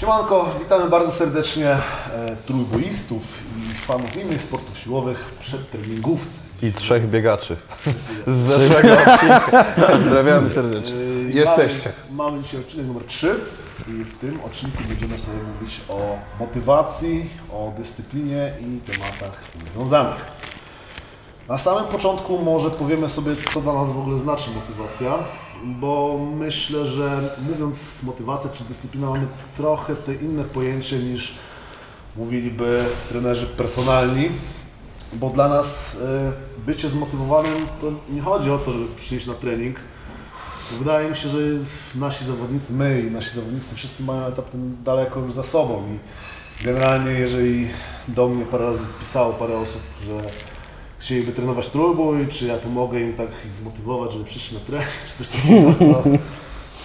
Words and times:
Siemanko, 0.00 0.46
witamy 0.60 0.90
bardzo 0.90 1.12
serdecznie 1.12 1.68
e, 1.70 2.36
trójboistów 2.46 3.38
i 3.58 3.74
fanów 3.74 4.16
innych 4.16 4.42
sportów 4.42 4.78
siłowych 4.78 5.18
w 5.18 5.32
przedtreningówce. 5.34 6.40
I 6.62 6.72
trzech 6.72 7.10
biegaczy. 7.10 7.56
Z 8.26 8.48
zeszłego 8.48 8.92
odcinka. 8.92 9.64
Pozdrawiamy 9.92 10.50
serdecznie. 10.50 10.96
E, 10.96 11.32
Jesteście. 11.32 11.92
Mamy, 12.10 12.30
mamy 12.32 12.42
dzisiaj 12.42 12.60
odcinek 12.60 12.86
numer 12.86 13.04
3 13.04 13.34
i 13.88 13.90
w 13.90 14.18
tym 14.18 14.40
odcinku 14.46 14.78
będziemy 14.88 15.18
sobie 15.18 15.38
mówić 15.54 15.80
o 15.88 16.18
motywacji, 16.40 17.30
o 17.52 17.72
dyscyplinie 17.78 18.52
i 18.60 18.80
tematach 18.92 19.44
z 19.44 19.48
tym 19.48 19.60
związanych. 19.74 20.16
Na 21.48 21.58
samym 21.58 21.84
początku 21.84 22.38
może 22.38 22.70
powiemy 22.70 23.08
sobie, 23.08 23.32
co 23.54 23.60
dla 23.60 23.72
nas 23.72 23.92
w 23.92 23.98
ogóle 23.98 24.18
znaczy 24.18 24.50
motywacja, 24.50 25.18
bo 25.64 26.18
myślę, 26.36 26.86
że 26.86 27.36
mówiąc 27.48 28.02
motywacja 28.02 28.50
czy 28.50 28.64
dyscyplina 28.64 29.10
mamy 29.10 29.26
trochę 29.56 29.96
te 29.96 30.14
inne 30.14 30.44
pojęcie 30.44 30.98
niż 30.98 31.34
mówiliby 32.16 32.84
trenerzy 33.08 33.46
personalni, 33.46 34.28
bo 35.12 35.30
dla 35.30 35.48
nas 35.48 35.94
y, 35.94 35.98
bycie 36.66 36.88
zmotywowanym 36.88 37.66
to 37.80 37.92
nie 38.10 38.22
chodzi 38.22 38.50
o 38.50 38.58
to, 38.58 38.72
żeby 38.72 38.86
przyjść 38.96 39.26
na 39.26 39.34
trening. 39.34 39.76
Wydaje 40.78 41.10
mi 41.10 41.16
się, 41.16 41.28
że 41.28 41.38
nasi 41.94 42.24
zawodnicy, 42.24 42.72
my 42.72 43.00
i 43.00 43.10
nasi 43.10 43.34
zawodnicy 43.34 43.74
wszyscy 43.74 44.02
mają 44.02 44.26
etap 44.26 44.50
ten 44.50 44.76
daleko 44.84 45.20
już 45.20 45.32
za 45.32 45.42
sobą 45.42 45.82
i 46.60 46.64
generalnie 46.64 47.10
jeżeli 47.10 47.68
do 48.08 48.28
mnie 48.28 48.44
parę 48.44 48.64
razy 48.64 48.86
pisało 49.00 49.32
parę 49.32 49.58
osób, 49.58 49.82
że 50.06 50.12
chcieliby 51.06 51.32
trenować 51.32 51.68
trójbój, 51.68 52.26
czy 52.28 52.46
ja 52.46 52.56
pomogę 52.56 53.00
im 53.00 53.14
tak 53.14 53.28
ich 53.46 53.54
zmotywować, 53.54 54.12
żeby 54.12 54.24
przyszli 54.24 54.56
na 54.56 54.64
trening, 54.64 54.88
czy 55.06 55.12
coś 55.12 55.28
takiego, 55.28 55.72
to, 55.72 56.02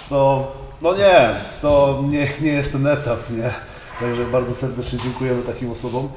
to 0.10 0.52
no 0.82 0.94
nie, 0.94 1.30
to 1.62 2.04
nie, 2.10 2.28
nie 2.42 2.52
jest 2.52 2.72
ten 2.72 2.88
etap, 2.88 3.20
nie. 3.30 3.54
Także 4.00 4.26
bardzo 4.26 4.54
serdecznie 4.54 5.00
dziękujemy 5.00 5.44
takim 5.44 5.72
osobom. 5.72 6.10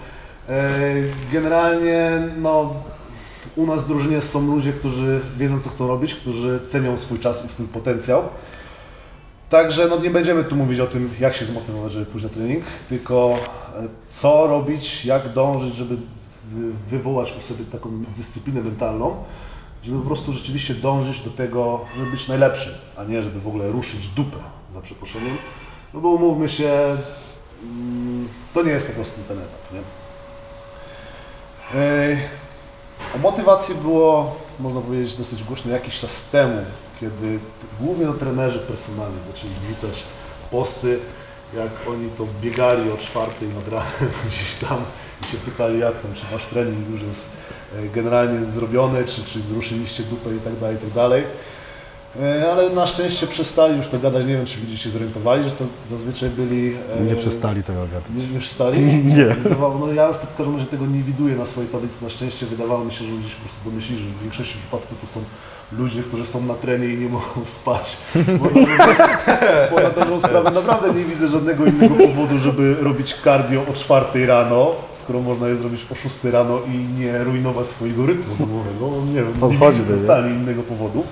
E, 0.49 0.81
Generalnie 1.33 2.11
no, 2.37 2.75
u 3.57 3.67
nas 3.67 3.85
w 3.85 3.89
drużynie 3.89 4.23
są 4.23 4.47
ludzie, 4.47 4.73
którzy 4.73 5.21
wiedzą 5.39 5.61
co 5.61 5.71
chcą 5.71 5.89
robić, 5.89 6.15
którzy 6.15 6.61
cenią 6.67 6.99
swój 6.99 7.19
czas 7.19 7.45
i 7.45 7.49
swój 7.49 7.67
potencjał. 7.67 8.23
Także 9.51 9.89
no, 9.89 9.99
nie 9.99 10.11
będziemy 10.11 10.45
tu 10.45 10.57
mówić 10.57 10.81
o 10.81 10.87
tym, 10.87 11.11
jak 11.21 11.35
się 11.35 11.45
zmotywować, 11.45 11.93
żeby 11.93 12.07
pójść 12.07 12.25
na 12.25 12.33
trening, 12.33 12.65
tylko 12.89 13.39
e, 13.77 13.89
co 14.09 14.47
robić, 14.47 15.05
jak 15.05 15.33
dążyć, 15.33 15.75
żeby 15.75 15.97
wywołać 16.89 17.35
u 17.39 17.41
sobie 17.41 17.65
taką 17.65 18.05
dyscyplinę 18.17 18.61
mentalną, 18.61 19.25
żeby 19.83 19.99
po 19.99 20.07
prostu 20.07 20.33
rzeczywiście 20.33 20.75
dążyć 20.75 21.21
do 21.21 21.31
tego, 21.31 21.81
żeby 21.97 22.11
być 22.11 22.29
najlepszym, 22.29 22.73
a 22.97 23.05
nie 23.05 23.23
żeby 23.23 23.41
w 23.41 23.49
ogóle 23.49 23.73
ruszyć 23.73 24.09
dupę, 24.09 24.37
za 24.73 24.81
przeproszeniem. 24.81 25.37
No 25.95 26.01
bo 26.01 26.09
umówmy 26.09 26.49
się, 26.49 26.97
mm, 27.63 28.29
to 28.55 28.63
nie 28.63 28.71
jest 28.71 28.87
po 28.87 28.93
prostu 28.93 29.21
ten 29.29 29.39
etap, 29.39 29.73
nie? 29.73 29.81
O 33.15 33.19
motywacji 33.19 33.75
było, 33.75 34.37
można 34.61 34.81
powiedzieć, 34.81 35.15
dosyć 35.15 35.45
głośno 35.45 35.73
jakiś 35.73 35.99
czas 35.99 36.29
temu, 36.29 36.63
kiedy 37.01 37.39
głównie 37.81 38.07
no, 38.07 38.13
trenerzy 38.13 38.59
personalni 38.59 39.19
zaczęli 39.27 39.53
wrzucać 39.55 40.03
posty, 40.51 40.99
jak 41.57 41.89
oni 41.89 42.11
to 42.11 42.27
biegali 42.43 42.91
o 42.91 42.97
czwartej 42.97 43.49
nad 43.49 43.69
ranem 43.69 44.13
gdzieś 44.27 44.55
tam 44.55 44.79
i 45.23 45.27
się 45.27 45.37
pytali, 45.37 45.79
jak 45.79 46.01
tam, 46.01 46.15
czy 46.15 46.27
wasz 46.33 46.45
trening 46.45 46.91
już 46.91 47.03
jest 47.03 47.37
generalnie 47.95 48.45
zrobiony, 48.45 49.05
czy, 49.05 49.25
czy 49.25 49.39
ruszyliście 49.55 50.03
dupę 50.03 50.35
i 50.35 50.39
tak 50.39 50.59
dalej, 50.59 50.77
i 50.77 50.79
tak 50.79 50.91
dalej. 50.91 51.25
E, 52.23 52.53
Ale 52.53 52.71
na 52.71 52.87
szczęście 52.87 53.27
przestali 53.27 53.77
już 53.77 53.87
to 53.89 53.99
gadać, 53.99 54.27
nie 54.27 54.37
wiem, 54.37 54.47
czy 54.47 54.61
ludzie 54.61 54.77
się 54.79 54.91
zorientowali, 54.91 55.45
że 55.45 55.51
to 55.51 55.65
zazwyczaj 55.91 56.31
byli... 56.31 56.77
e, 57.01 57.05
Nie 57.05 57.17
przestali 57.17 57.63
tego 57.63 57.81
gadać. 57.81 58.05
nie, 58.15 58.27
nie 58.35 58.41
przestali? 58.41 58.81
Nie. 59.05 59.25
Wydawało, 59.25 59.79
no 59.79 59.93
ja 59.93 60.09
już 60.09 60.17
to 60.17 60.27
w 60.27 60.37
każdym 60.37 60.55
razie 60.57 60.67
tego 60.67 60.87
nie 60.87 61.03
widuję 61.03 61.37
na 61.37 61.47
swojej 61.47 61.71
tablicy. 61.71 62.05
Na 62.05 62.11
szczęście 62.11 62.47
wydawało 62.47 62.85
mi 62.85 62.93
się, 62.93 63.05
że 63.05 63.11
ludzie 63.13 63.29
się 63.29 63.37
po 63.37 63.43
prostu 63.43 63.71
domyślili, 63.71 64.03
że 64.03 64.09
w 64.11 64.23
większości 64.23 64.59
przypadków 64.59 65.01
to 65.01 65.07
są 65.07 65.21
ludzie, 65.73 66.03
którzy 66.03 66.27
są 66.27 66.43
na 66.47 66.55
trenie 66.55 66.87
i 66.89 66.99
nie 66.99 67.09
mogą 67.09 67.45
spać. 67.45 67.97
Bo 68.41 68.45
na, 68.61 68.97
bo 69.71 69.81
na 69.81 69.91
dobrą 69.91 70.21
sprawę 70.21 70.51
naprawdę 70.51 70.95
nie 70.95 71.05
widzę 71.05 71.29
żadnego 71.29 71.65
innego 71.67 71.95
powodu, 71.95 72.39
żeby 72.39 72.75
robić 72.81 73.17
cardio 73.25 73.63
o 73.71 73.73
4 73.73 74.27
rano, 74.27 74.71
skoro 74.93 75.21
można 75.21 75.49
je 75.49 75.57
zrobić 75.57 75.87
o 75.93 75.95
6 75.95 76.25
rano 76.25 76.59
i 76.69 77.01
nie 77.01 77.25
rujnować 77.25 77.67
swojego 77.67 78.07
rytmu 78.07 78.35
domowego. 78.47 79.05
Nie 79.07 79.15
wiem, 79.23 79.51
nie 79.51 79.59
widzę 79.71 79.83
nie? 79.95 80.01
totalnie 80.01 80.31
innego 80.37 80.63
powodu. 80.63 81.05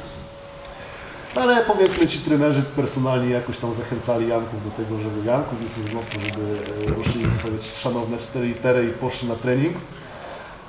Ale 1.34 1.64
powiedzmy 1.64 2.06
ci 2.06 2.18
trenerzy 2.18 2.62
personalni 2.62 3.32
jakoś 3.32 3.58
tam 3.58 3.72
zachęcali 3.72 4.28
Janków 4.28 4.64
do 4.64 4.70
tego, 4.70 5.00
żeby 5.00 5.26
Janków 5.26 5.62
i 5.66 5.68
Sezonowców, 5.68 6.22
żeby 6.22 6.58
e, 6.92 6.94
ruszyli 6.94 7.32
swoje 7.32 7.62
szanowne 7.62 8.18
4 8.18 8.46
litery 8.46 8.84
i 8.88 8.90
poszli 8.90 9.28
na 9.28 9.36
trening. 9.36 9.76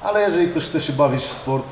Ale 0.01 0.21
jeżeli 0.21 0.47
ktoś 0.47 0.63
chce 0.63 0.81
się 0.81 0.93
bawić 0.93 1.21
w 1.21 1.31
sport 1.31 1.65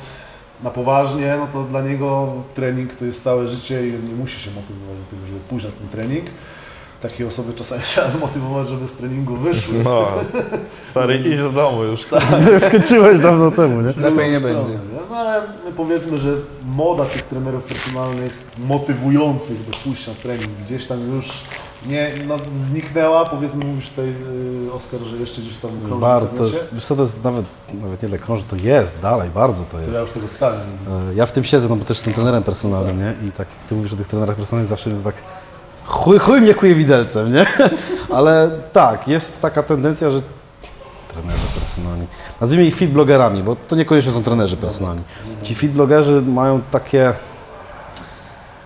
na 0.64 0.70
poważnie, 0.70 1.36
no 1.40 1.48
to 1.54 1.64
dla 1.64 1.82
niego 1.82 2.34
trening 2.54 2.96
to 2.96 3.06
jest 3.06 3.24
całe 3.24 3.48
życie 3.48 3.88
i 3.88 3.96
on 3.96 4.06
nie 4.06 4.14
musi 4.14 4.40
się 4.40 4.52
motywować 4.52 4.98
do 4.98 5.16
tego, 5.16 5.28
żeby 5.28 5.40
pójść 5.40 5.66
na 5.66 5.72
ten 5.72 5.90
trening. 5.90 6.26
Takie 7.02 7.28
osoby 7.28 7.54
czasami 7.54 7.82
trzeba 7.92 8.10
zmotywować, 8.10 8.70
żeby 8.70 8.88
z 8.88 8.94
treningu 8.94 9.36
wyszły. 9.38 9.84
No, 9.84 10.08
stary, 10.90 11.18
idź 11.18 11.38
do 11.38 11.50
domu 11.52 11.84
już. 11.84 12.06
Skończyłeś 12.68 13.20
dawno 13.20 13.52
temu, 13.52 13.82
nie? 13.82 13.88
Lepiej 13.88 14.32
nie 14.32 14.40
będzie. 14.40 14.64
stronę, 14.64 14.70
nie? 14.94 15.00
No 15.10 15.16
ale 15.18 15.42
powiedzmy, 15.78 16.20
że 16.20 16.34
moda 16.66 17.06
tych 17.06 17.22
trenerów 17.22 17.64
personalnych 17.64 18.34
motywujących 18.58 19.66
do 19.66 19.78
pójścia 19.84 20.12
na 20.12 20.18
trening 20.18 20.50
gdzieś 20.66 20.86
tam 20.86 21.16
już 21.16 21.44
nie, 21.86 22.12
no, 22.28 22.36
zniknęła. 22.50 23.26
Powiedzmy, 23.26 23.66
mówisz 23.66 23.90
tutaj 23.90 24.14
y, 24.68 24.74
Oskar, 24.74 25.00
że 25.02 25.18
jeszcze 25.18 25.42
gdzieś 25.42 25.58
tam 25.58 25.72
krąży 25.86 26.02
Bardzo, 26.02 26.44
jest, 26.44 26.70
wiesz 26.74 26.86
co, 26.86 26.96
to 26.96 27.02
jest 27.02 27.24
nawet, 27.24 27.46
nawet 27.82 28.04
nie 28.04 28.10
ile 28.10 28.20
krąży, 28.20 28.44
to 28.50 28.56
jest 28.56 29.00
dalej, 29.00 29.30
bardzo 29.30 29.64
to 29.64 29.72
To 29.72 29.80
ja 29.82 29.88
jest. 29.88 30.02
już 30.02 30.10
tego 30.12 30.28
widzę. 30.28 30.48
E, 31.12 31.16
Ja 31.16 31.26
w 31.26 31.32
tym 31.32 31.44
siedzę, 31.44 31.70
no 31.70 31.76
bo 31.76 31.86
też 31.86 31.98
jestem 31.98 32.14
trenerem 32.14 32.44
personalnym, 32.44 33.00
nie? 33.00 33.14
I 33.28 33.32
tak 33.32 33.48
jak 33.50 33.68
ty 33.70 33.76
mówisz 33.76 33.94
o 33.94 33.96
tych 33.96 34.08
trenerach 34.08 34.36
personalnych, 34.36 34.70
zawsze 34.70 34.90
mnie 34.90 35.04
tak 35.04 35.16
chuj, 35.92 36.20
chuj 36.20 36.42
mnie 36.42 36.54
kuje 36.54 36.76
widelcem, 36.76 37.34
nie? 37.34 37.46
Ale 38.18 38.52
tak, 38.74 39.08
jest 39.08 39.42
taka 39.42 39.64
tendencja, 39.64 40.10
że 40.10 40.22
trenerzy 41.14 41.48
personalni, 41.60 42.08
nazwijmy 42.42 42.66
ich 42.66 42.76
fit 42.76 42.92
blogerami, 42.92 43.44
bo 43.44 43.56
to 43.56 43.76
niekoniecznie 43.76 44.12
są 44.12 44.24
trenerzy 44.24 44.58
personalni. 44.58 45.04
Ci 45.44 45.56
fit 45.56 45.72
blogerzy 45.72 46.22
mają 46.22 46.62
takie, 46.72 47.14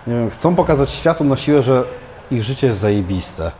nie 0.08 0.14
wiem, 0.14 0.30
chcą 0.30 0.56
pokazać 0.56 0.90
światu 0.90 1.24
na 1.24 1.36
siłę, 1.36 1.64
że 1.64 1.84
ich 2.32 2.44
życie 2.44 2.68
jest 2.68 2.80
zajebiste. 2.80 3.52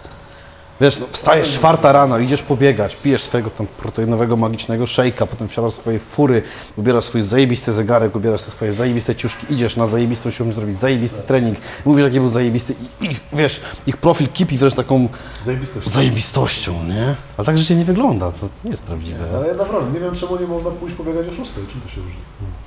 Wiesz, 0.82 1.00
no, 1.00 1.06
wstajesz 1.12 1.50
czwarta 1.50 1.92
rano, 1.92 2.20
idziesz 2.20 2.42
pobiegać, 2.44 2.96
pijesz 2.96 3.22
swojego 3.24 3.50
tam 3.50 3.68
proteinowego, 3.68 4.36
magicznego 4.38 4.88
szejka, 4.88 5.26
potem 5.26 5.48
wsiadasz 5.48 5.72
w 5.74 5.76
swoje 5.76 6.00
fury, 6.00 6.42
ubierasz 6.78 7.04
swój 7.04 7.22
zajebisty 7.22 7.74
zegarek, 7.74 8.16
ubierasz 8.16 8.42
te 8.44 8.52
swoje 8.52 8.74
zajebiste 8.74 9.16
ciuszki, 9.16 9.46
idziesz 9.54 9.78
na 9.78 9.88
zajebistą 9.88 10.30
siłę, 10.30 10.52
zrobić 10.52 10.78
zajebisty 10.78 11.22
trening, 11.22 11.58
mówisz, 11.86 12.04
jaki 12.06 12.20
był 12.20 12.28
zajebisty 12.30 12.76
i, 13.02 13.06
i 13.06 13.10
wiesz, 13.34 13.62
ich 13.88 13.98
profil 13.98 14.28
kipi 14.28 14.58
wręcz 14.58 14.74
taką 14.74 15.08
Zajebistość. 15.44 15.90
zajebistością, 15.90 16.74
nie? 16.88 17.16
Ale 17.38 17.46
tak 17.46 17.58
życie 17.58 17.76
nie 17.76 17.86
wygląda, 17.86 18.32
to 18.32 18.50
nie 18.66 18.72
jest 18.72 18.84
prawdziwe. 18.84 19.26
Ale 19.38 19.48
ja 19.48 19.54
naprawdę 19.54 19.94
nie 19.94 20.00
wiem, 20.00 20.16
czemu 20.16 20.40
nie 20.40 20.48
można 20.48 20.72
pójść 20.72 20.96
pobiegać 20.96 21.28
o 21.28 21.32
6. 21.32 21.54
Czym 21.72 21.82
to 21.82 21.90
się 21.90 22.02
różni? 22.02 22.20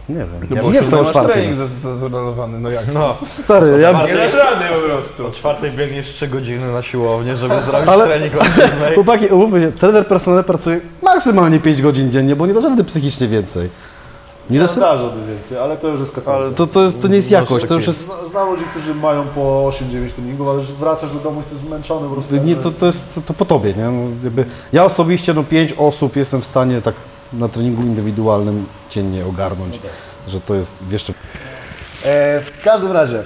Nie 0.08 0.14
wiem, 0.14 0.28
No 0.50 0.56
ja 0.56 0.62
bo 0.62 0.70
nie 0.72 0.82
wstałem 0.82 1.04
masz 1.04 1.12
czwartej. 1.12 1.34
trening 1.34 1.56
zazorowany, 1.82 2.60
no 2.60 2.70
jak? 2.70 2.84
No, 2.94 3.16
Stary, 3.24 3.80
ja, 3.80 3.92
Nie 4.06 4.14
dasz 4.14 4.32
rady 4.34 4.64
po 4.74 4.86
prostu. 4.88 5.26
o 5.26 5.30
czwartej 5.30 5.70
biegniesz 5.72 6.06
3 6.08 6.28
godziny 6.28 6.72
na 6.72 6.82
siłownię, 6.82 7.36
żeby 7.36 7.62
zrobić 7.62 7.86
Ale- 8.00 8.06
trening 8.18 8.34
o 8.42 8.44
7. 8.44 8.94
chłopaki, 8.94 9.26
umówmy 9.26 9.60
się, 9.60 9.72
trener 9.72 10.06
personalny 10.06 10.44
pracuje 10.44 10.80
maksymalnie 11.02 11.60
5 11.60 11.82
godzin 11.82 12.12
dziennie, 12.12 12.36
bo 12.36 12.46
nie 12.46 12.54
da 12.54 12.60
rady 12.60 12.84
psychicznie 12.84 13.28
więcej. 13.28 13.70
Nie 14.50 14.54
Nie 14.54 14.60
da 14.60 14.66
zdarza 14.66 15.04
by 15.08 15.34
więcej, 15.34 15.58
ale 15.58 15.76
to 15.76 15.88
już 15.88 16.00
jest 16.00 16.14
katalog. 16.14 16.54
To, 16.54 16.66
to, 16.66 16.82
jest, 16.82 17.02
to 17.02 17.08
nie 17.08 17.16
jest 17.16 17.30
jakość, 17.30 17.66
to 17.66 17.74
już 17.74 17.86
jest... 17.86 18.04
Zna- 18.06 18.28
Znam 18.30 18.50
ludzi, 18.50 18.64
którzy 18.70 18.94
mają 18.94 19.24
po 19.26 19.40
8-9 19.40 20.12
treningów, 20.12 20.48
ale 20.48 20.60
wracasz 20.60 21.12
do 21.12 21.18
domu 21.18 21.36
i 21.36 21.38
jesteś 21.38 21.58
zmęczony 21.58 22.08
po 22.08 22.14
prostu. 22.14 22.36
Nie, 22.36 22.56
to, 22.56 22.70
to 22.70 22.86
jest 22.86 23.20
to 23.26 23.34
po 23.34 23.44
tobie, 23.44 23.74
nie? 23.74 23.84
No, 23.84 24.02
jakby 24.24 24.44
ja 24.72 24.84
osobiście, 24.84 25.34
no 25.34 25.42
pięć 25.44 25.72
osób 25.78 26.16
jestem 26.16 26.40
w 26.40 26.44
stanie 26.44 26.82
tak 26.82 26.94
na 27.32 27.48
treningu 27.48 27.82
indywidualnym 27.82 28.66
dziennie 28.90 29.26
ogarnąć, 29.26 29.80
że 30.28 30.40
to 30.40 30.54
jest, 30.54 30.78
wiesz, 30.88 31.04
czy- 31.04 31.12
E, 32.04 32.40
w 32.40 32.62
każdym 32.64 32.92
razie, 32.92 33.22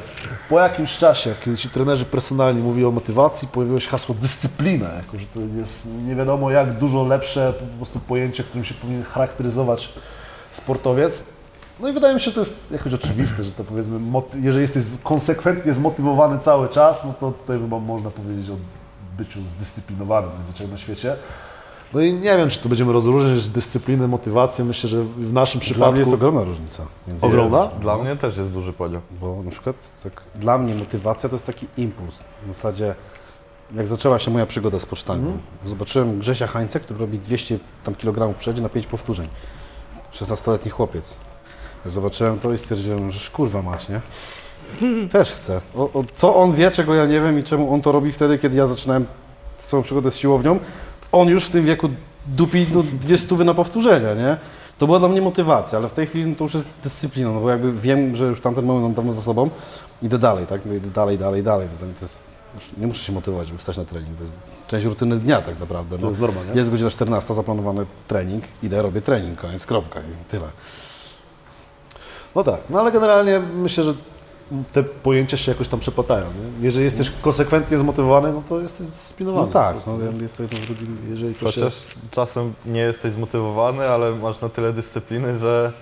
po 0.53 0.61
jakimś 0.61 0.97
czasie, 0.97 1.35
kiedy 1.45 1.57
ci 1.57 1.69
trenerzy 1.69 2.05
personalni 2.05 2.63
mówili 2.63 2.85
o 2.85 2.91
motywacji, 2.91 3.49
pojawiło 3.49 3.81
się 3.81 3.91
hasło 3.91 4.15
dyscyplina, 4.15 4.89
jako 4.89 5.19
że 5.19 5.27
to 5.27 5.41
jest 5.41 5.89
nie 6.07 6.15
wiadomo 6.15 6.51
jak 6.51 6.79
dużo 6.79 7.05
lepsze 7.05 7.53
po 7.53 7.77
prostu 7.77 8.01
pojęcie, 8.01 8.45
którym 8.45 8.65
się 8.65 8.75
powinien 8.75 9.05
charakteryzować 9.05 9.93
sportowiec. 10.53 11.25
No 11.81 11.89
i 11.89 11.93
wydaje 11.93 12.15
mi 12.15 12.21
się, 12.21 12.25
że 12.25 12.33
to 12.33 12.41
jest 12.41 12.59
jakoś 12.71 12.95
oczywiste, 12.95 13.45
że 13.45 13.53
to 13.53 13.65
powiedzmy, 13.65 14.01
jeżeli 14.41 14.63
jesteś 14.63 14.83
konsekwentnie 15.03 15.75
zmotywowany 15.75 16.39
cały 16.39 16.69
czas, 16.69 17.05
no 17.05 17.15
to 17.21 17.31
tutaj 17.31 17.59
chyba 17.59 17.79
można 17.79 18.11
powiedzieć 18.11 18.51
o 18.51 18.57
byciu 19.19 19.41
zdyscyplinowanym 19.41 20.31
najzwyczajniej 20.37 20.73
na 20.73 20.79
świecie. 20.79 21.17
No 21.95 22.01
i 22.01 22.15
nie 22.15 22.37
wiem, 22.37 22.51
czy 22.51 22.61
tu 22.61 22.69
będziemy 22.69 22.93
rozróżniać 22.93 23.49
dyscyplinę, 23.49 24.09
motywację. 24.09 24.65
Myślę, 24.65 24.89
że 24.89 25.03
w 25.03 25.33
naszym 25.33 25.61
dla 25.61 25.65
przypadku... 25.65 25.93
mnie 25.93 26.01
jest 26.01 26.13
ogromna 26.13 26.45
różnica. 26.45 26.87
Ogromna? 27.21 27.67
Dla 27.81 27.99
mnie 27.99 28.17
też 28.17 28.37
jest 28.37 28.51
duży 28.53 28.73
podział. 28.73 29.01
Bo 29.21 29.43
na 29.43 29.51
przykład 29.51 29.77
tak, 30.03 30.23
dla 30.35 30.59
mnie 30.59 30.75
motywacja 30.75 31.29
to 31.29 31.35
jest 31.35 31.47
taki 31.47 31.67
impuls. 31.77 32.19
W 32.45 32.47
zasadzie 32.47 32.95
jak 33.75 33.87
zaczęła 33.87 34.19
się 34.19 34.31
moja 34.31 34.47
przygoda 34.47 34.79
z 34.79 34.87
pocztami. 34.87 35.33
Zobaczyłem 35.65 36.19
Grzesia 36.19 36.47
Hańce, 36.47 36.81
który 36.81 36.99
robi 37.01 37.19
200 37.19 37.59
tam 37.85 37.95
kilogramów 37.95 38.37
przedzie 38.37 38.63
na 38.63 38.69
5 38.69 38.87
powtórzeń. 38.87 39.29
16-letni 40.13 40.71
chłopiec. 40.71 41.17
Zobaczyłem 41.87 42.39
to 42.39 42.53
i 42.53 42.59
stwierdziłem, 42.59 43.11
że 43.11 43.31
kurwa 43.31 43.63
mać, 43.63 43.89
nie? 43.89 44.01
Też 45.09 45.33
chcę. 45.33 45.61
O, 45.77 45.83
o, 45.83 46.05
co 46.17 46.37
on 46.37 46.53
wie, 46.53 46.71
czego 46.71 46.95
ja 46.95 47.07
nie 47.07 47.21
wiem 47.21 47.39
i 47.39 47.43
czemu 47.43 47.75
on 47.75 47.81
to 47.81 47.93
robi 47.93 48.13
wtedy, 48.13 48.39
kiedy 48.39 48.57
ja 48.57 48.67
zaczynałem 48.67 49.07
swoją 49.57 49.83
przygodę 49.83 50.11
z 50.11 50.17
siłownią. 50.17 50.59
On 51.13 51.29
już 51.29 51.45
w 51.47 51.51
tym 51.51 51.65
wieku 51.65 51.89
dupi 52.27 52.67
no, 52.75 52.83
dwie 53.01 53.19
stówy 53.19 53.45
na 53.45 53.55
powtórzenia, 53.55 54.15
nie? 54.15 54.37
To 54.79 54.87
była 54.87 54.99
dla 54.99 55.09
mnie 55.09 55.23
motywacja, 55.23 55.79
ale 55.79 55.89
w 55.89 55.93
tej 55.93 56.07
chwili 56.07 56.27
no, 56.27 56.37
to 56.37 56.45
już 56.45 56.55
jest 56.55 56.71
dyscyplina, 56.83 57.31
no 57.31 57.41
bo 57.41 57.51
jakby 57.51 57.73
wiem, 57.73 58.17
że 58.17 58.25
już 58.27 58.41
tamten 58.41 58.65
moment 58.65 58.83
mam 58.85 58.95
dawno 58.95 59.13
za 59.13 59.21
sobą, 59.23 59.51
idę 60.03 60.19
dalej, 60.19 60.47
tak? 60.47 60.61
No, 60.67 60.75
idę 60.75 60.91
dalej, 60.91 61.19
dalej, 61.19 61.43
dalej, 61.43 61.67
więc 61.69 61.79
dla 61.79 61.87
mnie 61.89 61.97
to 61.97 62.05
jest, 62.05 62.37
nie 62.79 62.87
muszę 62.87 63.03
się 63.05 63.13
motywować, 63.13 63.47
żeby 63.47 63.59
wstać 63.59 63.77
na 63.77 63.85
trening, 63.85 64.17
to 64.17 64.23
jest 64.23 64.35
część 64.67 64.85
rutyny 64.87 65.17
dnia 65.17 65.43
tak 65.43 65.61
naprawdę. 65.61 65.97
To 65.97 66.03
No. 66.03 66.09
jest 66.09 66.21
norma, 66.21 66.41
nie? 66.45 66.55
Jest 66.55 66.71
godzina 66.71 66.91
14, 66.91 67.35
zaplanowany 67.35 67.87
trening, 68.09 68.45
idę, 68.63 68.83
robię 68.83 69.01
trening, 69.01 69.41
koniec, 69.41 69.67
kropka 69.67 70.01
i 70.01 70.31
tyle. 70.31 70.47
No 72.35 72.45
tak, 72.45 72.61
no 72.71 72.81
ale 72.81 72.93
generalnie 72.93 73.41
myślę, 73.41 73.85
że 73.85 73.95
te 74.73 74.83
pojęcia 74.83 75.37
się 75.37 75.53
jakoś 75.53 75.69
tam 75.69 75.81
przeplatają. 75.81 76.25
Nie? 76.25 76.65
Jeżeli 76.65 76.85
jesteś 76.85 77.13
konsekwentnie 77.23 77.79
zmotywowany, 77.79 78.33
no 78.33 78.43
to 78.49 78.61
jesteś 78.61 78.87
zdyscyplinowany. 78.87 79.47
No 79.47 79.53
tak, 79.53 79.77
no, 79.87 79.99
jest 80.23 80.37
to 80.37 80.43
jedno 80.43 80.59
z 80.59 80.61
drugim. 80.61 80.99
Jeżeli 81.11 81.35
to 81.35 81.53
się... 81.53 81.61
Chociaż 81.61 81.83
czasem 82.11 82.53
nie 82.67 82.81
jesteś 82.81 83.13
zmotywowany, 83.13 83.89
ale 83.89 84.13
masz 84.13 84.41
na 84.41 84.49
tyle 84.49 84.73
dyscypliny, 84.73 85.39
że 85.39 85.73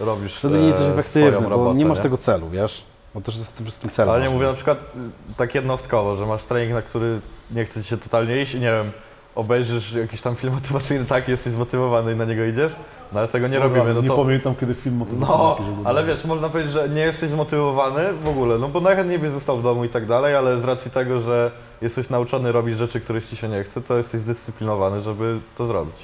robisz 0.00 0.34
Wtedy 0.34 0.58
nie 0.58 0.66
jesteś 0.66 0.86
efektywny, 0.86 1.40
bo 1.40 1.48
robotę, 1.48 1.78
nie 1.78 1.86
masz 1.86 1.98
tego 1.98 2.16
celu, 2.16 2.48
wiesz? 2.48 2.84
Bo 3.14 3.20
też 3.20 3.36
jest 3.36 3.50
w 3.50 3.52
tym 3.52 3.66
wszystkim 3.66 3.90
cel. 3.90 4.10
Ale 4.10 4.24
nie 4.24 4.30
mówię 4.30 4.46
na 4.46 4.52
przykład 4.52 4.78
y, 4.78 5.34
tak 5.36 5.54
jednostkowo, 5.54 6.16
że 6.16 6.26
masz 6.26 6.44
trening, 6.44 6.74
na 6.74 6.82
który 6.82 7.20
nie 7.50 7.64
chce 7.64 7.82
ci 7.82 7.88
się 7.88 7.96
totalnie 7.96 8.42
iść 8.42 8.54
i 8.54 8.60
nie 8.60 8.70
wiem, 8.70 8.92
obejrzysz 9.38 9.92
jakiś 9.92 10.22
tam 10.22 10.36
film 10.36 10.54
motywacyjny, 10.54 11.04
tak, 11.04 11.28
jesteś 11.28 11.52
zmotywowany 11.52 12.12
i 12.12 12.16
na 12.16 12.24
niego 12.24 12.44
idziesz, 12.44 12.72
no 13.12 13.18
ale 13.18 13.28
tego 13.28 13.48
nie 13.48 13.58
robimy, 13.58 13.94
no 13.94 14.00
nie 14.00 14.08
to... 14.08 14.16
pamiętam, 14.16 14.54
kiedy 14.54 14.74
film 14.74 14.96
motywacyjny 14.96 15.38
No, 15.38 15.52
oglądałem. 15.56 15.86
ale 15.86 16.04
wiesz, 16.04 16.24
można 16.24 16.48
powiedzieć, 16.48 16.72
że 16.72 16.88
nie 16.88 17.00
jesteś 17.00 17.30
zmotywowany 17.30 18.12
w 18.12 18.28
ogóle, 18.28 18.58
no 18.58 18.68
bo 18.68 18.80
najchętniej 18.80 19.18
byś 19.18 19.30
został 19.30 19.56
w 19.56 19.62
domu 19.62 19.84
i 19.84 19.88
tak 19.88 20.06
dalej, 20.06 20.36
ale 20.36 20.60
z 20.60 20.64
racji 20.64 20.90
tego, 20.90 21.20
że 21.20 21.50
jesteś 21.82 22.10
nauczony 22.10 22.52
robić 22.52 22.78
rzeczy, 22.78 23.00
których 23.00 23.28
ci 23.30 23.36
się 23.36 23.48
nie 23.48 23.64
chce, 23.64 23.80
to 23.82 23.96
jesteś 23.96 24.20
zdyscyplinowany, 24.20 25.00
żeby 25.00 25.40
to 25.58 25.66
zrobić. 25.66 25.96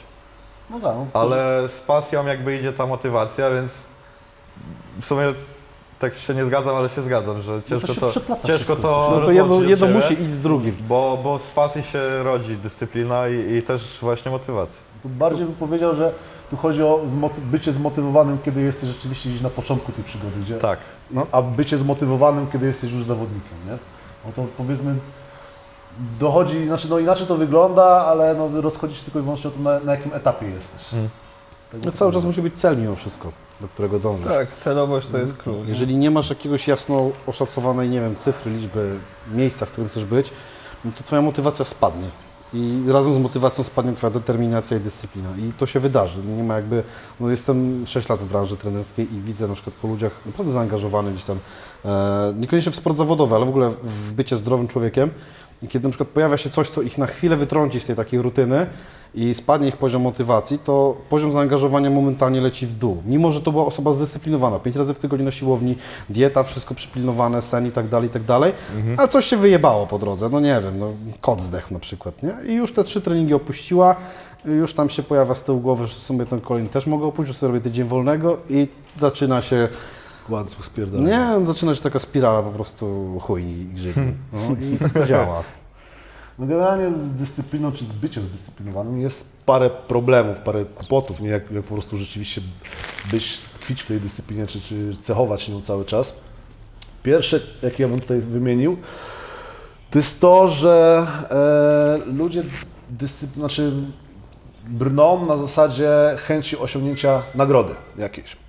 No 0.71 0.81
tak, 0.81 0.97
no, 0.97 1.07
Ale 1.21 1.69
z 1.69 1.81
pasją 1.81 2.27
jakby 2.27 2.57
idzie 2.57 2.73
ta 2.73 2.87
motywacja, 2.87 3.51
więc 3.51 3.87
w 5.01 5.05
sumie 5.05 5.35
tak 6.11 6.17
się 6.17 6.35
nie 6.35 6.45
zgadzam, 6.45 6.77
ale 6.77 6.89
się 6.89 7.03
zgadzam, 7.03 7.43
że 7.43 7.63
ciężko 7.69 7.95
się 7.95 8.01
to, 8.01 8.09
przeplata 8.09 8.49
ciężko 8.49 8.77
to 8.77 9.13
No 9.21 9.27
to 9.27 9.33
jedno, 9.33 9.63
jedno 9.63 9.87
musi 9.87 10.23
iść 10.23 10.31
z 10.31 10.41
drugim. 10.41 10.77
Bo, 10.89 11.19
bo 11.25 11.39
z 11.39 11.51
pasji 11.51 11.83
się 11.83 12.23
rodzi 12.23 12.57
dyscyplina 12.57 13.29
i, 13.29 13.55
i 13.55 13.63
też 13.63 13.99
właśnie 14.03 14.31
motywacja. 14.31 14.77
Tu 15.03 15.09
bardziej 15.09 15.47
bym 15.47 15.55
powiedział, 15.55 15.95
że 15.95 16.13
tu 16.51 16.57
chodzi 16.57 16.83
o 16.83 17.01
zmoty- 17.07 17.41
bycie 17.41 17.73
zmotywowanym, 17.73 18.39
kiedy 18.45 18.61
jesteś 18.63 18.89
rzeczywiście 18.89 19.29
gdzieś 19.31 19.43
na 19.43 19.51
początku 19.51 19.93
tej 19.93 20.05
przygody, 20.05 20.33
gdzie, 20.41 20.55
Tak. 20.55 20.79
no, 21.11 21.27
a 21.33 21.43
bycie 21.43 21.79
zmotywowanym, 21.79 22.47
kiedy 22.53 22.67
jesteś 22.67 22.93
już 22.93 23.05
zawodnikiem, 23.05 23.59
nie? 23.67 23.79
No 24.27 24.33
to 24.37 24.45
powiedzmy, 24.59 24.95
dochodzi, 26.21 26.67
znaczy 26.67 26.91
no 26.91 26.99
inaczej 26.99 27.27
to 27.27 27.37
wygląda, 27.37 27.85
ale 27.85 28.35
no 28.35 28.61
rozchodzi 28.61 28.95
się 28.95 29.05
tylko 29.05 29.19
i 29.19 29.23
wyłącznie 29.23 29.49
o 29.49 29.53
to, 29.53 29.61
na, 29.61 29.81
na 29.81 29.93
jakim 29.95 30.15
etapie 30.15 30.47
jesteś. 30.47 30.95
Mm. 30.95 31.09
Tak 31.73 31.85
No 31.85 31.93
cały 31.93 32.13
czas 32.13 32.25
musi 32.25 32.43
być 32.43 32.55
cel 32.55 32.79
mimo 32.79 32.95
wszystko, 32.97 33.33
do 33.61 33.69
którego 33.69 33.99
dążysz. 33.99 34.29
Tak, 34.29 34.57
celowość 34.57 35.07
to 35.07 35.19
jest 35.19 35.37
klucz. 35.37 35.67
Jeżeli 35.67 35.97
nie 35.97 36.11
masz 36.11 36.31
jakiegoś 36.31 36.69
jasno 36.69 37.11
oszacowanej, 37.27 37.89
nie 37.89 38.01
wiem, 38.01 38.17
cyfry, 38.17 38.53
liczby, 38.53 38.97
miejsca, 39.33 39.67
w 39.67 39.71
którym 39.71 39.91
chcesz 39.91 40.05
być, 40.05 40.31
no 40.85 40.91
to 40.97 41.03
twoja 41.03 41.23
motywacja 41.23 41.65
spadnie. 41.65 42.09
I 42.55 42.83
razem 42.89 43.13
z 43.13 43.19
motywacją 43.19 43.65
spadnie 43.65 43.93
twoja 43.93 44.11
determinacja 44.11 44.77
i 44.77 44.81
dyscyplina. 44.81 45.29
I 45.39 45.53
to 45.53 45.67
się 45.67 45.81
wydarzy. 45.81 46.23
Nie 46.37 46.43
ma 46.43 46.57
jakby, 46.57 46.83
no 47.21 47.31
jestem 47.31 47.87
6 47.87 48.09
lat 48.09 48.21
w 48.21 48.25
branży 48.25 48.57
trenerskiej 48.57 49.15
i 49.15 49.21
widzę 49.21 49.49
na 49.49 49.55
przykład 49.55 49.77
po 49.77 49.89
ludziach 49.89 50.13
naprawdę 50.27 50.53
zaangażowanych 50.53 51.15
gdzieś 51.15 51.25
tam, 51.25 51.39
e, 51.85 52.35
niekoniecznie 52.37 52.73
w 52.73 52.77
sport 52.77 52.97
zawodowy, 52.97 53.35
ale 53.35 53.47
w 53.47 53.49
ogóle 53.49 53.71
w 53.83 54.13
bycie 54.13 54.37
zdrowym 54.37 54.69
człowiekiem. 54.69 55.11
I 55.63 55.69
kiedy 55.69 55.89
na 55.89 55.91
przykład 55.91 56.09
pojawia 56.09 56.37
się 56.37 56.51
coś, 56.51 56.69
co 56.69 56.83
ich 56.83 56.99
na 56.99 57.07
chwilę 57.07 57.37
wytrąci 57.37 57.81
z 57.81 57.87
tej 57.87 57.97
takiej 57.97 58.23
rutyny 58.23 58.67
i 59.15 59.35
spadnie 59.35 59.69
ich 59.69 59.77
poziom 59.77 60.03
motywacji, 60.03 60.59
to 60.59 60.97
poziom 61.11 61.33
zaangażowania 61.33 61.91
momentalnie 61.91 62.41
leci 62.41 62.67
w 62.67 62.75
dół. 62.75 63.03
Mimo, 63.07 63.33
że 63.33 63.41
to 63.41 63.53
była 63.53 63.67
osoba 63.67 63.93
zdyscyplinowana, 63.93 64.59
pięć 64.59 64.77
razy 64.77 64.95
w 64.95 64.99
tygodniu 64.99 65.25
na 65.25 65.31
siłowni, 65.31 65.77
dieta, 66.11 66.43
wszystko 66.43 66.75
przypilnowane, 66.75 67.43
sen 67.43 67.67
i 67.67 67.71
tak 67.71 67.89
dalej, 67.89 68.09
i 68.09 68.13
tak 68.13 68.23
dalej, 68.25 68.53
ale 68.97 69.09
coś 69.09 69.25
się 69.25 69.37
wyjebało 69.37 69.87
po 69.87 69.99
drodze, 69.99 70.29
no 70.29 70.41
nie 70.41 70.61
wiem, 70.65 70.79
no, 70.79 70.93
kot 71.21 71.43
zdechł 71.43 71.75
na 71.75 71.81
przykład, 71.81 72.23
nie? 72.23 72.53
I 72.53 72.55
już 72.55 72.73
te 72.73 72.85
trzy 72.85 73.01
treningi 73.01 73.35
opuściła, 73.35 73.97
już 74.45 74.75
tam 74.75 74.91
się 74.91 75.03
pojawia 75.03 75.35
z 75.35 75.45
tyłu 75.45 75.61
głowy, 75.61 75.87
że 75.87 75.95
w 75.95 75.99
sumie 75.99 76.25
ten 76.25 76.41
kolejny 76.41 76.69
też 76.69 76.87
mogę 76.87 77.07
opuścić, 77.07 77.35
że 77.35 77.41
sobie 77.41 77.53
robię 77.53 77.61
tydzień 77.65 77.85
wolnego 77.89 78.37
i 78.51 78.69
zaczyna 78.97 79.43
się, 79.43 79.69
Łańcuch 80.29 80.65
spierdala. 80.65 81.05
nie, 81.05 81.45
zaczyna 81.47 81.75
się 81.75 81.83
taka 81.83 81.99
spirala 81.99 82.43
po 82.43 82.51
prostu 82.51 83.07
chujni 83.21 83.53
i 83.53 83.65
grzybni. 83.67 84.13
No 84.33 84.67
i 84.75 84.79
tak 84.79 84.93
to 84.93 85.07
działa. 85.07 85.43
No 86.39 86.47
generalnie 86.47 86.93
z 86.93 87.11
dyscypliną, 87.11 87.73
czy 87.73 87.85
z 87.85 87.93
byciem 87.93 88.25
zdyscyplinowanym 88.25 89.01
jest 89.01 89.47
parę 89.47 89.71
problemów, 89.71 90.39
parę 90.39 90.65
kłopotów, 90.65 91.21
nie? 91.21 91.29
Jak, 91.29 91.51
jak 91.51 91.65
po 91.65 91.75
prostu 91.75 91.99
rzeczywiście 91.99 92.41
być, 93.11 93.39
tkwić 93.39 93.83
w 93.83 93.87
tej 93.87 94.01
dyscyplinie, 94.01 94.47
czy, 94.47 94.61
czy 94.61 94.97
cechować 95.03 95.49
nią 95.49 95.63
cały 95.63 95.85
czas. 95.85 96.21
Pierwsze, 97.03 97.41
jakie 97.63 97.83
ja 97.83 97.89
bym 97.89 98.01
tutaj 98.01 98.21
wymienił, 98.21 98.77
to 99.91 99.99
jest 99.99 100.21
to, 100.21 100.49
że 100.49 101.07
e, 101.31 102.11
ludzie 102.13 102.43
dyscypl- 102.99 103.35
znaczy 103.35 103.73
brną 104.69 105.27
na 105.27 105.37
zasadzie 105.37 105.91
chęci 106.27 106.59
osiągnięcia 106.59 107.23
nagrody 107.35 107.75
jakiejś. 107.99 108.44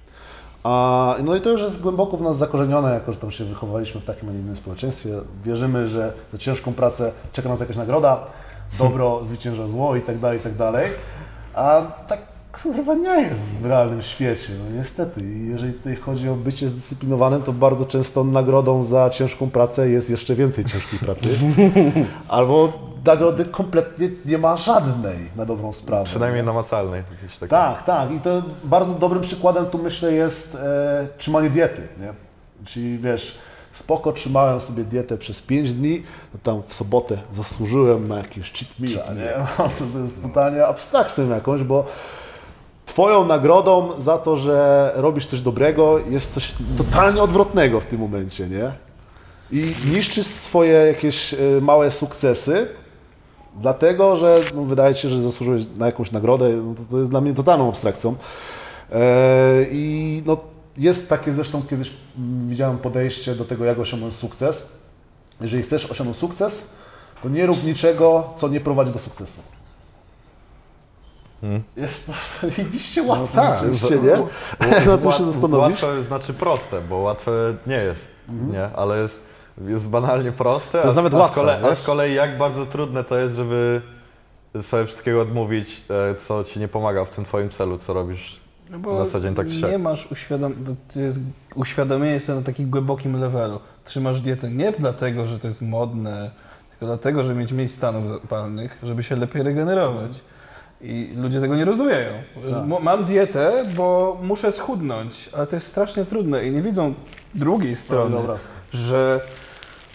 A, 0.65 1.15
no 1.23 1.35
i 1.35 1.41
to 1.41 1.49
już 1.49 1.61
jest 1.61 1.81
głęboko 1.81 2.17
w 2.17 2.21
nas 2.21 2.37
zakorzenione, 2.37 2.93
jako 2.93 3.11
że 3.11 3.19
tam 3.19 3.31
się 3.31 3.43
wychowaliśmy 3.43 4.01
w 4.01 4.05
takim, 4.05 4.29
a 4.29 4.31
nie 4.31 4.39
innym 4.39 4.55
społeczeństwie. 4.55 5.09
Wierzymy, 5.43 5.87
że 5.87 6.13
za 6.31 6.37
ciężką 6.37 6.73
pracę 6.73 7.11
czeka 7.33 7.49
nas 7.49 7.59
jakaś 7.59 7.77
nagroda, 7.77 8.19
dobro 8.77 9.25
zwycięża 9.25 9.67
zło 9.67 9.95
i 9.95 10.01
tak 10.01 10.19
dalej, 10.19 10.39
i 10.39 10.41
tak 10.41 10.55
dalej. 10.55 10.89
A 11.53 11.81
tak 12.07 12.19
kurwa 12.63 12.93
nie 12.93 13.21
jest 13.21 13.49
w 13.49 13.65
realnym 13.65 14.01
świecie, 14.01 14.53
no 14.63 14.77
niestety. 14.77 15.21
I 15.21 15.47
jeżeli 15.47 15.73
tutaj 15.73 15.95
chodzi 15.95 16.29
o 16.29 16.35
bycie 16.35 16.69
zdyscyplinowanym, 16.69 17.41
to 17.41 17.53
bardzo 17.53 17.85
często 17.85 18.23
nagrodą 18.23 18.83
za 18.83 19.09
ciężką 19.09 19.49
pracę 19.49 19.89
jest 19.89 20.09
jeszcze 20.09 20.35
więcej 20.35 20.65
ciężkiej 20.65 20.99
pracy. 20.99 21.29
Albo 22.27 22.73
nagrody 23.05 23.45
kompletnie 23.45 24.09
nie 24.25 24.37
ma 24.37 24.57
żadnej 24.57 25.17
na 25.35 25.45
dobrą 25.45 25.73
sprawę. 25.73 26.05
Przynajmniej 26.05 26.43
namacalnej. 26.43 27.03
Jakieś. 27.23 27.49
Tak, 27.49 27.83
tak. 27.83 28.11
I 28.11 28.19
to 28.19 28.41
bardzo 28.63 28.93
dobrym 28.93 29.21
przykładem 29.21 29.65
tu 29.65 29.77
myślę 29.77 30.13
jest 30.13 30.55
e, 30.55 31.07
trzymanie 31.17 31.49
diety, 31.49 31.87
nie? 32.01 32.13
Czyli 32.65 32.97
wiesz, 32.97 33.37
spoko 33.73 34.11
trzymałem 34.11 34.61
sobie 34.61 34.83
dietę 34.83 35.17
przez 35.17 35.41
5 35.41 35.73
dni, 35.73 36.03
no 36.33 36.39
tam 36.43 36.61
w 36.67 36.73
sobotę 36.73 37.17
zasłużyłem 37.31 38.07
na 38.07 38.17
jakiegoś 38.17 38.53
cheat 38.53 38.79
meala, 38.79 39.13
nie? 39.13 39.33
No, 39.37 39.69
to 39.77 39.99
jest 39.99 40.21
totalnie 40.21 40.65
abstrakcją 40.65 41.29
jakąś, 41.29 41.63
bo 41.63 41.85
Twoją 42.85 43.25
nagrodą 43.25 44.01
za 44.01 44.17
to, 44.17 44.37
że 44.37 44.91
robisz 44.95 45.25
coś 45.25 45.41
dobrego 45.41 45.99
jest 45.99 46.33
coś 46.33 46.53
totalnie 46.77 47.21
odwrotnego 47.21 47.79
w 47.79 47.85
tym 47.85 47.99
momencie, 47.99 48.47
nie? 48.47 48.71
I 49.51 49.75
niszczysz 49.85 50.25
swoje 50.25 50.71
jakieś 50.71 51.33
e, 51.33 51.37
małe 51.61 51.91
sukcesy, 51.91 52.67
dlatego, 53.61 54.15
że 54.15 54.39
no, 54.55 54.63
wydaje 54.63 54.95
się, 54.95 55.09
że 55.09 55.21
zasłużyłeś 55.21 55.63
na 55.77 55.85
jakąś 55.85 56.11
nagrodę, 56.11 56.49
no, 56.53 56.73
to, 56.75 56.81
to 56.91 56.99
jest 56.99 57.11
dla 57.11 57.21
mnie 57.21 57.33
totalną 57.33 57.69
abstrakcją. 57.69 58.15
E, 58.91 59.65
I 59.71 60.23
no, 60.25 60.37
jest 60.77 61.09
takie 61.09 61.33
zresztą 61.33 61.61
kiedyś 61.69 61.91
widziałem 62.39 62.77
podejście 62.77 63.35
do 63.35 63.45
tego, 63.45 63.65
jak 63.65 63.79
osiągnąć 63.79 64.13
sukces. 64.13 64.71
Jeżeli 65.41 65.63
chcesz 65.63 65.91
osiągnąć 65.91 66.17
sukces, 66.17 66.73
to 67.23 67.29
nie 67.29 67.45
rób 67.45 67.63
niczego, 67.63 68.33
co 68.35 68.47
nie 68.47 68.59
prowadzi 68.59 68.91
do 68.91 68.99
sukcesu. 68.99 69.41
Jest 71.77 72.07
to 72.07 72.13
zajebiście 72.47 73.03
łatwe, 73.03 73.35
tak, 73.35 73.59
rzeczywiście, 73.59 73.99
nie? 73.99 74.17
Na 74.85 74.97
tym 74.97 75.11
się 75.11 75.23
Łat- 75.23 75.31
zastanowisz. 75.33 75.81
Łatwe 75.83 76.03
znaczy 76.03 76.33
proste, 76.33 76.81
bo 76.81 76.97
łatwe 76.97 77.31
nie 77.67 77.77
jest, 77.77 78.07
nie? 78.51 78.65
Ale 78.75 79.01
jest, 79.01 79.19
jest 79.67 79.87
banalnie 79.89 80.31
proste. 80.31 80.71
To 80.81 80.87
jest 80.87 80.97
a, 80.97 81.01
nawet 81.01 81.13
a 81.13 81.17
łatwe, 81.17 81.33
Z 81.41 81.43
kolei, 81.43 81.63
a 81.65 81.75
z 81.75 81.83
kolei 81.85 82.13
jak 82.13 82.37
bardzo 82.37 82.65
trudne 82.65 83.03
to 83.03 83.17
jest, 83.17 83.35
żeby 83.35 83.81
sobie 84.61 84.85
wszystkiego 84.85 85.21
odmówić, 85.21 85.83
e, 85.89 86.15
co 86.27 86.43
ci 86.43 86.59
nie 86.59 86.67
pomaga 86.67 87.05
w 87.05 87.09
tym 87.09 87.25
twoim 87.25 87.49
celu, 87.49 87.77
co 87.77 87.93
robisz 87.93 88.39
No 88.69 88.79
bo 88.79 89.03
na 89.03 89.09
co 89.11 89.19
dzień 89.19 89.35
tak 89.35 89.47
nie 89.47 89.59
siak. 89.61 89.81
masz 89.81 90.11
uświadom... 90.11 90.53
to 90.93 90.99
jest 90.99 91.19
uświadomienie 91.55 92.19
sobie 92.19 92.39
na 92.39 92.45
takim 92.45 92.69
głębokim 92.69 93.19
levelu. 93.21 93.59
Trzymasz 93.85 94.21
dietę 94.21 94.51
nie 94.51 94.71
dlatego, 94.71 95.27
że 95.27 95.39
to 95.39 95.47
jest 95.47 95.61
modne, 95.61 96.31
tylko 96.69 96.85
dlatego, 96.85 97.23
żeby 97.23 97.39
mieć 97.39 97.51
mniej 97.51 97.69
stanów 97.69 98.09
zapalnych, 98.09 98.79
żeby 98.83 99.03
się 99.03 99.15
lepiej 99.15 99.43
regenerować. 99.43 100.11
I 100.81 101.13
ludzie 101.17 101.41
tego 101.41 101.55
nie 101.55 101.65
rozumieją. 101.65 102.09
Mo- 102.65 102.79
Mam 102.79 103.05
dietę, 103.05 103.65
bo 103.77 104.17
muszę 104.23 104.51
schudnąć, 104.51 105.29
ale 105.33 105.47
to 105.47 105.55
jest 105.55 105.67
strasznie 105.67 106.05
trudne 106.05 106.45
i 106.45 106.51
nie 106.51 106.61
widzą 106.61 106.93
drugiej 107.35 107.75
strony, 107.75 108.17
że 108.73 109.21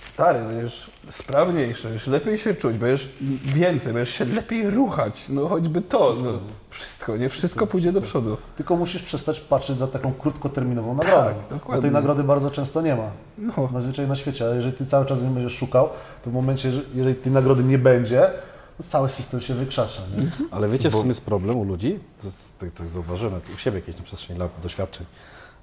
Stary, 0.00 0.38
będziesz 0.44 0.90
sprawniejszy, 1.10 1.82
będziesz 1.88 2.06
lepiej 2.06 2.38
się 2.38 2.54
czuć, 2.54 2.78
będziesz 2.78 3.08
więcej, 3.44 3.92
będziesz 3.92 4.14
się 4.14 4.24
lepiej 4.24 4.70
ruchać. 4.70 5.24
No 5.28 5.48
choćby 5.48 5.82
to. 5.82 6.12
Wszystko, 6.12 6.32
no, 6.32 6.38
wszystko 6.70 7.16
nie? 7.16 7.28
Wszystko 7.28 7.66
pójdzie 7.66 7.92
do 7.92 8.00
przodu. 8.00 8.36
Tylko 8.56 8.76
musisz 8.76 9.02
przestać 9.02 9.40
patrzeć 9.40 9.76
za 9.78 9.86
taką 9.86 10.12
krótkoterminową 10.12 10.94
nagrodą. 10.94 11.30
Bo 11.50 11.56
dokładnie. 11.56 11.82
tej 11.82 11.90
nagrody 11.90 12.24
bardzo 12.24 12.50
często 12.50 12.82
nie 12.82 12.96
ma. 12.96 13.10
No. 13.38 13.68
Zazwyczaj 13.72 14.08
na 14.08 14.16
świecie, 14.16 14.44
ale 14.44 14.56
jeżeli 14.56 14.72
ty 14.76 14.86
cały 14.86 15.06
czas 15.06 15.22
nie 15.22 15.28
będziesz 15.28 15.52
szukał, 15.56 15.88
to 16.24 16.30
w 16.30 16.32
momencie, 16.32 16.70
że- 16.70 16.82
jeżeli 16.94 17.14
tej 17.16 17.32
nagrody 17.32 17.64
nie 17.64 17.78
będzie, 17.78 18.30
to 18.78 18.82
cały 18.82 19.08
system 19.08 19.40
się 19.40 19.54
wykrzacza. 19.54 20.02
Nie? 20.18 20.30
Ale 20.50 20.68
wiecie, 20.68 20.90
w 20.90 20.94
czym 21.00 21.08
jest 21.08 21.24
problem 21.24 21.56
u 21.56 21.64
ludzi? 21.64 21.98
To 22.20 22.26
jest, 22.26 22.38
tak, 22.58 22.70
tak 22.70 22.88
zauważyłem 22.88 23.40
u 23.54 23.58
siebie 23.58 23.78
jakieś 23.78 23.96
na 23.96 24.02
przestrzeni 24.02 24.38
lat 24.38 24.50
doświadczeń. 24.62 25.06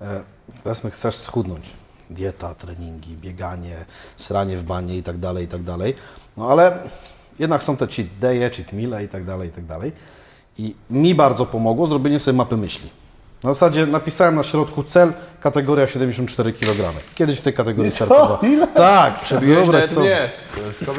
E, 0.01 0.23
powiedzmy, 0.63 0.91
chcesz 0.91 1.15
schudnąć. 1.15 1.73
Dieta, 2.09 2.53
treningi, 2.55 3.17
bieganie, 3.17 3.75
sranie 4.15 4.57
w 4.57 4.63
banie 4.63 4.97
i 4.97 5.03
tak 5.03 5.17
dalej, 5.17 5.45
i 5.45 5.47
tak 5.47 5.63
dalej. 5.63 5.95
No 6.37 6.49
ale 6.49 6.77
jednak 7.39 7.63
są 7.63 7.77
te 7.77 7.87
cheat 7.87 8.07
day'e, 8.21 8.49
cheat 8.55 8.73
meale 8.73 9.03
i 9.03 9.07
tak 9.07 9.23
dalej, 9.23 9.49
i 9.49 9.51
tak 9.51 9.65
dalej. 9.65 9.91
I 10.57 10.75
mi 10.89 11.15
bardzo 11.15 11.45
pomogło 11.45 11.87
zrobienie 11.87 12.19
sobie 12.19 12.37
mapy 12.37 12.57
myśli. 12.57 12.89
Na 13.43 13.53
zasadzie 13.53 13.85
napisałem 13.85 14.35
na 14.35 14.43
środku 14.43 14.83
cel, 14.83 15.13
kategoria 15.41 15.87
74 15.87 16.53
kg. 16.53 16.93
Kiedyś 17.15 17.39
w 17.39 17.41
tej 17.41 17.53
kategorii 17.53 17.91
startowałem. 17.91 18.67
Tak, 18.75 19.19
wyobraź 19.41 19.85
sobie. 19.85 20.29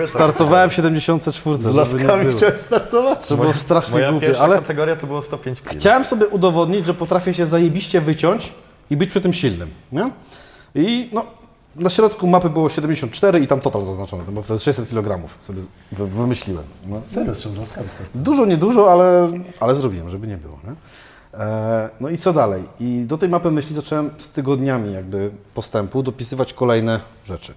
Startowałem 0.06 0.70
w 0.70 0.74
74, 0.74 1.56
Z 1.58 1.74
laskami 1.74 2.24
było. 2.24 2.36
chciałeś 2.36 2.60
startować? 2.60 3.26
To 3.26 3.36
było 3.36 3.52
strasznie 3.54 3.94
Moja 3.94 4.10
głupie, 4.10 4.26
pierwsza 4.26 4.42
ale 4.44 4.56
kategoria 4.56 4.96
to 4.96 5.06
było 5.06 5.22
105 5.22 5.60
kg. 5.60 5.78
chciałem 5.78 6.04
sobie 6.04 6.26
udowodnić, 6.28 6.86
że 6.86 6.94
potrafię 6.94 7.34
się 7.34 7.46
zajebiście 7.46 8.00
wyciąć 8.00 8.52
i 8.90 8.96
być 8.96 9.10
przy 9.10 9.20
tym 9.20 9.32
silnym, 9.32 9.70
nie? 9.92 10.10
I 10.78 11.08
no, 11.12 11.24
na 11.76 11.90
środku 11.90 12.26
mapy 12.26 12.50
było 12.50 12.68
74 12.68 13.40
i 13.40 13.46
tam 13.46 13.60
total 13.60 13.84
zaznaczony, 13.84 14.22
bo 14.28 14.42
to 14.42 14.52
jest 14.52 14.64
600 14.64 14.88
kg 14.88 15.28
sobie 15.40 15.62
wy- 15.92 16.06
wymyśliłem. 16.06 16.64
No. 16.86 17.02
Serio? 17.02 17.34
Dużo, 18.14 18.46
niedużo, 18.46 18.92
ale, 18.92 19.30
ale 19.60 19.74
zrobiłem, 19.74 20.10
żeby 20.10 20.26
nie 20.26 20.36
było. 20.36 20.58
Nie? 20.64 20.74
E, 21.40 21.90
no 22.00 22.08
i 22.08 22.18
co 22.18 22.32
dalej? 22.32 22.62
I 22.80 23.04
do 23.06 23.16
tej 23.16 23.28
mapy 23.28 23.50
myśli 23.50 23.74
zacząłem 23.74 24.10
z 24.18 24.30
tygodniami 24.30 24.92
jakby 24.92 25.30
postępu 25.54 26.02
dopisywać 26.02 26.54
kolejne 26.54 27.00
rzeczy. 27.24 27.54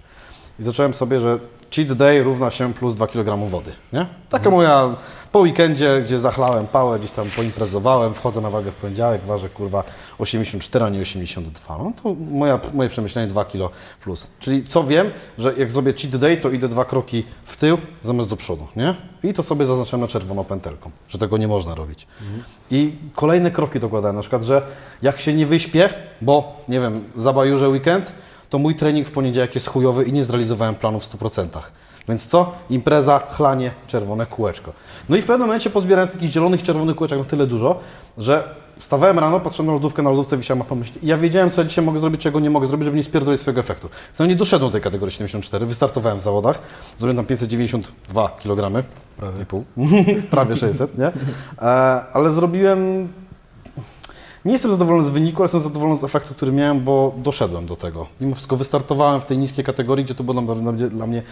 I 0.58 0.62
zacząłem 0.62 0.94
sobie, 0.94 1.20
że 1.20 1.38
cheat 1.74 1.92
day 1.92 2.22
równa 2.22 2.50
się 2.50 2.74
plus 2.74 2.94
2 2.94 3.06
kg 3.06 3.48
wody. 3.48 3.72
Nie? 3.92 4.06
Taka 4.28 4.50
moja 4.50 4.96
po 5.32 5.38
weekendzie, 5.38 6.00
gdzie 6.04 6.18
zachlałem 6.18 6.66
pałę, 6.66 6.98
gdzieś 6.98 7.10
tam 7.10 7.30
poimprezowałem, 7.36 8.14
wchodzę 8.14 8.40
na 8.40 8.50
wagę 8.50 8.70
w 8.70 8.76
poniedziałek, 8.76 9.22
ważę 9.22 9.48
kurwa 9.48 9.84
84, 10.18 10.84
a 10.84 10.88
nie 10.88 11.00
82. 11.00 11.78
No 11.78 11.92
to 12.02 12.14
moja, 12.30 12.60
moje 12.74 12.88
przemyślenie 12.88 13.28
2 13.28 13.44
kg 13.44 13.74
plus. 14.04 14.28
Czyli 14.40 14.64
co 14.64 14.84
wiem, 14.84 15.10
że 15.38 15.54
jak 15.58 15.70
zrobię 15.70 15.92
cheat 15.92 16.16
day, 16.16 16.36
to 16.36 16.50
idę 16.50 16.68
dwa 16.68 16.84
kroki 16.84 17.24
w 17.44 17.56
tył 17.56 17.78
zamiast 18.02 18.28
do 18.28 18.36
przodu, 18.36 18.68
nie? 18.76 18.94
I 19.22 19.32
to 19.32 19.42
sobie 19.42 19.66
zaznaczyłem 19.66 20.00
na 20.00 20.08
czerwono 20.08 20.44
pętelką, 20.44 20.90
że 21.08 21.18
tego 21.18 21.36
nie 21.36 21.48
można 21.48 21.74
robić. 21.74 22.06
I 22.70 22.92
kolejne 23.14 23.50
kroki 23.50 23.80
dokładałem, 23.80 24.16
na 24.16 24.22
przykład, 24.22 24.42
że 24.44 24.62
jak 25.02 25.18
się 25.18 25.34
nie 25.34 25.46
wyśpię, 25.46 25.88
bo 26.20 26.64
nie 26.68 26.80
wiem, 26.80 27.04
zabajurzę 27.16 27.68
weekend, 27.68 28.12
to 28.52 28.58
mój 28.58 28.74
trening 28.74 29.08
w 29.08 29.10
poniedziałek 29.10 29.54
jest 29.54 29.68
chujowy 29.68 30.04
i 30.04 30.12
nie 30.12 30.24
zrealizowałem 30.24 30.74
planu 30.74 31.00
w 31.00 31.02
100%. 31.02 31.46
Więc 32.08 32.26
co? 32.26 32.52
Impreza, 32.70 33.18
chlanie, 33.18 33.70
czerwone 33.86 34.26
kółeczko. 34.26 34.72
No 35.08 35.16
i 35.16 35.22
w 35.22 35.26
pewnym 35.26 35.46
momencie 35.46 35.70
pozbierałem 35.70 36.06
z 36.08 36.10
takich 36.10 36.30
zielonych, 36.30 36.62
czerwonych 36.62 36.96
kółeczek 36.96 37.18
na 37.18 37.24
tyle 37.24 37.46
dużo, 37.46 37.78
że 38.18 38.54
wstawałem 38.78 39.18
rano, 39.18 39.40
patrzyłem 39.40 39.66
na 39.66 39.72
lodówkę, 39.72 40.02
na 40.02 40.10
lodówce 40.10 40.36
wisiała 40.36 40.58
mapa 40.58 40.74
myśli. 40.74 41.04
I 41.04 41.06
ja 41.06 41.16
wiedziałem, 41.16 41.50
co 41.50 41.60
ja 41.60 41.68
dzisiaj 41.68 41.84
mogę 41.84 41.98
zrobić, 41.98 42.20
czego 42.20 42.40
nie 42.40 42.50
mogę 42.50 42.66
zrobić, 42.66 42.84
żeby 42.84 42.96
nie 42.96 43.02
spierdolić 43.02 43.40
swojego 43.40 43.60
efektu. 43.60 43.88
Zatem 44.14 44.28
nie 44.28 44.36
doszedłem 44.36 44.70
do 44.70 44.72
tej 44.72 44.82
kategorii 44.82 45.12
74, 45.12 45.66
wystartowałem 45.66 46.18
w 46.18 46.22
zawodach, 46.22 46.58
zrobiłem 46.98 47.16
tam 47.16 47.26
592 47.26 48.28
kg, 48.28 48.84
prawie 49.16 49.46
pół, 49.46 49.64
prawie 50.30 50.56
600, 50.56 50.98
nie? 50.98 51.06
E, 51.06 51.12
ale 52.12 52.30
zrobiłem 52.30 53.08
nie 54.44 54.52
jestem 54.52 54.70
zadowolony 54.70 55.04
z 55.04 55.10
wyniku, 55.10 55.36
ale 55.36 55.44
jestem 55.44 55.60
zadowolony 55.60 55.98
z 55.98 56.04
efektu, 56.04 56.34
który 56.34 56.52
miałem, 56.52 56.80
bo 56.80 57.14
doszedłem 57.16 57.66
do 57.66 57.76
tego. 57.76 58.06
Mimo 58.20 58.34
wszystko 58.34 58.56
wystartowałem 58.56 59.20
w 59.20 59.26
tej 59.26 59.38
niskiej 59.38 59.64
kategorii, 59.64 60.04
gdzie 60.04 60.14
to 60.14 60.24
było 60.24 60.42
dla, 60.90 61.06
mnie 61.06 61.22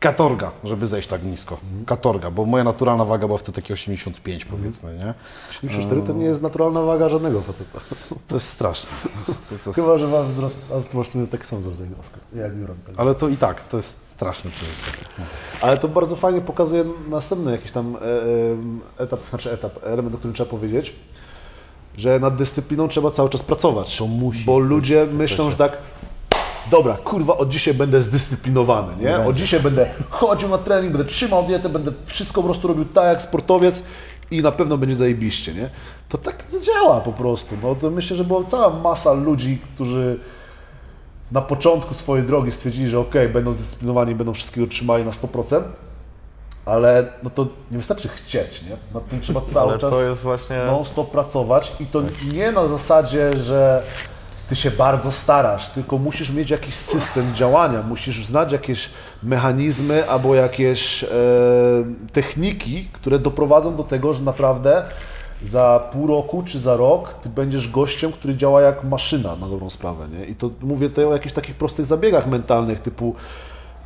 katorga, 0.00 0.52
żeby 0.64 0.86
zejść 0.86 1.08
tak 1.08 1.24
nisko. 1.24 1.58
Katorga, 1.86 2.30
bo 2.30 2.44
moja 2.44 2.64
naturalna 2.64 3.04
waga 3.04 3.26
była 3.26 3.38
wtedy 3.38 3.62
takie 3.62 3.74
85 3.74 4.44
powiedzmy, 4.44 4.96
nie? 4.96 5.14
74 5.50 6.02
to 6.02 6.12
nie 6.12 6.24
jest 6.24 6.42
naturalna 6.42 6.82
waga 6.82 7.08
żadnego 7.08 7.40
faceta. 7.40 7.80
To 8.28 8.34
jest 8.34 8.48
straszne. 8.48 8.90
To 9.02 9.32
jest, 9.32 9.48
to, 9.48 9.54
jest, 9.54 9.74
Chyba, 9.74 9.98
że 9.98 10.06
was 10.06 10.26
wzrost, 10.26 10.72
a 10.94 10.96
masz 10.96 11.08
taki 11.30 11.44
sam 11.44 11.60
wzrost 11.60 11.82
jak 12.34 12.56
Juran. 12.56 12.76
Tak. 12.86 12.94
ale 12.96 13.14
to 13.14 13.28
i 13.28 13.36
tak, 13.36 13.62
to 13.62 13.76
jest 13.76 14.10
straszne 14.10 14.50
przeżycie. 14.50 14.90
Ale 15.60 15.78
to 15.78 15.88
bardzo 15.88 16.16
fajnie 16.16 16.40
pokazuje 16.40 16.84
następny 17.08 17.52
jakiś 17.52 17.72
tam 17.72 17.96
e, 17.96 17.98
em, 18.52 18.80
etap, 18.98 19.20
znaczy 19.30 19.52
etap, 19.52 19.78
element, 19.84 20.14
o 20.14 20.18
którym 20.18 20.34
trzeba 20.34 20.50
powiedzieć, 20.50 20.96
że 21.96 22.20
nad 22.20 22.36
dyscypliną 22.36 22.88
trzeba 22.88 23.10
cały 23.10 23.30
czas 23.30 23.42
pracować. 23.42 23.96
To 23.96 24.06
musi 24.06 24.44
Bo 24.44 24.58
ludzie 24.58 25.06
w 25.06 25.14
myślą, 25.14 25.50
że 25.50 25.56
tak, 25.56 25.76
dobra, 26.70 26.96
kurwa, 26.96 27.36
od 27.36 27.48
dzisiaj 27.48 27.74
będę 27.74 28.02
zdyscyplinowany, 28.02 29.04
nie? 29.04 29.18
Od 29.18 29.36
dzisiaj 29.36 29.60
będę 29.60 29.90
chodził 30.10 30.48
na 30.48 30.58
trening, 30.58 30.92
będę 30.92 31.08
trzymał 31.08 31.46
dietę, 31.46 31.68
będę 31.68 31.92
wszystko 32.06 32.40
po 32.40 32.48
prostu 32.48 32.68
robił 32.68 32.84
tak 32.84 33.04
jak 33.04 33.22
sportowiec 33.22 33.82
i 34.30 34.42
na 34.42 34.52
pewno 34.52 34.78
będzie 34.78 34.94
zajebiście, 34.96 35.54
nie? 35.54 35.70
To 36.08 36.18
tak 36.18 36.52
nie 36.52 36.60
działa 36.60 37.00
po 37.00 37.12
prostu. 37.12 37.56
No 37.62 37.74
to 37.74 37.90
myślę, 37.90 38.16
że 38.16 38.24
była 38.24 38.44
cała 38.44 38.70
masa 38.70 39.12
ludzi, 39.12 39.58
którzy 39.74 40.18
na 41.32 41.42
początku 41.42 41.94
swojej 41.94 42.26
drogi 42.26 42.52
stwierdzili, 42.52 42.90
że 42.90 42.98
okej, 42.98 43.28
będą 43.28 43.52
zdyscyplinowani, 43.52 44.14
będą 44.14 44.34
wszystkiego 44.34 44.66
trzymali 44.66 45.04
na 45.04 45.10
100%, 45.10 45.62
ale 46.64 47.04
no 47.22 47.30
to 47.30 47.46
nie 47.70 47.78
wystarczy 47.78 48.08
chcieć, 48.08 48.62
nie? 48.62 48.76
Nad 48.94 49.06
tym 49.06 49.20
trzeba 49.20 49.40
cały 49.40 49.78
czas 49.78 50.22
właśnie... 50.22 50.58
non-stop 50.66 51.10
pracować 51.10 51.72
i 51.80 51.86
to 51.86 52.02
nie 52.32 52.52
na 52.52 52.68
zasadzie, 52.68 53.38
że 53.38 53.82
ty 54.48 54.56
się 54.56 54.70
bardzo 54.70 55.12
starasz, 55.12 55.68
tylko 55.68 55.98
musisz 55.98 56.30
mieć 56.30 56.50
jakiś 56.50 56.74
system 56.74 57.34
działania, 57.34 57.82
musisz 57.82 58.26
znać 58.26 58.52
jakieś 58.52 58.90
mechanizmy 59.22 60.08
albo 60.08 60.34
jakieś 60.34 61.04
e, 61.04 61.08
techniki, 62.12 62.88
które 62.92 63.18
doprowadzą 63.18 63.76
do 63.76 63.84
tego, 63.84 64.14
że 64.14 64.22
naprawdę 64.22 64.84
za 65.44 65.88
pół 65.92 66.06
roku 66.06 66.42
czy 66.42 66.58
za 66.58 66.76
rok 66.76 67.14
ty 67.14 67.28
będziesz 67.28 67.68
gościem, 67.68 68.12
który 68.12 68.36
działa 68.36 68.60
jak 68.60 68.84
maszyna 68.84 69.36
na 69.36 69.48
dobrą 69.48 69.70
sprawę, 69.70 70.08
nie? 70.08 70.24
I 70.26 70.34
to 70.34 70.50
mówię 70.60 70.88
tutaj 70.88 71.04
o 71.04 71.12
jakichś 71.12 71.34
takich 71.34 71.56
prostych 71.56 71.86
zabiegach 71.86 72.26
mentalnych 72.26 72.80
typu, 72.80 73.14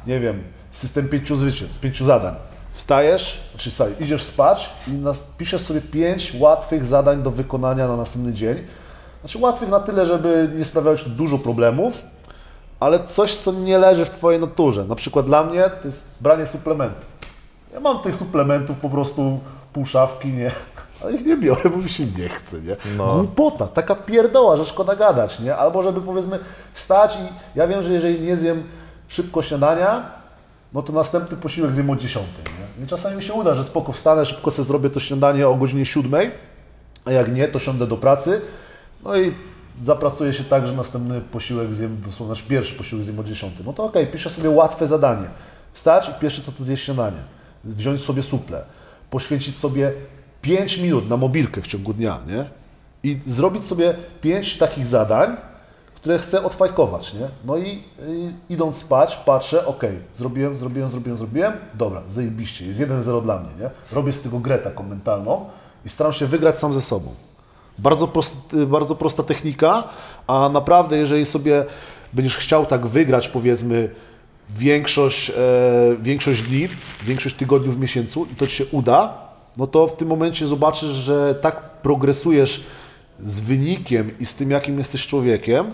nie 0.07 0.21
wiem, 0.21 0.43
system 0.73 1.09
pięciu 1.09 1.37
zwycięstw, 1.37 1.81
pięciu 1.81 2.04
zadań. 2.04 2.35
Wstajesz, 2.75 3.40
czy 3.57 3.71
wstajesz, 3.71 4.00
idziesz 4.00 4.23
spać 4.23 4.71
i 4.88 4.90
nas, 4.90 5.26
piszesz 5.38 5.62
sobie 5.62 5.81
pięć 5.81 6.33
łatwych 6.38 6.87
zadań 6.87 7.23
do 7.23 7.31
wykonania 7.31 7.88
na 7.88 7.97
następny 7.97 8.33
dzień. 8.33 8.57
Znaczy 9.21 9.38
łatwych 9.38 9.71
na 9.71 9.81
tyle, 9.81 10.07
żeby 10.07 10.50
nie 10.57 10.64
sprawiało 10.64 10.97
ci 10.97 11.11
dużo 11.11 11.38
problemów, 11.38 12.02
ale 12.81 13.07
coś, 13.09 13.37
co 13.37 13.52
nie 13.52 13.78
leży 13.78 14.04
w 14.04 14.11
Twojej 14.11 14.40
naturze. 14.40 14.85
Na 14.85 14.95
przykład 14.95 15.26
dla 15.26 15.45
mnie 15.45 15.71
to 15.83 15.88
jest 15.88 16.07
branie 16.21 16.47
suplementów. 16.47 17.04
Ja 17.75 17.81
mam 17.81 17.99
tych 17.99 18.16
suplementów 18.16 18.78
po 18.78 18.90
prostu 18.90 19.40
pół 19.73 19.87
szafki, 19.87 20.28
nie? 20.28 20.50
Ale 21.02 21.12
ich 21.12 21.26
nie 21.26 21.37
biorę, 21.37 21.71
bo 21.71 21.76
mi 21.76 21.90
się 21.90 22.07
nie 22.07 22.28
chce, 22.28 22.61
nie? 22.61 22.76
No. 22.97 23.14
Głupota, 23.14 23.66
taka 23.66 23.95
pierdoła, 23.95 24.57
że 24.57 24.64
szkoda 24.64 24.97
gadać, 24.97 25.40
nie? 25.40 25.57
Albo 25.57 25.83
żeby 25.83 26.00
powiedzmy 26.00 26.38
wstać 26.75 27.16
i 27.16 27.59
ja 27.59 27.66
wiem, 27.66 27.83
że 27.83 27.93
jeżeli 27.93 28.21
nie 28.21 28.37
zjem 28.37 28.64
szybko 29.09 29.43
śniadania, 29.43 30.07
no 30.73 30.83
to 30.83 30.93
następny 30.93 31.37
posiłek 31.37 31.73
zjem 31.73 31.90
o 31.90 31.97
10, 31.97 32.26
nie? 32.26 32.54
I 32.83 32.87
czasami 32.87 33.16
mi 33.16 33.25
się 33.25 33.33
uda, 33.33 33.54
że 33.54 33.64
spoko 33.64 33.93
wstanę, 33.93 34.26
szybko 34.26 34.50
sobie 34.50 34.66
zrobię 34.66 34.90
to 34.90 35.00
śniadanie 35.00 35.49
o 35.49 35.54
godzinie 35.54 35.87
7, 35.87 36.31
a 37.04 37.12
jak 37.12 37.35
nie, 37.35 37.49
to 37.49 37.59
siądę 37.59 37.87
do 37.87 37.97
pracy, 37.97 38.40
no 39.04 39.16
i 39.16 39.35
zapracuję 39.83 40.33
się 40.33 40.45
tak, 40.45 40.66
że 40.66 40.73
następny 40.73 41.21
posiłek 41.21 41.75
zjem, 41.75 42.00
dosłownie 42.07 42.31
nasz 42.31 42.43
pierwszy 42.43 42.75
posiłek 42.75 43.04
zjem 43.04 43.19
o 43.19 43.25
10. 43.25 43.52
No 43.66 43.73
to 43.73 43.85
okej, 43.85 44.07
piszę 44.07 44.31
sobie 44.31 44.50
łatwe 44.50 44.87
zadanie. 44.87 45.26
Wstać 45.73 46.09
i 46.09 46.12
pierwsze 46.21 46.43
co 46.43 46.52
to 46.52 46.64
zjeść 46.64 46.85
śniadanie. 46.85 47.16
Wziąć 47.64 48.00
sobie 48.00 48.23
suple. 48.23 48.64
Poświęcić 49.11 49.57
sobie 49.57 49.93
5 50.43 50.78
minut 50.78 51.09
na 51.09 51.16
mobilkę 51.16 51.62
w 51.62 51.66
ciągu 51.66 51.95
dnia, 51.95 52.19
nie? 52.26 52.45
I 53.11 53.19
zrobić 53.26 53.64
sobie 53.64 53.95
5 54.21 54.59
takich 54.59 54.87
zadań, 54.87 55.37
które 56.05 56.19
chcę 56.19 56.45
odfajkować, 56.45 57.15
nie? 57.15 57.29
No 57.45 57.59
i 57.59 57.83
idąc 58.49 58.77
spać, 58.77 59.17
patrzę, 59.17 59.67
okej, 59.67 59.99
zrobiłem, 60.15 60.57
zrobiłem, 60.57 60.91
zrobiłem, 60.91 61.17
zrobiłem, 61.17 61.53
dobra, 61.75 62.03
zajebiście, 62.09 62.67
jest 62.67 62.81
1-0 62.81 63.23
dla 63.23 63.39
mnie, 63.39 63.49
nie? 63.61 63.71
Robię 63.93 64.13
z 64.13 64.23
tego 64.23 64.39
grę 64.39 64.59
taką 64.59 64.83
mentalną 64.83 65.45
i 65.87 65.89
staram 65.89 66.13
się 66.13 66.27
wygrać 66.27 66.59
sam 66.59 66.73
ze 66.73 66.81
sobą. 66.81 67.15
Bardzo, 67.79 68.09
prosty, 68.09 68.67
bardzo 68.67 68.95
prosta 68.95 69.23
technika, 69.23 69.85
a 70.27 70.49
naprawdę 70.49 70.97
jeżeli 70.97 71.27
sobie 71.27 71.65
będziesz 72.13 72.37
chciał 72.37 72.67
tak 72.67 72.87
wygrać, 72.87 73.29
powiedzmy, 73.29 73.91
większość, 74.51 75.31
e, 75.31 75.35
większość 76.03 76.43
dni, 76.43 76.69
większość 77.05 77.37
tygodni 77.37 77.73
w 77.73 77.79
miesiącu 77.79 78.27
i 78.33 78.35
to 78.35 78.47
Ci 78.47 78.57
się 78.57 78.65
uda, 78.73 79.15
no 79.57 79.67
to 79.67 79.87
w 79.87 79.97
tym 79.97 80.09
momencie 80.09 80.47
zobaczysz, 80.47 80.91
że 80.91 81.35
tak 81.35 81.61
progresujesz 81.71 82.65
z 83.23 83.41
wynikiem 83.41 84.11
i 84.21 84.27
z 84.27 84.35
tym, 84.35 84.51
jakim 84.51 84.79
jesteś 84.79 85.07
człowiekiem, 85.07 85.67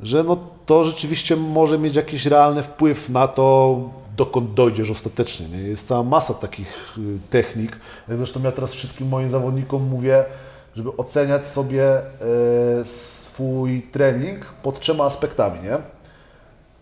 że 0.00 0.24
no 0.24 0.36
to 0.66 0.84
rzeczywiście 0.84 1.36
może 1.36 1.78
mieć 1.78 1.96
jakiś 1.96 2.26
realny 2.26 2.62
wpływ 2.62 3.08
na 3.08 3.28
to, 3.28 3.80
dokąd 4.16 4.54
dojdziesz 4.54 4.90
ostatecznie. 4.90 5.48
Nie? 5.48 5.58
Jest 5.58 5.88
cała 5.88 6.02
masa 6.02 6.34
takich 6.34 6.98
y, 6.98 7.18
technik. 7.30 7.80
Jak 8.08 8.18
zresztą 8.18 8.42
ja 8.42 8.52
teraz 8.52 8.72
wszystkim 8.72 9.08
moim 9.08 9.28
zawodnikom 9.28 9.82
mówię, 9.82 10.24
żeby 10.76 10.96
oceniać 10.96 11.46
sobie 11.46 11.84
e, 11.92 12.02
swój 12.84 13.82
trening 13.82 14.44
pod 14.62 14.80
trzema 14.80 15.04
aspektami. 15.04 15.60
Nie? 15.62 15.78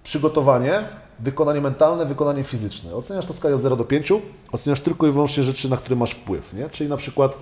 Przygotowanie, 0.05 0.83
wykonanie 1.19 1.61
mentalne, 1.61 2.07
wykonanie 2.07 2.45
fizyczne. 2.45 2.95
Oceniasz 2.95 3.27
to 3.27 3.33
w 3.33 3.37
skali 3.37 3.55
od 3.55 3.61
0 3.61 3.77
do 3.77 3.85
5, 3.85 4.13
oceniasz 4.53 4.81
tylko 4.81 5.07
i 5.07 5.13
wyłącznie 5.13 5.43
rzeczy, 5.43 5.71
na 5.71 5.77
które 5.77 5.97
masz 5.97 6.11
wpływ. 6.11 6.55
Nie? 6.55 6.69
Czyli 6.71 6.91
na 6.91 6.97
przykład 6.97 7.39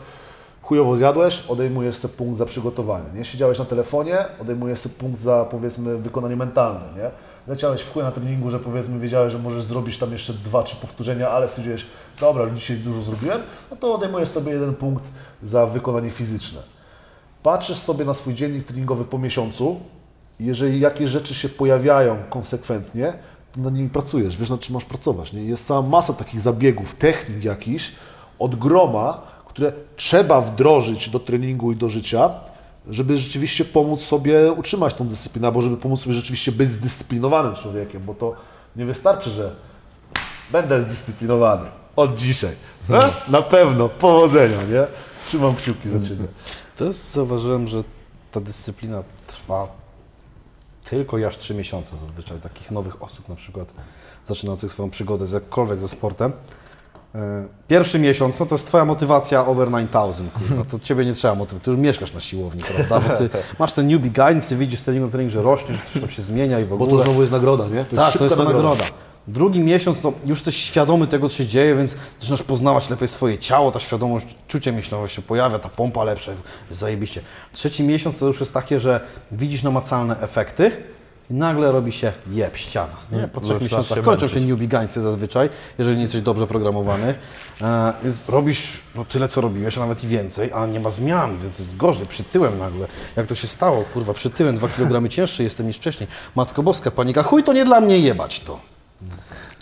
chujowo 0.64 0.97
zjadłeś, 0.97 1.44
odejmujesz 1.49 1.97
sobie 1.97 2.14
punkt 2.14 2.38
za 2.38 2.47
przygotowanie. 2.47 3.04
Nie? 3.14 3.25
Siedziałeś 3.25 3.59
na 3.59 3.64
telefonie, 3.64 4.18
odejmujesz 4.40 4.78
sobie 4.78 4.94
punkt 4.94 5.21
za 5.21 5.47
powiedzmy 5.50 5.99
wykonanie 5.99 6.37
mentalne. 6.37 6.80
Nie? 6.97 7.11
Leciałeś 7.47 7.80
w 7.80 7.92
chuj 7.92 8.02
na 8.02 8.11
treningu, 8.11 8.50
że 8.50 8.59
powiedzmy 8.59 8.99
wiedziałeś, 8.99 9.33
że 9.33 9.38
możesz 9.38 9.64
zrobić 9.64 9.99
tam 9.99 10.12
jeszcze 10.12 10.33
dwa, 10.33 10.62
trzy 10.62 10.76
powtórzenia, 10.76 11.30
ale 11.30 11.49
stwierdziłeś, 11.49 11.87
dobra, 12.21 12.50
dzisiaj 12.50 12.76
dużo 12.76 13.00
zrobiłem, 13.00 13.40
no 13.71 13.76
to 13.76 13.94
odejmujesz 13.94 14.28
sobie 14.28 14.52
jeden 14.52 14.75
punkt 14.75 15.04
za 15.42 15.66
wykonanie 15.66 16.11
fizyczne. 16.11 16.61
Patrzysz 17.42 17.78
sobie 17.78 18.04
na 18.04 18.14
swój 18.14 18.35
dziennik 18.35 18.66
treningowy 18.66 19.04
po 19.04 19.18
miesiącu, 19.18 19.80
jeżeli 20.40 20.80
jakieś 20.80 21.11
rzeczy 21.11 21.35
się 21.35 21.49
pojawiają 21.49 22.16
konsekwentnie, 22.30 23.12
to 23.52 23.61
nad 23.61 23.75
nimi 23.75 23.88
pracujesz, 23.88 24.37
wiesz 24.37 24.50
nad 24.50 24.61
czym 24.61 24.75
masz 24.75 24.85
pracować. 24.85 25.33
Nie? 25.33 25.44
Jest 25.44 25.66
cała 25.66 25.83
masa 25.83 26.12
takich 26.12 26.40
zabiegów, 26.40 26.94
technik 26.94 27.44
jakichś 27.44 27.92
od 28.38 28.56
groma, 28.56 29.34
które 29.54 29.73
trzeba 29.96 30.40
wdrożyć 30.40 31.11
do 31.11 31.20
treningu 31.20 31.73
i 31.73 31.76
do 31.76 31.88
życia, 31.88 32.30
żeby 32.88 33.18
rzeczywiście 33.18 33.64
pomóc 33.64 34.00
sobie 34.00 34.52
utrzymać 34.52 34.94
tą 34.94 35.08
dyscyplinę, 35.08 35.49
albo 35.49 35.62
żeby 35.62 35.76
pomóc 35.76 36.00
sobie 36.00 36.14
rzeczywiście 36.14 36.52
być 36.52 36.70
zdyscyplinowanym 36.70 37.54
człowiekiem, 37.54 38.02
bo 38.04 38.14
to 38.14 38.37
nie 38.76 38.84
wystarczy, 38.84 39.30
że 39.30 39.52
będę 40.52 40.82
zdyscyplinowany 40.82 41.70
od 41.96 42.18
dzisiaj. 42.18 42.52
E? 42.90 43.00
Na 43.28 43.42
pewno, 43.42 43.88
powodzenia, 43.88 44.62
nie? 44.62 44.87
Trzymam 45.26 45.56
kciuki 45.56 45.88
za 45.88 46.08
Ciebie. 46.08 46.25
To 46.76 46.84
jest, 46.84 47.12
zauważyłem, 47.12 47.68
że 47.68 47.84
ta 48.32 48.40
dyscyplina 48.40 49.02
trwa 49.26 49.68
tylko 50.84 51.16
aż 51.26 51.37
3 51.37 51.54
miesiące 51.54 51.96
zazwyczaj. 51.96 52.38
Takich 52.38 52.70
nowych 52.70 53.02
osób 53.02 53.28
na 53.28 53.37
przykład 53.37 53.75
zaczynających 54.25 54.73
swoją 54.73 54.90
przygodę 54.90 55.26
z 55.26 55.32
jakkolwiek 55.32 55.80
ze 55.80 55.88
sportem. 55.88 56.32
E, 57.14 57.44
Pierwszy 57.68 57.99
miesiąc, 57.99 58.40
no 58.40 58.47
to 58.47 58.54
jest 58.54 58.66
Twoja 58.66 58.85
motywacja 58.85 59.47
over 59.47 59.68
9000, 59.68 60.25
kurwa, 60.38 60.64
to 60.64 60.78
Ciebie 60.78 61.04
nie 61.04 61.12
trzeba 61.12 61.35
motywować, 61.35 61.64
Ty 61.64 61.71
już 61.71 61.80
mieszkasz 61.80 62.12
na 62.14 62.21
siłowni, 62.21 62.62
prawda, 62.62 63.00
bo 63.09 63.16
Ty 63.16 63.28
masz 63.59 63.73
ten 63.73 63.87
newbie 63.87 64.11
guidance, 64.11 64.49
Ty 64.49 64.56
widzisz 64.56 64.80
z 64.80 64.85
treningu 64.85 65.06
na 65.06 65.12
trening, 65.12 65.33
że 65.33 65.42
rośnie, 65.42 65.75
że 65.75 65.80
coś 65.92 66.02
tam 66.02 66.11
się 66.11 66.23
zmienia 66.23 66.61
i 66.61 66.64
w 66.64 66.68
Bo 66.68 66.75
ogóle. 66.75 66.90
to 66.99 67.04
znowu 67.04 67.21
jest 67.21 67.33
nagroda, 67.33 67.66
nie? 67.68 67.85
To 67.85 67.97
tak, 67.97 68.18
to 68.18 68.25
jest 68.25 68.37
ta 68.37 68.44
nagroda. 68.44 68.85
Drugi 69.28 69.61
miesiąc, 69.61 70.02
no 70.02 70.12
już 70.26 70.38
jesteś 70.38 70.56
świadomy 70.56 71.06
tego, 71.06 71.28
co 71.28 71.37
się 71.37 71.47
dzieje, 71.47 71.75
więc 71.76 71.97
zaczynasz 72.21 72.42
poznawać 72.42 72.90
lepiej 72.90 73.09
swoje 73.09 73.38
ciało, 73.38 73.71
ta 73.71 73.80
świadomość, 73.80 74.26
czucie 74.49 74.73
mięśniowe 74.73 75.09
się 75.09 75.23
pojawia, 75.23 75.59
ta 75.59 75.68
pompa 75.68 76.04
lepsza, 76.04 76.33
zajebiście. 76.71 77.21
Trzeci 77.52 77.83
miesiąc 77.83 78.18
to 78.18 78.26
już 78.26 78.40
jest 78.40 78.54
takie, 78.54 78.80
że 78.80 79.00
widzisz 79.33 79.62
namacalne 79.62 80.21
efekty 80.21 80.71
i 81.31 81.35
nagle 81.35 81.73
robi 81.73 81.93
się 81.93 82.12
jeb, 82.31 82.57
ściana. 82.57 82.97
Nie? 83.12 83.28
Po 83.28 83.40
trzech 83.40 83.62
miesiącach 83.62 83.99
się 83.99 84.04
kończą 84.04 84.28
się 84.28 84.40
newbie 84.40 84.69
gańcy 84.69 85.00
zazwyczaj, 85.00 85.49
jeżeli 85.78 85.97
nie 85.97 86.02
jesteś 86.02 86.21
dobrze 86.21 86.47
programowany, 86.47 87.14
e, 87.62 87.93
więc 88.02 88.28
robisz 88.28 88.83
no, 88.95 89.04
tyle, 89.04 89.28
co 89.28 89.40
robiłeś, 89.40 89.78
a 89.78 89.81
nawet 89.81 90.04
i 90.04 90.07
więcej, 90.07 90.52
a 90.52 90.66
nie 90.66 90.81
ma 90.81 90.90
zmian, 90.90 91.38
więc 91.38 91.59
jest 91.59 91.76
gorzej, 91.76 92.07
przytyłem 92.07 92.59
nagle. 92.59 92.87
Jak 93.16 93.26
to 93.26 93.35
się 93.35 93.47
stało? 93.47 93.85
Kurwa, 93.95 94.12
przytyłem, 94.12 94.57
dwa 94.57 94.69
kilogramy 94.69 95.09
cięższy 95.09 95.43
jestem 95.43 95.66
niż 95.66 95.76
wcześniej. 95.76 96.09
Matko 96.35 96.62
Boska, 96.62 96.90
panika, 96.90 97.23
chuj, 97.23 97.45
to 97.45 97.52
nie 97.52 97.64
dla 97.64 97.81
mnie 97.81 97.99
jebać 97.99 98.40
to. 98.40 98.59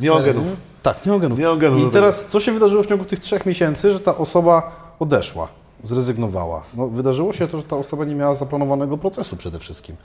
Nie 0.01 0.11
ma 0.11 0.23
genów. 0.23 0.47
Tak, 0.83 1.07
nie 1.07 1.13
ma 1.13 1.19
genów. 1.19 1.39
Nie 1.39 1.47
ma 1.47 1.57
genów 1.57 1.83
do 1.83 1.89
I 1.89 1.91
teraz, 1.91 2.27
co 2.27 2.41
się 2.41 2.53
wydarzyło 2.53 2.83
w 2.83 2.87
ciągu 2.87 3.05
tych 3.05 3.21
trzech 3.21 3.47
miesięcy, 3.47 3.91
że 3.91 4.01
ta 4.01 4.17
osoba 4.17 4.77
odeszła, 4.99 5.49
zrezygnowała? 5.85 6.63
No, 6.75 6.89
wydarzyło 6.89 7.33
się 7.33 7.49
to, 7.49 7.57
że 7.57 7.63
ta 7.63 7.77
osoba 7.77 8.05
nie 8.05 8.15
miała 8.15 8.35
zaplanowanego 8.35 8.99
procesu 8.99 9.37
przede 9.37 9.59
wszystkim. 9.59 9.97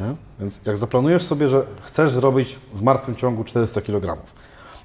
Nie? 0.00 0.14
Więc 0.40 0.60
jak 0.66 0.76
zaplanujesz 0.76 1.22
sobie, 1.22 1.48
że 1.48 1.62
chcesz 1.82 2.10
zrobić 2.10 2.56
w 2.74 2.82
martwym 2.82 3.16
ciągu 3.16 3.44
400 3.44 3.80
kg, 3.80 4.22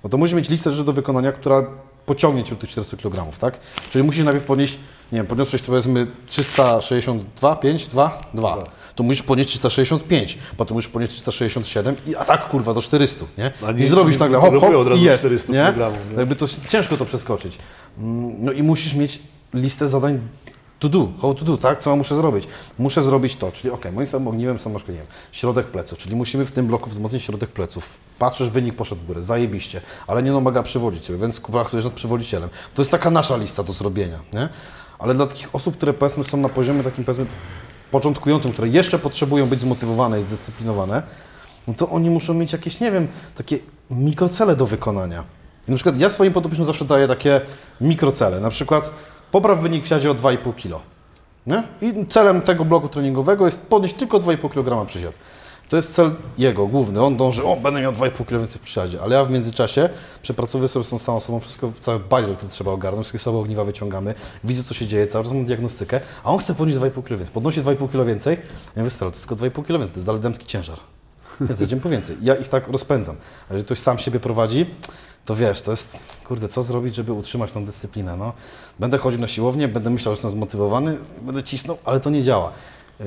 no 0.04 0.10
to 0.10 0.18
musisz 0.18 0.36
mieć 0.36 0.50
listę 0.50 0.72
rzeczy 0.72 0.84
do 0.84 0.94
wykonania, 0.94 1.32
która 1.32 1.64
pociągnie 2.06 2.44
cię 2.44 2.56
do 2.56 2.62
tych 2.62 2.70
400 2.70 2.98
kg, 2.98 3.38
tak? 3.40 3.60
Czyli 3.92 4.04
musisz 4.04 4.26
najpierw 4.26 4.46
podnieść, 4.46 4.80
nie 5.12 5.18
wiem, 5.18 5.28
podniosłeś 5.28 5.62
to 5.62 5.68
powiedzmy 5.68 6.08
362, 6.28 7.56
5, 7.56 7.88
2, 7.88 8.22
2. 8.34 8.64
To 8.96 9.04
musisz 9.04 9.24
podnieść 9.24 9.50
365, 9.50 10.38
potem 10.58 10.76
musisz 10.76 10.90
podnieść 10.92 11.14
367 11.14 11.96
i 12.08 12.16
a 12.16 12.26
tak 12.26 12.48
kurwa 12.50 12.74
do 12.74 12.82
400, 12.82 13.26
nie? 13.38 13.52
A 13.68 13.72
nie- 13.72 13.84
I 13.84 13.88
zrobisz 13.88 14.18
nagle 14.20 14.38
hop, 14.40 14.54
hop 14.60 14.76
od 14.76 14.88
razu 14.88 15.02
i 15.02 15.06
jest, 15.06 15.20
400 15.20 15.54
nie? 15.54 15.74
nie? 16.12 16.18
Jakby 16.18 16.36
to 16.36 16.46
ciężko 16.68 16.98
to 16.98 17.06
przeskoczyć. 17.06 17.58
Mm, 17.98 18.44
No 18.46 18.52
i 18.52 18.64
musisz 18.64 18.94
mieć 18.96 19.20
listę 19.54 19.90
zadań 19.90 20.20
to 20.80 20.90
do, 20.90 21.08
how 21.22 21.34
to 21.34 21.46
do, 21.46 21.58
tak? 21.58 21.82
Co 21.82 21.96
muszę 21.96 22.16
zrobić? 22.16 22.48
Muszę 22.78 23.04
zrobić 23.04 23.36
to, 23.36 23.52
czyli 23.52 23.72
ok, 23.72 23.86
moim 23.94 24.08
samym 24.08 24.28
ogniwem 24.28 24.60
są 24.60 24.70
na 24.70 24.80
nie 24.80 24.94
wiem, 24.94 25.06
środek 25.32 25.68
pleców, 25.68 26.00
czyli 26.00 26.16
musimy 26.16 26.46
w 26.46 26.52
tym 26.52 26.68
bloku 26.68 26.90
wzmocnić 26.90 27.24
środek 27.24 27.50
pleców. 27.50 27.90
Patrzysz, 28.20 28.50
wynik 28.50 28.76
poszedł 28.76 29.02
w 29.02 29.06
górę, 29.06 29.22
zajebiście, 29.22 29.82
ale 30.08 30.24
nie 30.24 30.32
domaga 30.32 30.64
przywodzić 30.64 31.06
ciebie, 31.06 31.20
więc 31.20 31.40
pracujesz 31.40 31.86
nad 31.86 31.94
przywolicielem. 31.94 32.50
To 32.74 32.82
jest 32.82 32.92
taka 32.92 33.12
nasza 33.12 33.38
lista 33.38 33.64
do 33.64 33.74
zrobienia, 33.74 34.20
nie? 34.34 34.50
Ale 35.00 35.14
dla 35.14 35.28
takich 35.28 35.56
osób, 35.56 35.78
które 35.78 35.94
powiedzmy 35.94 36.24
są 36.24 36.38
na 36.38 36.50
poziomie 36.50 36.84
takim 36.84 37.06
powiedzmy 37.06 37.26
początkującym, 37.92 38.52
które 38.52 38.68
jeszcze 38.68 39.00
potrzebują 39.00 39.48
być 39.48 39.62
zmotywowane 39.62 40.20
i 40.20 40.22
zdyscyplinowane, 40.22 41.04
no 41.68 41.74
to 41.74 41.90
oni 41.90 42.10
muszą 42.10 42.34
mieć 42.34 42.54
jakieś, 42.54 42.80
nie 42.80 42.92
wiem, 42.92 43.08
takie 43.36 43.60
mikrocele 43.90 44.56
do 44.56 44.66
wykonania. 44.66 45.24
I 45.68 45.72
na 45.72 45.78
przykład 45.78 46.00
ja 46.00 46.10
swoim 46.10 46.34
podopiecznym 46.34 46.66
zawsze 46.66 46.86
daję 46.86 47.08
takie 47.08 47.42
mikrocele, 47.82 48.40
na 48.40 48.50
przykład 48.50 48.90
popraw 49.32 49.60
wynik 49.60 49.84
w 49.84 49.88
siadzie 49.88 50.12
o 50.12 50.16
2,5 50.16 50.56
kg. 50.56 50.86
Nie? 51.48 51.64
I 51.82 52.06
celem 52.06 52.42
tego 52.42 52.66
bloku 52.66 52.90
treningowego 52.90 53.46
jest 53.46 53.62
podnieść 53.62 53.96
tylko 53.96 54.20
2,5 54.20 54.50
kg 54.50 54.86
przysiad. 54.86 55.14
To 55.70 55.76
jest 55.76 55.94
cel 55.94 56.12
jego 56.38 56.68
główny. 56.68 57.04
On 57.04 57.18
dąży, 57.18 57.44
o, 57.46 57.56
będę 57.56 57.82
miał 57.82 57.92
2,5 57.92 58.12
kg 58.12 58.38
więcej 58.38 58.60
w 58.60 58.64
przysiadzie, 58.64 59.02
ale 59.02 59.16
ja 59.16 59.26
w 59.26 59.32
międzyczasie 59.32 59.90
przepracowuję 60.22 60.68
sobie 60.68 60.86
z 60.86 60.90
tą 60.90 61.00
samą 61.00 61.18
osobą 61.18 61.40
wszystko, 61.40 61.72
cały 61.80 62.00
baziel, 62.00 62.36
który 62.36 62.52
trzeba 62.52 62.72
ogarnąć, 62.72 63.06
wszystkie 63.06 63.20
słabe 63.20 63.40
ogniwa 63.40 63.64
wyciągamy, 63.64 64.16
widzę, 64.44 64.64
co 64.64 64.74
się 64.74 64.88
dzieje, 64.88 65.08
cały 65.08 65.24
czas 65.24 65.34
mam 65.34 65.46
diagnostykę, 65.46 66.00
a 66.24 66.32
on 66.32 66.40
chce 66.40 66.56
podnieść 66.56 66.80
2,5 66.80 66.92
kg 66.92 67.10
więcej. 67.10 67.34
Podnosi 67.34 67.62
2,5 67.62 67.90
kg 67.90 68.08
więcej, 68.08 68.38
ja 68.76 68.82
mówię, 68.82 68.90
stary, 68.90 69.12
to 69.12 69.18
jest 69.18 69.28
tylko 69.28 69.46
2,5 69.46 69.66
kg 69.66 69.80
więcej, 69.80 69.94
to 69.94 69.98
jest 69.98 70.06
dalej 70.06 70.22
damski 70.22 70.46
ciężar. 70.46 70.80
Więc 71.42 71.60
jedziemy 71.60 71.82
po 71.82 71.90
więcej. 71.90 72.18
Ja 72.22 72.36
ich 72.36 72.48
tak 72.48 72.68
rozpędzam. 72.68 73.16
A 73.50 73.54
jeżeli 73.54 73.66
ktoś 73.66 73.80
sam 73.80 73.98
siebie 73.98 74.20
prowadzi, 74.20 74.66
to 75.26 75.36
wiesz, 75.36 75.62
to 75.62 75.72
jest, 75.72 76.00
kurde, 76.24 76.48
co 76.48 76.64
zrobić, 76.64 76.96
żeby 76.96 77.14
utrzymać 77.14 77.52
tą 77.52 77.66
dyscyplinę, 77.66 78.18
no. 78.18 78.34
Będę 78.80 78.98
chodził 78.98 79.22
na 79.22 79.28
siłownię, 79.28 79.68
będę 79.68 79.90
myślał, 79.90 80.14
że 80.14 80.18
jestem 80.18 80.32
zmotywowany, 80.32 80.98
będę 81.22 81.44
cisnął, 81.44 81.78
ale 81.86 82.00
to 82.00 82.10
nie 82.10 82.24
działa. 82.24 82.52
Yy, 83.00 83.06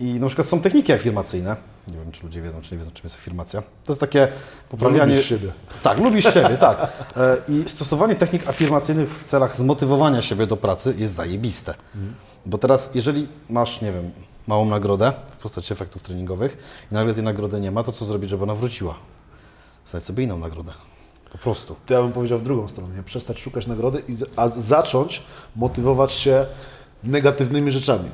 I 0.00 0.20
na 0.20 0.26
przykład 0.26 0.48
są 0.48 0.60
techniki 0.60 0.92
afirmacyjne. 0.92 1.56
Nie 1.88 1.98
wiem, 1.98 2.12
czy 2.12 2.22
ludzie 2.22 2.42
wiedzą, 2.42 2.60
czy 2.62 2.74
nie 2.74 2.78
wiedzą, 2.78 2.90
czym 2.90 3.02
jest 3.04 3.16
afirmacja. 3.16 3.62
To 3.62 3.92
jest 3.92 4.00
takie 4.00 4.28
poprawianie... 4.68 5.14
lubisz 5.14 5.28
siebie. 5.28 5.52
Tak, 5.82 5.98
lubisz 5.98 6.24
siebie, 6.34 6.56
tak. 6.58 6.92
E, 7.16 7.36
I 7.48 7.68
stosowanie 7.68 8.14
technik 8.14 8.48
afirmacyjnych 8.48 9.10
w 9.18 9.24
celach 9.24 9.56
zmotywowania 9.56 10.22
siebie 10.22 10.46
do 10.46 10.56
pracy 10.56 10.94
jest 10.98 11.12
zajebiste. 11.12 11.74
Bo 12.46 12.58
teraz, 12.58 12.90
jeżeli 12.94 13.28
masz, 13.50 13.80
nie 13.80 13.92
wiem, 13.92 14.10
małą 14.46 14.64
nagrodę 14.64 15.12
w 15.30 15.36
postaci 15.36 15.72
efektów 15.72 16.02
treningowych 16.02 16.56
i 16.90 16.94
nagle 16.94 17.14
tej 17.14 17.24
nagrody 17.24 17.60
nie 17.60 17.70
ma, 17.70 17.82
to 17.82 17.92
co 17.92 18.04
zrobić, 18.04 18.30
żeby 18.30 18.42
ona 18.42 18.54
wróciła? 18.54 18.94
Znajdź 19.86 20.04
sobie 20.04 20.24
inną 20.24 20.38
nagrodę. 20.38 20.72
Po 21.32 21.38
prostu. 21.38 21.76
To 21.86 21.94
ja 21.94 22.02
bym 22.02 22.12
powiedział 22.12 22.38
w 22.38 22.42
drugą 22.42 22.68
stronę, 22.68 22.96
nie? 22.96 23.02
przestać 23.02 23.40
szukać 23.40 23.66
nagrody, 23.66 24.02
i, 24.08 24.16
a 24.36 24.48
zacząć 24.48 25.22
motywować 25.56 26.12
się 26.12 26.46
negatywnymi 27.04 27.70
rzeczami. 27.72 28.08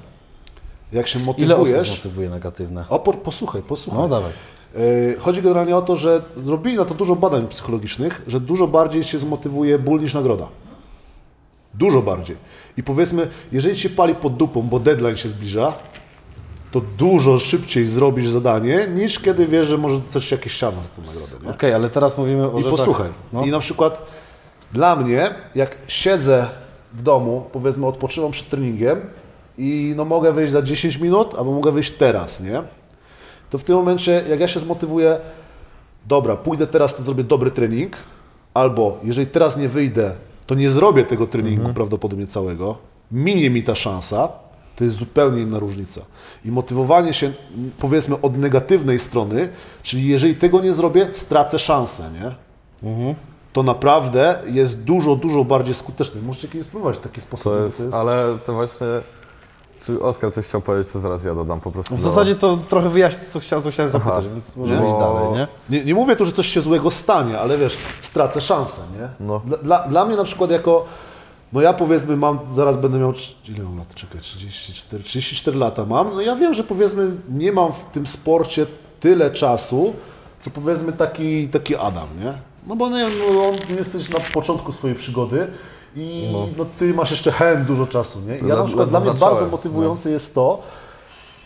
Jak 0.92 1.07
się 1.07 1.18
Ile 1.18 1.26
osób 1.33 1.46
motywujesz... 1.46 1.88
zmotywuje 1.88 2.31
negatywne? 2.31 2.85
O, 2.88 2.98
po, 2.98 3.12
posłuchaj, 3.12 3.62
posłuchaj. 3.62 4.02
No 4.02 4.09
dawaj. 4.09 4.33
Yy, 4.74 5.16
Chodzi 5.18 5.42
generalnie 5.42 5.76
o 5.76 5.83
to, 5.83 5.96
że 5.96 6.22
robili 6.46 6.76
na 6.76 6.85
to 6.85 6.94
dużo 6.94 7.16
badań 7.16 7.48
psychologicznych, 7.48 8.22
że 8.26 8.40
dużo 8.40 8.68
bardziej 8.68 9.02
się 9.02 9.18
zmotywuje 9.18 9.78
ból 9.78 10.00
niż 10.00 10.14
nagroda. 10.14 10.48
Dużo 11.74 12.02
bardziej. 12.02 12.37
I 12.76 12.83
powiedzmy, 12.83 13.28
jeżeli 13.52 13.76
ci 13.76 13.83
się 13.83 13.90
pali 13.90 14.14
pod 14.14 14.37
dupą, 14.37 14.62
bo 14.62 14.81
deadline 14.81 15.16
się 15.16 15.28
zbliża, 15.28 15.72
to 16.72 16.81
dużo 16.81 17.38
szybciej 17.38 17.87
zrobisz 17.87 18.28
zadanie, 18.28 18.88
niż 18.94 19.18
kiedy 19.18 19.46
wiesz, 19.46 19.66
że 19.66 19.78
może 19.78 19.98
dostać 19.98 20.31
jakieś 20.31 20.52
siano 20.52 20.83
za 20.83 20.88
tą 20.88 21.02
nagrodę. 21.07 21.50
Okej, 21.50 21.72
ale 21.72 21.90
teraz 21.90 22.18
mówimy 22.18 22.50
o 22.50 22.59
I 22.59 22.62
rzeczach... 22.62 22.78
posłuchaj. 22.78 23.09
No. 23.33 23.44
I 23.44 23.50
na 23.50 23.59
przykład 23.59 24.07
dla 24.72 24.96
mnie, 24.96 25.31
jak 25.54 25.76
siedzę 25.88 26.46
w 26.92 27.02
domu, 27.02 27.44
powiedzmy 27.52 27.87
odpoczywam 27.87 28.31
przed 28.31 28.48
treningiem 28.48 29.00
i 29.59 29.94
no 29.96 30.04
mogę 30.04 30.33
wyjść 30.33 30.52
za 30.52 30.62
10 30.62 30.96
minut, 30.96 31.35
albo 31.38 31.52
mogę 31.52 31.72
wyjść 31.72 31.90
teraz, 31.90 32.40
nie? 32.40 32.62
To 33.50 33.59
w 33.59 33.64
tym 33.64 33.76
momencie, 33.76 34.24
jak 34.28 34.40
ja 34.40 34.48
się 34.48 34.61
zmotywuję, 34.61 35.18
dobra, 36.07 36.37
pójdę 36.37 36.66
teraz, 36.66 36.96
to 36.96 37.02
zrobię 37.02 37.24
dobry 37.24 37.50
trening, 37.50 37.96
albo 38.54 38.98
jeżeli 39.04 39.26
teraz 39.26 39.57
nie 39.57 39.68
wyjdę, 39.68 40.12
to 40.46 40.54
nie 40.54 40.70
zrobię 40.70 41.04
tego 41.04 41.26
treningu 41.26 41.74
prawdopodobnie 41.74 42.26
całego, 42.26 42.78
minie 43.12 43.50
mi 43.50 43.62
ta 43.62 43.74
szansa, 43.74 44.28
To 44.78 44.84
jest 44.84 44.96
zupełnie 44.96 45.42
inna 45.42 45.58
różnica. 45.58 46.00
I 46.44 46.50
motywowanie 46.50 47.14
się, 47.14 47.32
powiedzmy, 47.78 48.20
od 48.22 48.36
negatywnej 48.36 48.98
strony, 48.98 49.48
czyli 49.82 50.08
jeżeli 50.08 50.36
tego 50.36 50.60
nie 50.60 50.74
zrobię, 50.74 51.08
stracę 51.12 51.58
szansę, 51.58 52.10
nie? 52.22 52.34
To 53.52 53.62
naprawdę 53.62 54.38
jest 54.46 54.84
dużo, 54.84 55.16
dużo 55.16 55.44
bardziej 55.44 55.74
skuteczne. 55.74 56.22
Możecie 56.22 56.48
kiedyś 56.48 56.66
spróbować 56.66 56.96
w 56.96 57.00
taki 57.00 57.20
sposób. 57.20 57.44
To 57.44 57.50
bo 57.58 57.64
jest, 57.64 57.94
ale 57.94 58.38
to 58.46 58.52
właśnie... 58.52 58.86
Czy 59.86 60.02
Oskar 60.02 60.34
coś 60.34 60.46
chciał 60.46 60.60
powiedzieć, 60.60 60.92
to 60.92 61.00
zaraz 61.00 61.24
ja 61.24 61.34
dodam 61.34 61.60
po 61.60 61.70
prostu. 61.70 61.96
W 61.96 62.00
zasadzie 62.00 62.34
to 62.34 62.56
trochę 62.56 62.88
wyjaśni, 62.88 63.18
co 63.32 63.40
chciałem, 63.40 63.62
co 63.62 63.70
chciałem 63.70 63.92
zapytać, 63.92 64.18
Aha. 64.18 64.28
więc 64.32 64.56
możemy 64.56 64.80
Nie? 64.80 64.86
iść 64.86 64.94
Bo- 64.94 65.00
dalej, 65.00 65.32
nie? 65.70 65.78
Nie, 65.78 65.84
nie 65.84 65.94
mówię 65.94 66.16
tu, 66.16 66.24
że 66.24 66.32
coś 66.32 66.48
się 66.48 66.60
złego 66.60 66.90
stanie, 66.90 67.38
ale 67.40 67.58
wiesz, 67.58 67.76
stracę 68.02 68.40
szansę, 68.40 68.82
nie? 69.00 69.26
No. 69.26 69.42
Dla, 69.62 69.88
dla 69.88 70.04
mnie 70.04 70.16
na 70.16 70.24
przykład 70.24 70.50
jako, 70.50 70.84
no 71.52 71.61
ja 71.61 71.72
powiedzmy 71.72 72.16
mam, 72.16 72.38
zaraz 72.54 72.76
będę 72.76 72.98
miał, 72.98 73.12
ile 73.48 73.64
mam 73.64 73.78
lat, 73.78 73.94
czekaj, 73.94 74.20
34, 74.20 75.04
34 75.04 75.58
lata 75.58 75.84
mam, 75.84 76.11
no 76.14 76.20
ja 76.20 76.37
wiem, 76.37 76.54
że 76.54 76.64
powiedzmy 76.64 77.11
nie 77.28 77.52
mam 77.52 77.72
w 77.72 77.84
tym 77.84 78.06
sporcie 78.06 78.66
tyle 79.00 79.30
czasu, 79.30 79.92
co 80.40 80.50
powiedzmy 80.50 80.92
taki, 80.92 81.48
taki 81.48 81.76
Adam, 81.76 82.08
nie? 82.20 82.32
No 82.66 82.76
bo 82.76 82.90
no, 82.90 82.96
on, 83.48 83.76
jesteś 83.76 84.08
na 84.11 84.20
początku 84.20 84.72
swojej 84.72 84.96
przygody 84.96 85.46
i 85.96 86.28
no. 86.56 86.66
ty 86.78 86.94
masz 86.94 87.11
jeszcze 87.11 87.32
hen 87.32 87.64
dużo 87.64 87.87
czasu, 87.87 88.20
nie? 88.20 88.38
I 88.38 88.48
ja 88.48 88.56
na 88.56 88.64
przykład 88.64 88.88
dla 88.88 89.00
mnie 89.00 89.14
bardzo 89.14 89.46
motywujące 89.46 90.11
jest 90.11 90.34
to, 90.34 90.62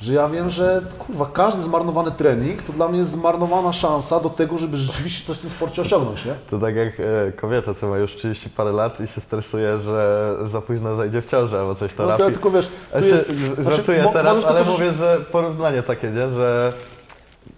że 0.02 0.12
ja 0.14 0.28
wiem, 0.28 0.50
że 0.50 0.82
kurwa, 0.98 1.26
każdy 1.32 1.62
zmarnowany 1.62 2.10
trening 2.10 2.62
to 2.62 2.72
dla 2.72 2.88
mnie 2.88 2.98
jest 2.98 3.10
zmarnowana 3.10 3.72
szansa 3.72 4.20
do 4.20 4.30
tego, 4.30 4.58
żeby 4.58 4.76
rzeczywiście 4.76 5.26
coś 5.26 5.36
w 5.38 5.40
tym 5.40 5.50
sporcie 5.50 5.82
osiągnąć, 5.82 6.24
nie? 6.24 6.34
To 6.50 6.58
tak 6.58 6.76
jak 6.76 6.92
e, 7.00 7.32
kobieta, 7.32 7.74
co 7.74 7.88
ma 7.88 7.98
już 7.98 8.16
30 8.16 8.50
parę 8.50 8.72
lat 8.72 9.00
i 9.00 9.06
się 9.06 9.20
stresuje, 9.20 9.78
że 9.78 10.34
za 10.52 10.60
późno 10.60 10.96
zajdzie 10.96 11.22
w 11.22 11.26
ciążę 11.26 11.60
albo 11.60 11.74
coś 11.74 11.94
to 11.94 12.02
No 12.02 12.06
to 12.08 12.10
rafi. 12.10 12.22
ja 12.22 12.30
tylko 12.30 12.50
wiesz, 12.50 12.70
Ja 12.94 12.98
tu 13.00 13.04
się 13.06 13.10
jest, 13.12 13.32
żartuję 13.58 14.02
mo- 14.02 14.12
teraz, 14.12 14.44
ale 14.44 14.64
mówię, 14.64 14.94
że 14.94 15.20
porównanie 15.32 15.82
takie, 15.82 16.10
nie? 16.10 16.30
Że 16.30 16.72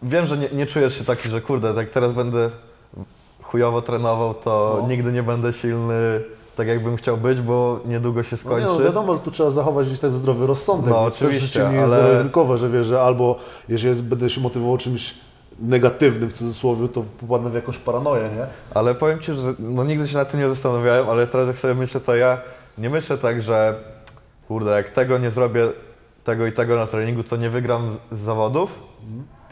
wiem, 0.02 0.26
że 0.26 0.38
nie, 0.38 0.48
nie 0.48 0.66
czujesz 0.66 0.98
się 0.98 1.04
taki, 1.04 1.28
że 1.28 1.40
kurde, 1.40 1.74
tak 1.74 1.90
teraz 1.90 2.12
będę 2.12 2.50
chujowo 3.42 3.82
trenował, 3.82 4.34
to 4.34 4.78
No. 4.82 4.88
nigdy 4.88 5.12
nie 5.12 5.22
będę 5.22 5.52
silny 5.52 6.20
tak 6.56 6.66
jakbym 6.68 6.96
chciał 6.96 7.16
być, 7.16 7.40
bo 7.40 7.80
niedługo 7.86 8.22
się 8.22 8.36
No 8.44 8.50
nie, 8.56 8.62
skończy. 8.62 8.78
no 8.82 8.84
wiadomo, 8.86 9.14
że 9.14 9.20
tu 9.20 9.30
trzeba 9.30 9.50
zachować 9.50 9.86
gdzieś 9.86 10.00
tak 10.00 10.12
zdrowy 10.12 10.46
rozsądek. 10.46 10.90
No, 10.90 11.02
oczywiście, 11.02 11.46
życie 11.46 11.68
nie 11.70 11.76
jest 11.76 11.92
ale- 11.92 12.02
zero-jedynkowe, 12.02 12.58
że 12.58 12.68
wiesz, 12.70 12.86
że 12.86 13.02
albo 13.02 13.36
jeżeli 13.68 13.88
jest, 13.88 14.04
będę 14.08 14.30
się 14.30 14.40
motywował 14.40 14.78
czymś 14.78 15.14
negatywnym 15.60 16.30
w 16.30 16.32
cudzysłowie, 16.34 16.88
to 16.88 17.04
popadnę 17.20 17.50
w 17.50 17.54
jakąś 17.54 17.78
paranoję, 17.78 18.22
nie? 18.22 18.46
Ale 18.74 18.94
powiem 18.94 19.20
Ci, 19.20 19.34
że 19.34 19.54
no, 19.58 19.84
nigdy 19.84 20.08
się 20.08 20.16
nad 20.16 20.30
tym 20.30 20.40
nie 20.40 20.48
zastanawiałem, 20.48 21.08
ale 21.10 21.26
teraz 21.26 21.46
jak 21.46 21.58
sobie 21.58 21.74
myślę, 21.74 22.00
to 22.00 22.16
ja 22.16 22.38
nie 22.78 22.90
myślę 22.90 23.18
tak, 23.18 23.42
że 23.42 23.74
kurde, 24.48 24.70
jak 24.70 24.90
tego 24.90 25.18
nie 25.18 25.30
zrobię, 25.30 25.68
tego 26.24 26.46
i 26.46 26.52
tego 26.52 26.76
na 26.76 26.86
treningu, 26.86 27.22
to 27.22 27.36
nie 27.36 27.50
wygram 27.50 27.92
z, 28.12 28.18
z 28.18 28.22
zawodów, 28.24 28.70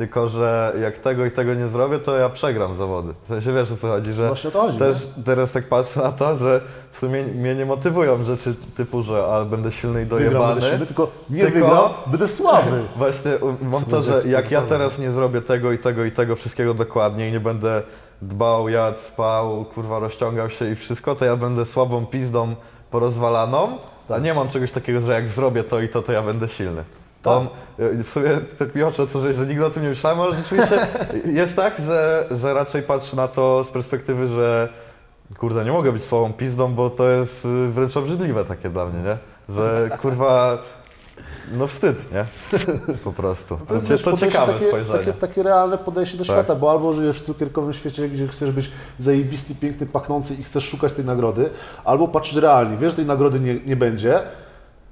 tylko 0.03 0.29
że 0.29 0.73
jak 0.81 0.99
tego 0.99 1.27
i 1.27 1.31
tego 1.31 1.55
nie 1.55 1.69
zrobię, 1.69 1.99
to 1.99 2.17
ja 2.17 2.29
przegram 2.29 2.77
zawody. 2.77 3.15
W 3.25 3.29
sensie 3.29 3.53
wiesz 3.53 3.73
o 3.73 3.77
co 3.77 3.89
chodzi, 3.89 4.13
że 4.13 4.27
Właśnie 4.27 4.49
o 4.49 4.53
to 4.53 4.61
chodzi, 4.61 4.79
też 4.79 4.97
teraz 5.25 5.53
tak 5.53 5.69
patrzę 5.69 6.03
na 6.03 6.13
to, 6.13 6.37
że 6.37 6.61
w 6.93 6.99
sumie 6.99 7.23
mnie 7.23 7.55
nie 7.55 7.67
motywują 7.67 8.25
rzeczy 8.25 8.55
typu, 8.77 9.03
że 9.03 9.25
ale 9.25 9.45
będę 9.45 9.73
silny 9.73 10.03
i 10.03 10.05
Wygram, 10.05 10.21
dojebany. 10.21 10.55
będę 10.55 10.71
silny, 10.71 10.87
tylko 10.87 11.11
nie 11.31 11.43
Tylko- 11.43 11.59
wygram, 11.59 11.91
będę 12.07 12.29
słaby. 12.29 12.83
Właśnie 12.97 13.37
um, 13.37 13.57
mam 13.63 13.73
Co 13.73 13.91
to, 13.91 13.91
będzie 13.91 14.19
że 14.19 14.29
jak 14.29 14.51
ja 14.51 14.63
teraz 14.63 14.99
nie 14.99 15.11
zrobię 15.11 15.43
tego 15.43 15.73
i 15.73 15.79
tego 15.79 16.05
i 16.05 16.13
tego 16.13 16.37
wszystkiego 16.37 16.75
dokładnie 16.75 17.29
i 17.29 17.33
nie 17.33 17.41
będę 17.41 17.83
dbał, 18.23 18.69
jadł, 18.69 18.99
spał, 18.99 19.65
kurwa 19.65 19.99
rozciągał 19.99 20.51
się 20.51 20.71
i 20.71 20.75
wszystko, 20.75 21.15
to 21.15 21.25
ja 21.25 21.37
będę 21.37 21.67
słabą 21.67 22.07
pizdą 22.07 22.55
porozwalaną, 22.91 23.79
a 24.09 24.19
nie 24.19 24.35
mam 24.35 24.49
czegoś 24.49 24.73
takiego, 24.73 25.01
że 25.01 25.13
jak 25.13 25.29
zrobię 25.29 25.65
to 25.65 25.81
i 25.81 25.89
to, 25.89 26.03
to 26.03 26.13
ja 26.13 26.23
będę 26.23 26.49
silny. 26.49 26.85
To 27.23 27.47
y, 27.81 28.05
w 28.05 28.11
sumie 28.11 28.31
tak 28.59 28.75
mi 28.75 28.83
oczy 28.83 29.03
otworzyłeś, 29.03 29.37
że 29.37 29.47
nigdy 29.47 29.67
o 29.67 29.71
tym 29.71 29.83
nie 29.83 29.89
myślałem, 29.89 30.21
ale 30.21 30.37
rzeczywiście 30.37 30.89
jest 31.41 31.57
tak, 31.57 31.81
że, 31.81 32.25
że 32.31 32.55
raczej 32.55 32.83
patrzę 32.83 33.17
na 33.17 33.29
to 33.29 33.65
z 33.65 33.71
perspektywy, 33.71 34.29
że 34.29 34.69
kurde, 35.39 35.65
nie 35.65 35.73
mogę 35.73 35.93
być 35.93 36.05
słabą 36.05 36.33
pizdą, 36.33 36.75
bo 36.75 36.91
to 36.91 37.09
jest 37.09 37.45
y, 37.45 37.69
wręcz 37.69 37.97
obrzydliwe 37.97 38.45
takie 38.45 38.71
dla 38.71 38.85
mnie, 38.87 39.03
nie? 39.03 39.17
Że 39.55 39.91
kurwa, 40.01 40.59
no 41.53 41.67
wstyd, 41.67 42.13
nie? 42.13 42.25
Po 43.05 43.13
prostu. 43.13 43.59
To, 43.69 43.75
jest, 43.75 44.05
to, 44.05 44.11
to 44.11 44.17
ciekawe 44.17 44.53
takie, 44.53 44.67
spojrzenie. 44.67 44.99
Takie, 44.99 45.13
takie 45.13 45.43
realne 45.43 45.79
podejście 45.79 46.19
do 46.19 46.25
Tak. 46.25 46.35
świata, 46.35 46.55
bo 46.55 46.71
albo 46.71 46.95
żyjesz 46.95 47.23
w 47.23 47.25
cukierkowym 47.25 47.73
świecie, 47.73 48.09
gdzie 48.09 48.29
chcesz 48.29 48.53
być 48.53 48.71
zajebisty, 48.99 49.55
piękny, 49.55 49.87
pachnący 49.87 50.35
i 50.35 50.43
chcesz 50.43 50.65
szukać 50.65 50.93
tej 50.93 51.05
nagrody, 51.05 51.51
albo 51.85 52.09
patrzysz 52.09 52.37
realnie, 52.37 52.77
wiesz, 52.77 52.93
że 52.93 52.97
tej 52.97 53.07
nagrody 53.07 53.41
nie, 53.41 53.55
nie 53.55 53.77
będzie, 53.77 54.19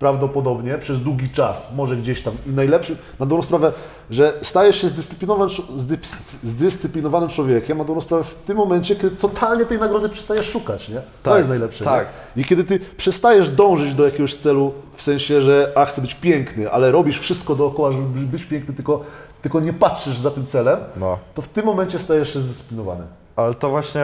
prawdopodobnie 0.05 0.79
przez 0.79 1.01
długi 1.01 1.29
czas, 1.29 1.73
może 1.77 1.97
gdzieś 1.97 2.23
tam. 2.23 2.35
I 2.47 2.51
najlepszy, 2.51 2.97
na 3.19 3.27
dobrą 3.27 3.43
sprawę, 3.43 3.73
że 4.11 4.33
stajesz 4.43 4.81
się 4.81 4.89
zdyscyplinowanym, 4.89 5.49
zdys- 5.77 6.17
zdyscyplinowanym 6.45 7.29
człowiekiem, 7.29 7.79
na 7.79 7.85
dobrą 7.85 8.01
sprawę 8.01 8.25
w 8.25 8.35
tym 8.35 8.57
momencie, 8.57 8.97
kiedy 8.97 9.17
totalnie 9.17 9.67
tej 9.67 9.79
nagrody 9.79 10.09
przestajesz 10.09 10.47
szukać, 10.47 10.89
nie? 10.89 10.95
To 10.95 11.03
Tak, 11.31 11.37
jest 11.37 11.49
najlepsze. 11.49 11.85
tak. 11.85 12.07
Nie? 12.37 12.43
I 12.43 12.47
kiedy 12.47 12.65
ty 12.65 12.81
przestajesz 12.97 13.51
dążyć 13.51 13.95
do 13.95 14.05
jakiegoś 14.05 14.35
celu, 14.35 14.73
w 14.95 15.03
sensie, 15.03 15.43
że 15.43 15.73
a, 15.75 15.85
chcę 15.87 16.01
być 16.03 16.15
piękny, 16.15 16.71
ale 16.71 16.91
robisz 16.93 17.19
wszystko 17.21 17.55
dookoła, 17.55 17.93
żeby 17.93 18.03
być 18.27 18.45
piękny, 18.45 18.75
tylko, 18.75 19.01
tylko 19.43 19.61
nie 19.61 19.73
patrzysz 19.73 20.17
za 20.19 20.31
tym 20.31 20.47
celem, 20.47 20.79
No. 20.97 21.19
to 21.35 21.43
w 21.43 21.49
tym 21.49 21.65
momencie 21.67 21.99
stajesz 21.99 22.33
się 22.33 22.41
zdyscyplinowany. 22.41 23.03
Ale 23.37 23.55
to 23.55 23.71
właśnie 23.71 24.03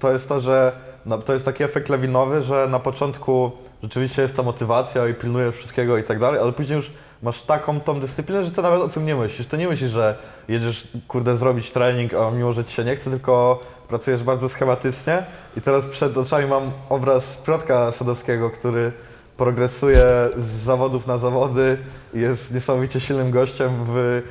to 0.00 0.12
jest 0.12 0.28
to, 0.28 0.40
że 0.40 0.72
no, 1.06 1.18
to 1.18 1.32
jest 1.32 1.44
taki 1.44 1.64
efekt 1.64 1.88
lawinowy, 1.88 2.42
że 2.42 2.68
na 2.70 2.78
początku 2.78 3.50
rzeczywiście 3.82 4.22
jest 4.22 4.36
ta 4.36 4.42
motywacja 4.42 5.08
i 5.08 5.14
pilnujesz 5.14 5.54
wszystkiego 5.54 5.98
i 5.98 6.02
tak 6.02 6.18
dalej, 6.18 6.40
ale 6.40 6.52
później 6.52 6.76
już 6.76 6.90
masz 7.22 7.42
taką 7.42 7.80
tą 7.80 8.00
dyscyplinę, 8.00 8.44
że 8.44 8.50
ty 8.50 8.62
nawet 8.62 8.80
o 8.80 8.88
tym 8.88 9.06
nie 9.06 9.16
myślisz. 9.16 9.46
Ty 9.46 9.58
nie 9.58 9.68
myślisz, 9.68 9.90
że 9.90 10.18
jedziesz, 10.48 10.88
kurde, 11.08 11.36
zrobić 11.36 11.70
trening, 11.70 12.14
a 12.14 12.30
mimo, 12.30 12.52
że 12.52 12.64
ci 12.64 12.74
się 12.74 12.84
nie 12.84 12.96
chce, 12.96 13.10
tylko 13.10 13.60
pracujesz 13.88 14.22
bardzo 14.22 14.48
schematycznie 14.48 15.24
i 15.56 15.60
teraz 15.60 15.86
przed 15.86 16.16
oczami 16.16 16.46
mam 16.46 16.72
obraz 16.88 17.36
Piotrka 17.36 17.92
Sadowskiego, 17.92 18.50
który 18.50 18.92
progresuje 19.36 20.04
z 20.36 20.44
zawodów 20.46 21.06
na 21.06 21.18
zawody 21.18 21.78
i 22.14 22.20
jest 22.20 22.54
niesamowicie 22.54 23.00
silnym 23.00 23.30
gościem 23.30 23.70
w 23.88 24.22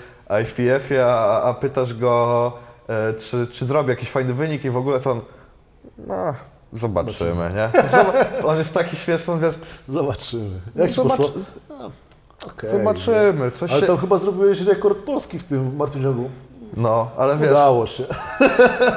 IFPF-ie, 0.41 1.05
a, 1.05 1.41
a 1.41 1.53
pytasz 1.53 1.93
go, 1.93 2.53
e, 2.89 3.13
czy, 3.13 3.47
czy 3.47 3.65
zrobi 3.65 3.89
jakiś 3.89 4.09
fajny 4.09 4.33
wynik 4.33 4.65
i 4.65 4.69
w 4.69 4.77
ogóle 4.77 4.99
to 4.99 5.11
on, 5.11 5.21
no, 6.07 6.33
zobaczymy, 6.75 7.51
nie? 7.55 7.81
Zob- 7.89 8.45
on 8.45 8.57
jest 8.57 8.73
taki 8.73 8.95
śmieszny, 8.95 9.33
on 9.33 9.39
wiesz, 9.39 9.55
Zobaczymy. 9.89 10.59
Jak 10.75 10.89
ci 10.89 10.95
Zobacz- 10.95 11.17
poszło? 11.17 11.31
A, 11.69 12.45
okej. 12.47 12.71
zobaczymy, 12.71 13.51
coś 13.51 13.71
Ale 13.71 13.81
się... 13.81 13.87
tam 13.87 13.97
chyba 13.97 14.17
zrobiłeś 14.17 14.61
rekord 14.61 14.97
polski 14.97 15.39
w 15.39 15.43
tym 15.43 15.69
w 15.71 15.75
martwym 15.77 16.03
ciągu. 16.03 16.29
No, 16.77 17.07
ale 17.17 17.37
wiesz, 17.37 17.51
Udało 17.51 17.87
się. 17.87 18.03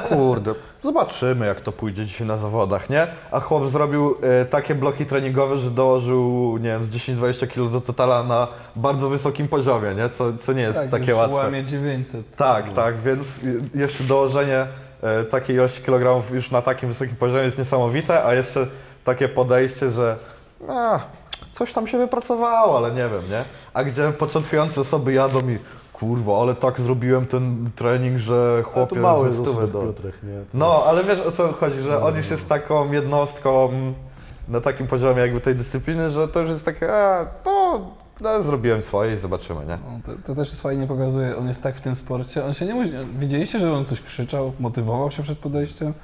kurde, 0.08 0.54
zobaczymy 0.82 1.46
jak 1.46 1.60
to 1.60 1.72
pójdzie 1.72 2.06
dzisiaj 2.06 2.26
na 2.26 2.38
zawodach, 2.38 2.90
nie? 2.90 3.06
A 3.30 3.40
chłop 3.40 3.66
zrobił 3.66 4.14
e, 4.22 4.44
takie 4.44 4.74
bloki 4.74 5.06
treningowe, 5.06 5.58
że 5.58 5.70
dołożył, 5.70 6.56
nie 6.56 6.68
wiem, 6.68 6.84
z 6.84 6.90
10-20 6.90 7.46
kg 7.48 7.72
do 7.72 7.80
totala 7.80 8.22
na 8.24 8.48
bardzo 8.76 9.08
wysokim 9.08 9.48
poziomie, 9.48 9.94
nie? 9.94 10.10
Co, 10.10 10.24
co 10.46 10.52
nie 10.52 10.62
jest 10.62 10.78
Tak, 10.78 10.90
takie 10.90 11.14
łatwe. 11.16 11.36
łamie 11.36 11.64
900. 11.64 12.36
Tak, 12.36 12.72
tak, 12.72 13.00
więc 13.00 13.42
je- 13.42 13.80
jeszcze 13.80 14.04
dołożenie 14.04 14.66
takiej 15.30 15.56
ilości 15.56 15.82
kilogramów 15.82 16.30
już 16.30 16.50
na 16.50 16.62
takim 16.62 16.88
wysokim 16.88 17.16
poziomie 17.16 17.44
jest 17.44 17.58
niesamowite, 17.58 18.24
a 18.24 18.34
jeszcze 18.34 18.66
takie 19.04 19.28
podejście, 19.28 19.90
że 19.90 20.16
a, 20.68 21.00
coś 21.52 21.72
tam 21.72 21.87
się 21.87 21.98
wypracowało, 21.98 22.76
ale 22.76 22.90
nie 22.90 23.08
wiem, 23.08 23.30
nie? 23.30 23.44
A 23.74 23.84
gdzie 23.84 24.12
początkujące 24.12 24.80
osoby 24.80 25.12
jadą 25.12 25.40
i 25.48 25.58
kurwa, 25.92 26.40
ale 26.40 26.54
tak 26.54 26.80
zrobiłem 26.80 27.26
ten 27.26 27.70
trening, 27.76 28.18
że 28.18 28.52
Ale 28.54 28.62
to 28.62 28.68
chłopie 28.68 29.00
mały 29.00 29.28
osób, 29.28 29.72
do... 29.72 29.82
Piotrek, 29.82 30.22
nie? 30.22 30.44
No, 30.54 30.84
ale 30.87 31.04
wiesz 31.04 31.20
o 31.20 31.32
co 31.32 31.52
chodzi, 31.52 31.80
że 31.80 32.02
on 32.02 32.16
już 32.16 32.30
jest 32.30 32.48
taką 32.48 32.92
jednostką 32.92 33.72
na 34.48 34.61
takim 34.61 34.87
poziomie 34.87 35.20
jakby 35.20 35.40
tej 35.40 35.54
dyscypliny, 35.54 36.11
że 36.11 36.28
to 36.28 36.40
już 36.40 36.50
jest 36.50 36.64
takie, 36.64 36.92
a, 36.92 37.26
no, 37.46 37.80
no 38.20 38.42
zrobiłem 38.42 38.83
swoje 38.83 39.14
i 39.14 39.16
zobaczymy, 39.16 39.61
nie? 39.61 39.78
No, 39.90 40.00
to, 40.07 40.12
to 40.26 40.35
też 40.35 40.48
jest 40.48 40.62
fajnie 40.62 40.87
pokazuje, 40.87 41.37
on 41.37 41.48
jest 41.48 41.62
tak 41.62 41.76
w 41.76 41.81
tym 41.81 41.96
sporcie, 41.96 42.44
on 42.44 42.54
się 42.54 42.66
nie 42.66 42.74
musi... 42.74 42.92
Widzieliście, 43.18 43.59
że 43.59 43.72
on 43.72 43.85
coś 43.85 44.00
krzyczał, 44.00 44.52
motywował 44.61 45.11
się 45.11 45.22
przed 45.22 45.38
podejściem? 45.38 45.94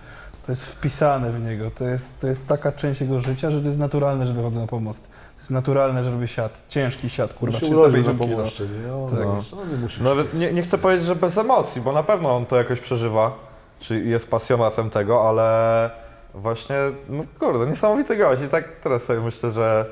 To 0.46 0.52
jest 0.52 0.64
wpisane 0.64 1.32
w 1.32 1.44
niego, 1.44 1.70
to 1.70 1.84
jest, 1.84 2.20
to 2.20 2.26
jest 2.26 2.46
taka 2.46 2.72
część 2.72 3.00
jego 3.00 3.20
życia, 3.20 3.50
że 3.50 3.60
to 3.60 3.66
jest 3.66 3.78
naturalne, 3.78 4.26
że 4.26 4.34
wychodzę 4.34 4.60
na 4.60 4.66
pomost. 4.66 5.02
To 5.08 5.38
jest 5.38 5.50
naturalne, 5.50 6.04
że 6.04 6.10
robię 6.10 6.28
siat, 6.28 6.60
ciężki 6.68 7.10
siat, 7.10 7.34
kurwa, 7.34 7.58
się 7.58 7.66
urodził 7.66 8.02
na 8.02 8.14
350 8.14 8.20
kilo. 8.20 8.36
pomoście, 8.36 8.64
nie? 8.86 8.94
On, 8.94 9.10
Tak. 9.10 9.18
no. 9.52 9.64
nie 9.72 9.76
musi. 9.82 10.02
Nawet 10.02 10.34
nie, 10.34 10.52
nie 10.52 10.62
chcę 10.62 10.78
powiedzieć, 10.78 11.06
że 11.06 11.16
bez 11.16 11.38
emocji, 11.38 11.82
bo 11.82 11.92
na 11.92 12.02
pewno 12.02 12.36
on 12.36 12.46
to 12.46 12.56
jakoś 12.56 12.80
przeżywa, 12.80 13.32
czy 13.80 14.04
jest 14.04 14.30
pasjonatem 14.30 14.90
tego, 14.90 15.28
ale 15.28 15.90
właśnie, 16.34 16.76
no 17.08 17.22
kurde, 17.38 17.66
niesamowity 17.66 18.16
gość 18.16 18.42
i 18.42 18.48
tak 18.48 18.64
teraz 18.82 19.02
sobie 19.02 19.20
myślę, 19.20 19.50
że 19.50 19.86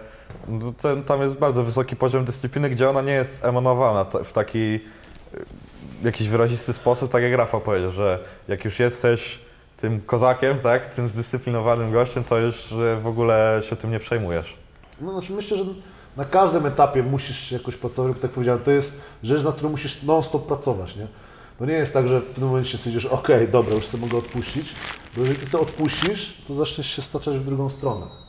ten, 0.83 1.03
tam 1.03 1.23
jest 1.23 1.35
bardzo 1.37 1.63
wysoki 1.65 1.97
poziom 1.97 2.25
dyscypliny, 2.25 2.71
gdzie 2.71 2.91
ona 2.91 3.03
nie 3.03 3.13
jest 3.13 3.45
emanowana 3.45 4.05
w 4.05 4.33
taki 4.33 4.59
y, 4.59 4.81
jakiś 6.05 6.29
wyrazisty 6.29 6.73
sposób, 6.73 7.11
tak 7.13 7.23
jak 7.23 7.33
Rafał 7.33 7.61
powiedział, 7.61 7.91
że 7.91 8.19
jak 8.49 8.65
już 8.65 8.79
jesteś 8.81 9.39
tym 9.77 10.01
kozakiem, 10.01 10.59
tak, 10.59 10.95
tym 10.95 11.09
zdyscyplinowanym 11.09 11.93
gościem, 11.93 12.25
to 12.25 12.39
już 12.39 12.73
y, 12.73 12.97
w 13.03 13.07
ogóle 13.07 13.61
się 13.69 13.77
tym 13.77 13.91
nie 13.91 13.99
przejmujesz. 13.99 14.57
No, 15.01 15.13
znaczy 15.13 15.33
myślę, 15.33 15.57
że 15.57 15.65
Na 16.17 16.25
każdym 16.25 16.67
etapie 16.67 17.03
musisz 17.03 17.53
jakoś 17.53 17.77
pracować, 17.77 18.13
tak 18.23 18.31
powiedziałem, 18.31 18.61
to 18.61 18.71
jest 18.71 19.03
rzecz, 19.23 19.43
na 19.45 19.53
którą 19.53 19.71
musisz 19.71 20.03
non-stop 20.03 20.47
pracować, 20.47 20.97
nie? 20.97 21.07
To 21.59 21.67
nie 21.67 21.75
jest 21.75 21.95
tak, 21.95 22.09
że 22.09 22.21
w 22.21 22.27
pewnym 22.27 22.49
momencie 22.49 22.79
stwierdzisz, 22.79 23.07
okej, 23.07 23.49
dobra, 23.49 23.75
już 23.75 23.87
sobie 23.87 24.01
mogę 24.07 24.19
odpuścić, 24.19 24.75
bo 25.17 25.21
jeżeli 25.21 25.41
ty 25.41 25.47
sobie 25.47 25.63
odpuścisz, 25.63 26.43
to 26.49 26.55
zaczniesz 26.55 26.87
się 26.97 27.03
staczać 27.03 27.39
w 27.39 27.45
drugą 27.45 27.71
stronę. 27.71 28.22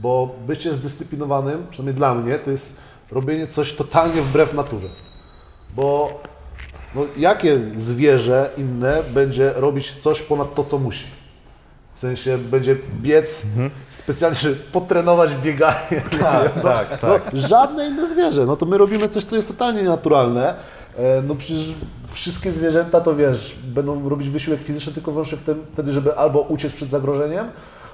Bo 0.00 0.34
bycie 0.46 0.74
zdyscyplinowanym, 0.74 1.66
przynajmniej 1.70 1.94
dla 1.94 2.14
mnie, 2.14 2.38
to 2.38 2.50
jest 2.50 2.76
robienie 3.10 3.46
coś 3.46 3.74
totalnie 3.76 4.22
wbrew 4.22 4.54
naturze. 4.54 4.86
Bo 5.76 6.20
no, 6.94 7.02
jakie 7.16 7.60
zwierzę 7.76 8.50
inne 8.56 9.02
będzie 9.14 9.52
robić 9.56 9.96
coś 10.00 10.22
ponad 10.22 10.54
to, 10.54 10.64
co 10.64 10.78
musi? 10.78 11.06
W 11.94 12.00
sensie 12.00 12.38
będzie 12.38 12.76
biec 13.00 13.42
specjalnie, 13.90 14.38
żeby 14.38 14.54
potrenować 14.54 15.34
bieganie. 15.34 16.02
Tak, 16.20 16.60
tak, 16.62 17.02
No, 17.02 17.18
żadne 17.34 17.88
inne 17.88 18.08
zwierzę. 18.08 18.46
No 18.46 18.56
to 18.56 18.66
my 18.66 18.78
robimy 18.78 19.08
coś, 19.08 19.24
co 19.24 19.36
jest 19.36 19.48
totalnie 19.48 19.82
nienaturalne. 19.82 20.54
E, 20.98 21.22
No 21.22 21.34
przecież 21.34 21.74
wszystkie 22.06 22.52
zwierzęta 22.52 23.00
to 23.00 23.16
wiesz, 23.16 23.56
będą 23.64 24.08
robić 24.08 24.30
wysiłek 24.30 24.60
fizyczny 24.60 24.92
tylko 24.92 25.12
wyłącznie 25.12 25.38
w 25.38 25.42
tym, 25.42 25.64
wtedy, 25.72 25.92
żeby 25.92 26.16
albo 26.16 26.40
uciec 26.40 26.72
przed 26.72 26.88
zagrożeniem, 26.90 27.46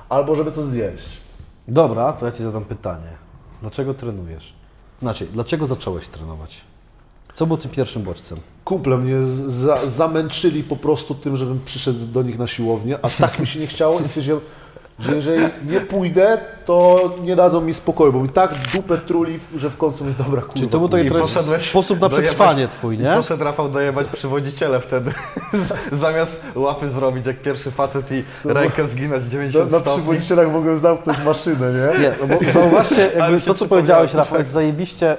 albo 0.09 0.35
żeby 0.35 0.53
coś 0.53 0.64
zjeść. 0.64 1.26
Dobra, 1.69 2.13
to 2.13 2.27
ja 2.27 2.33
Ci 2.33 2.43
zadam 2.43 2.65
pytanie. 2.65 3.11
Dlaczego 3.61 3.95
trenujesz? 3.95 4.55
Znaczy, 5.03 5.27
dlaczego 5.33 5.67
zacząłeś 5.67 6.09
trenować? 6.09 6.61
Co 7.33 7.47
było 7.47 7.57
tym 7.57 7.71
pierwszym 7.71 8.03
bodźcem? 8.03 8.39
Kumple 8.65 8.99
mnie 8.99 9.23
za, 9.49 9.89
zamęczyli 9.89 10.63
po 10.63 10.77
prostu 10.77 11.15
tym, 11.15 11.37
żebym 11.37 11.61
przyszedł 11.65 12.07
do 12.07 12.23
nich 12.23 12.39
na 12.39 12.47
siłownię, 12.47 12.99
a 13.03 13.11
tak 13.11 13.39
mi 13.39 13.47
się 13.47 13.61
nie 13.61 13.67
chciało 13.67 14.01
i 14.01 14.05
stwierdziłem, 14.05 14.41
że 14.99 15.15
jeżeli 15.15 15.45
nie 15.71 15.81
pójdę, 15.81 16.39
to 16.67 17.01
nie 17.23 17.37
dadzą 17.37 17.61
mi 17.61 17.75
spokoju, 17.75 18.13
bo 18.13 18.23
mi 18.23 18.29
tak 18.29 18.55
dupę 18.75 18.99
truli, 18.99 19.39
że 19.57 19.71
w 19.71 19.77
końcu 19.77 20.05
mi 20.05 20.15
dobra 20.15 20.41
kurwa. 20.41 20.55
Czyli 20.55 20.69
to 20.69 20.79
był 20.79 20.89
taki 20.89 21.09
sposób 21.71 22.01
na 22.01 22.09
dojebać- 22.09 22.23
przetrwanie 22.23 22.69
Twój, 22.69 22.99
nie? 22.99 23.13
Poszedł 23.17 23.45
Rafał 23.45 23.69
dojebać 23.69 24.07
przywodziciele 24.07 24.81
wtedy. 24.81 25.13
Zamiast 26.03 26.41
łapy 26.55 26.91
zrobić 26.91 27.27
jak 27.27 27.43
pierwszy 27.43 27.71
facet 27.71 28.13
i 28.13 28.25
rękę 28.45 28.89
zginąć 28.89 29.25
Na, 29.25 29.31
90 29.31 29.71
na 29.71 29.81
stopni. 29.81 30.03
przywodzicielach 30.03 30.53
mogłem 30.53 30.79
zamknąć 30.79 31.19
maszynę, 31.25 31.73
nie? 31.73 32.03
Nie, 32.03 32.13
no 32.21 32.27
bo 32.37 32.51
zauważcie, 32.51 33.11
jakby 33.19 33.41
to, 33.41 33.55
co 33.55 33.67
powiedziałeś, 33.67 34.11
tak. 34.11 34.19
Rafał, 34.19 34.39
jest 34.39 34.51
zajebiście 34.51 35.17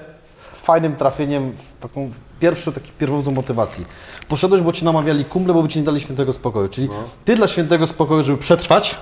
fajnym 0.53 0.95
trafieniem 0.95 1.51
w 1.51 1.81
taką 1.81 2.11
pierwszą, 2.39 2.71
taki 2.71 2.91
pierwowzór 2.91 3.33
motywacji. 3.33 3.85
Poszedłeś, 4.27 4.61
bo 4.61 4.73
ci 4.73 4.85
namawiali 4.85 5.25
kumple, 5.25 5.53
bo 5.53 5.63
by 5.63 5.69
ci 5.69 5.79
nie 5.79 5.85
dali 5.85 6.01
świętego 6.01 6.33
spokoju. 6.33 6.69
Czyli 6.69 6.89
ty 7.25 7.35
dla 7.35 7.47
świętego 7.47 7.87
spokoju, 7.87 8.23
żeby 8.23 8.37
przetrwać, 8.37 8.97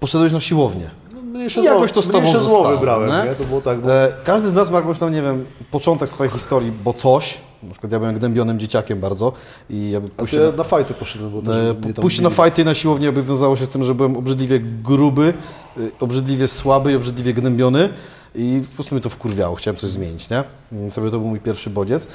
poszedłeś 0.00 0.32
na 0.32 0.40
siłownię. 0.40 0.90
Mniejsze 1.22 1.60
I 1.60 1.64
jakoś 1.64 1.92
to 1.92 2.02
z 2.02 2.08
tobą 2.08 2.32
zostało, 2.32 2.70
wybrałem, 2.70 3.10
nie? 3.10 3.30
nie? 3.30 3.34
To 3.34 3.44
było 3.44 3.60
tak, 3.60 3.80
bo... 3.80 3.92
E, 3.92 4.12
każdy 4.24 4.48
z 4.48 4.54
nas 4.54 4.70
ma 4.70 4.76
jakąś 4.76 4.98
tam, 4.98 5.12
nie 5.12 5.22
wiem, 5.22 5.44
początek 5.70 6.08
swojej 6.08 6.32
historii, 6.32 6.72
bo 6.84 6.94
coś, 6.94 7.40
na 7.62 7.70
przykład 7.70 7.92
ja 7.92 7.98
byłem 7.98 8.14
gnębionym 8.18 8.58
dzieciakiem 8.58 9.00
bardzo 9.00 9.32
i 9.70 9.90
jakby 9.90 10.08
pójście, 10.08 10.40
ja 10.40 10.52
na 10.52 10.64
fajty 10.64 10.94
poszedłem, 10.94 11.30
bo 11.32 11.42
też 11.42 11.56
e, 11.56 11.92
pójście 11.92 12.22
na 12.22 12.28
bili. 12.28 12.36
fajty 12.36 12.62
i 12.62 12.64
na 12.64 12.74
siłownię 12.74 13.06
jakby 13.06 13.22
wiązało 13.22 13.56
się 13.56 13.64
z 13.64 13.68
tym, 13.68 13.84
że 13.84 13.94
byłem 13.94 14.16
obrzydliwie 14.16 14.60
gruby, 14.60 15.34
y, 15.78 15.90
obrzydliwie 16.00 16.48
słaby 16.48 16.92
i 16.92 16.96
obrzydliwie 16.96 17.34
gnębiony 17.34 17.88
i 18.34 18.60
po 18.68 18.74
prostu 18.74 18.94
mnie 18.94 19.02
to 19.02 19.10
wkurwiało, 19.10 19.56
chciałem 19.56 19.76
coś 19.76 19.90
zmienić, 19.90 20.28
nie? 20.30 20.44
Sobie 20.90 21.10
to 21.10 21.18
był 21.18 21.28
mój 21.28 21.40
pierwszy 21.40 21.70
bodziec. 21.70 22.08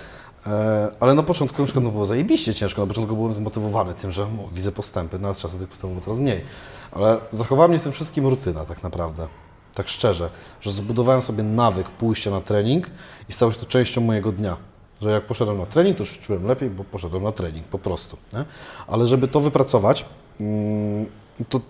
E, 0.48 0.92
Ale 1.00 1.16
na 1.16 1.24
początku 1.24 1.62
na 1.62 1.66
przykład 1.66 1.86
no, 1.86 1.92
było 1.92 2.06
zajebiście 2.06 2.54
ciężko, 2.54 2.82
na 2.82 2.88
początku 2.88 3.16
byłem 3.16 3.34
zmotywowany 3.34 3.94
tym, 3.94 4.12
że 4.12 4.22
no, 4.38 4.50
widzę 4.54 4.72
postępy, 4.72 5.20
no 5.20 5.28
ale 5.28 5.36
z 5.36 5.40
czasem 5.40 5.60
tych 5.60 5.70
postępów 5.70 6.04
coraz 6.04 6.20
mniej. 6.20 6.44
Ale 6.92 7.20
zachowała 7.32 7.68
mnie 7.68 7.80
w 7.80 7.84
tym 7.84 7.92
wszystkim 7.92 8.28
rutyna 8.28 8.66
tak 8.66 8.84
naprawdę, 8.84 9.28
tak 9.76 9.88
szczerze, 9.88 10.30
że 10.62 10.72
zbudowałem 10.72 11.22
sobie 11.22 11.44
nawyk 11.44 11.90
pójścia 11.90 12.32
na 12.32 12.42
trening 12.42 12.92
i 13.30 13.34
stało 13.34 13.52
się 13.52 13.60
to 13.60 13.66
częścią 13.66 14.02
mojego 14.02 14.32
dnia. 14.32 14.58
Że 15.02 15.12
jak 15.12 15.26
poszedłem 15.26 15.58
na 15.58 15.66
trening, 15.66 15.98
to 15.98 16.04
już 16.04 16.20
czułem 16.20 16.48
lepiej, 16.48 16.70
bo 16.70 16.84
poszedłem 16.84 17.24
na 17.24 17.32
trening 17.32 17.68
po 17.68 17.80
prostu. 17.80 18.18
Nie? 18.34 18.46
Ale 18.88 19.08
żeby 19.08 19.28
to 19.28 19.40
wypracować, 19.40 20.06
mm, 20.40 21.06
to, 21.50 21.62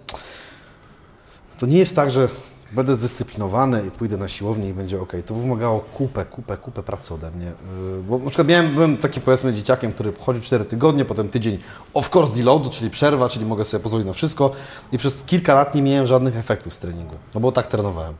to 1.59 1.65
nie 1.65 1.77
jest 1.77 1.95
tak, 1.95 2.11
że 2.11 2.29
będę 2.73 2.95
zdyscyplinowany 2.95 3.83
i 3.87 3.91
pójdę 3.91 4.17
na 4.17 4.27
siłownię 4.27 4.69
i 4.69 4.73
będzie 4.73 5.01
ok. 5.01 5.13
To 5.25 5.35
wymagało 5.35 5.79
kupę, 5.79 6.25
kupę, 6.25 6.57
kupę 6.57 6.83
pracy 6.83 7.13
ode 7.13 7.31
mnie. 7.31 7.45
Yy, 7.45 8.03
Bo 8.03 8.17
na 8.17 8.25
przykład 8.25 8.47
miałem, 8.47 8.73
byłem 8.73 8.97
takim 8.97 9.23
powiedzmy 9.23 9.53
dzieciakiem, 9.53 9.93
który 9.93 10.13
chodził 10.19 10.41
4 10.41 10.65
tygodnie, 10.65 11.05
potem 11.05 11.29
tydzień 11.29 11.57
of 11.93 12.15
course 12.15 12.35
deloadu, 12.35 12.69
czyli 12.69 12.89
przerwa, 12.89 13.29
czyli 13.29 13.45
mogę 13.45 13.65
sobie 13.65 13.83
pozwolić 13.83 14.07
na 14.07 14.13
wszystko 14.13 14.51
i 14.91 14.97
przez 14.97 15.23
kilka 15.23 15.53
lat 15.53 15.75
nie 15.75 15.81
miałem 15.81 16.05
żadnych 16.05 16.37
efektów 16.37 16.73
z 16.73 16.79
treningu, 16.79 17.15
no 17.33 17.39
bo 17.39 17.51
tak 17.51 17.67
trenowałem. 17.67 18.13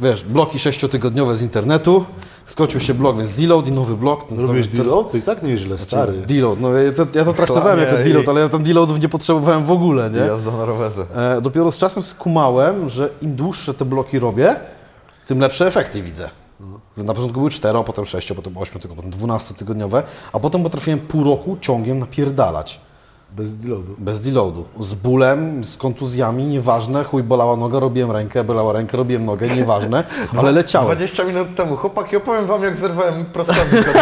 Wiesz, 0.00 0.24
bloki 0.24 0.58
sześciotygodniowe 0.58 1.36
z 1.36 1.42
internetu, 1.42 2.04
skończył 2.46 2.80
się 2.80 2.94
blok, 2.94 3.16
więc 3.18 3.30
deload 3.32 3.66
i 3.68 3.72
nowy 3.72 3.96
blok. 3.96 4.24
Ten 4.28 4.36
Zrobiłeś 4.36 4.68
ten- 4.68 4.76
deal? 4.76 5.04
To 5.12 5.16
i 5.16 5.22
tak 5.22 5.42
nieźle, 5.42 5.78
stary. 5.78 6.22
Deload, 6.26 6.60
no 6.60 6.72
ja 6.72 6.92
to, 6.92 7.06
ja 7.14 7.24
to 7.24 7.32
traktowałem 7.32 7.78
jako 7.78 8.00
i- 8.00 8.04
deload, 8.04 8.28
ale 8.28 8.40
ja 8.40 8.48
tam 8.48 8.62
deloadów 8.62 9.00
nie 9.00 9.08
potrzebowałem 9.08 9.64
w 9.64 9.70
ogóle, 9.70 10.10
nie? 10.10 10.18
Jazda 10.18 10.50
na 10.50 10.64
rowerze. 10.64 11.06
E, 11.36 11.40
dopiero 11.40 11.72
z 11.72 11.78
czasem 11.78 12.02
skumałem, 12.02 12.88
że 12.88 13.10
im 13.22 13.34
dłuższe 13.36 13.74
te 13.74 13.84
bloki 13.84 14.18
robię, 14.18 14.56
tym 15.26 15.38
lepsze 15.40 15.66
efekty 15.66 16.02
widzę. 16.02 16.30
Na 16.96 17.14
początku 17.14 17.38
były 17.38 17.50
4, 17.50 17.78
a 17.78 17.82
potem 17.82 18.06
6, 18.06 18.32
potem 18.32 18.56
8 18.58 18.80
tygodni, 18.80 18.96
potem 18.96 19.10
12 19.10 19.54
tygodniowe, 19.54 20.02
a 20.32 20.40
potem 20.40 20.62
potrafiłem 20.62 20.98
pół 21.00 21.24
roku 21.24 21.56
ciągiem 21.60 21.98
napierdalać. 21.98 22.80
Bez 23.36 23.56
deloadu. 23.56 23.94
Bez 23.98 24.22
deloadu. 24.22 24.64
Z 24.80 24.94
bólem, 24.94 25.64
z 25.64 25.76
kontuzjami, 25.76 26.44
nieważne, 26.44 27.04
chuj 27.04 27.22
bolała 27.22 27.56
noga, 27.56 27.80
robiłem 27.80 28.10
rękę, 28.10 28.44
bolała 28.44 28.72
rękę, 28.72 28.96
robiłem 28.96 29.26
nogę, 29.26 29.48
nieważne, 29.48 30.04
ale 30.38 30.52
leciałem. 30.52 30.88
20 30.88 31.24
minut 31.24 31.48
temu. 31.56 31.76
Chłopaki, 31.76 32.16
opowiem 32.16 32.46
wam 32.46 32.62
jak 32.62 32.76
zerwałem 32.76 33.24
prostownik 33.24 33.86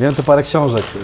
Miałem 0.00 0.14
tu 0.14 0.22
parę 0.22 0.42
książek 0.42 0.84
yy, 0.94 1.00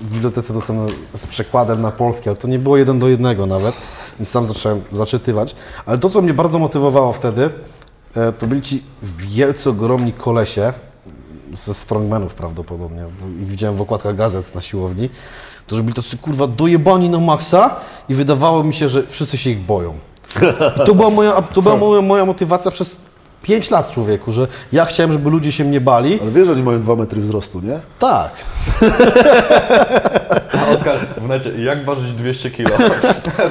w 0.00 0.12
bibliotece 0.12 0.54
dostępne 0.54 0.86
z 1.12 1.26
przekładem 1.26 1.82
na 1.82 1.90
polski, 1.90 2.28
ale 2.28 2.36
to 2.36 2.48
nie 2.48 2.58
było 2.58 2.76
jeden 2.76 2.98
do 2.98 3.08
jednego 3.08 3.46
nawet, 3.46 3.74
więc 4.18 4.32
tam 4.32 4.44
zacząłem 4.44 4.80
zaczytywać. 4.90 5.56
Ale 5.86 5.98
to, 5.98 6.10
co 6.10 6.22
mnie 6.22 6.34
bardzo 6.34 6.58
motywowało 6.58 7.12
wtedy, 7.12 7.50
e, 8.16 8.32
to 8.32 8.46
byli 8.46 8.62
ci 8.62 8.82
wielce 9.02 9.70
ogromni 9.70 10.12
kolesie, 10.12 10.72
ze 11.52 11.74
strongmanów 11.74 12.34
prawdopodobnie, 12.34 13.04
ich 13.40 13.48
widziałem 13.48 13.76
w 13.76 13.80
okładkach 13.80 14.16
gazet 14.16 14.54
na 14.54 14.60
siłowni, 14.60 15.10
którzy 15.66 15.82
byli 15.82 15.94
tacy 15.94 16.18
kurwa 16.18 16.46
dojebani 16.46 17.08
na 17.08 17.20
maksa 17.20 17.76
i 18.08 18.14
wydawało 18.14 18.64
mi 18.64 18.74
się, 18.74 18.88
że 18.88 19.06
wszyscy 19.06 19.36
się 19.36 19.50
ich 19.50 19.60
boją. 19.60 19.94
I 20.76 20.86
to 20.86 20.94
była 20.94 21.10
moja, 21.10 21.42
to 21.42 21.62
była 21.62 21.76
moja, 21.76 22.02
moja 22.02 22.24
motywacja 22.24 22.70
przez 22.70 23.00
5 23.44 23.70
lat 23.70 23.90
człowieku, 23.90 24.32
że 24.32 24.48
ja 24.72 24.84
chciałem, 24.84 25.12
żeby 25.12 25.30
ludzie 25.30 25.52
się 25.52 25.64
mnie 25.64 25.80
bali. 25.80 26.20
Ale 26.22 26.30
wiesz, 26.30 26.46
że 26.46 26.52
oni 26.52 26.62
mają 26.62 26.80
2 26.80 26.96
metry 26.96 27.20
wzrostu, 27.20 27.60
nie? 27.60 27.80
Tak, 27.98 28.30
A 30.58 30.68
Oskar, 30.68 30.98
w 31.16 31.28
necie, 31.28 31.62
jak 31.62 31.84
ważyć 31.84 32.12
200 32.12 32.50
kilo? 32.50 32.70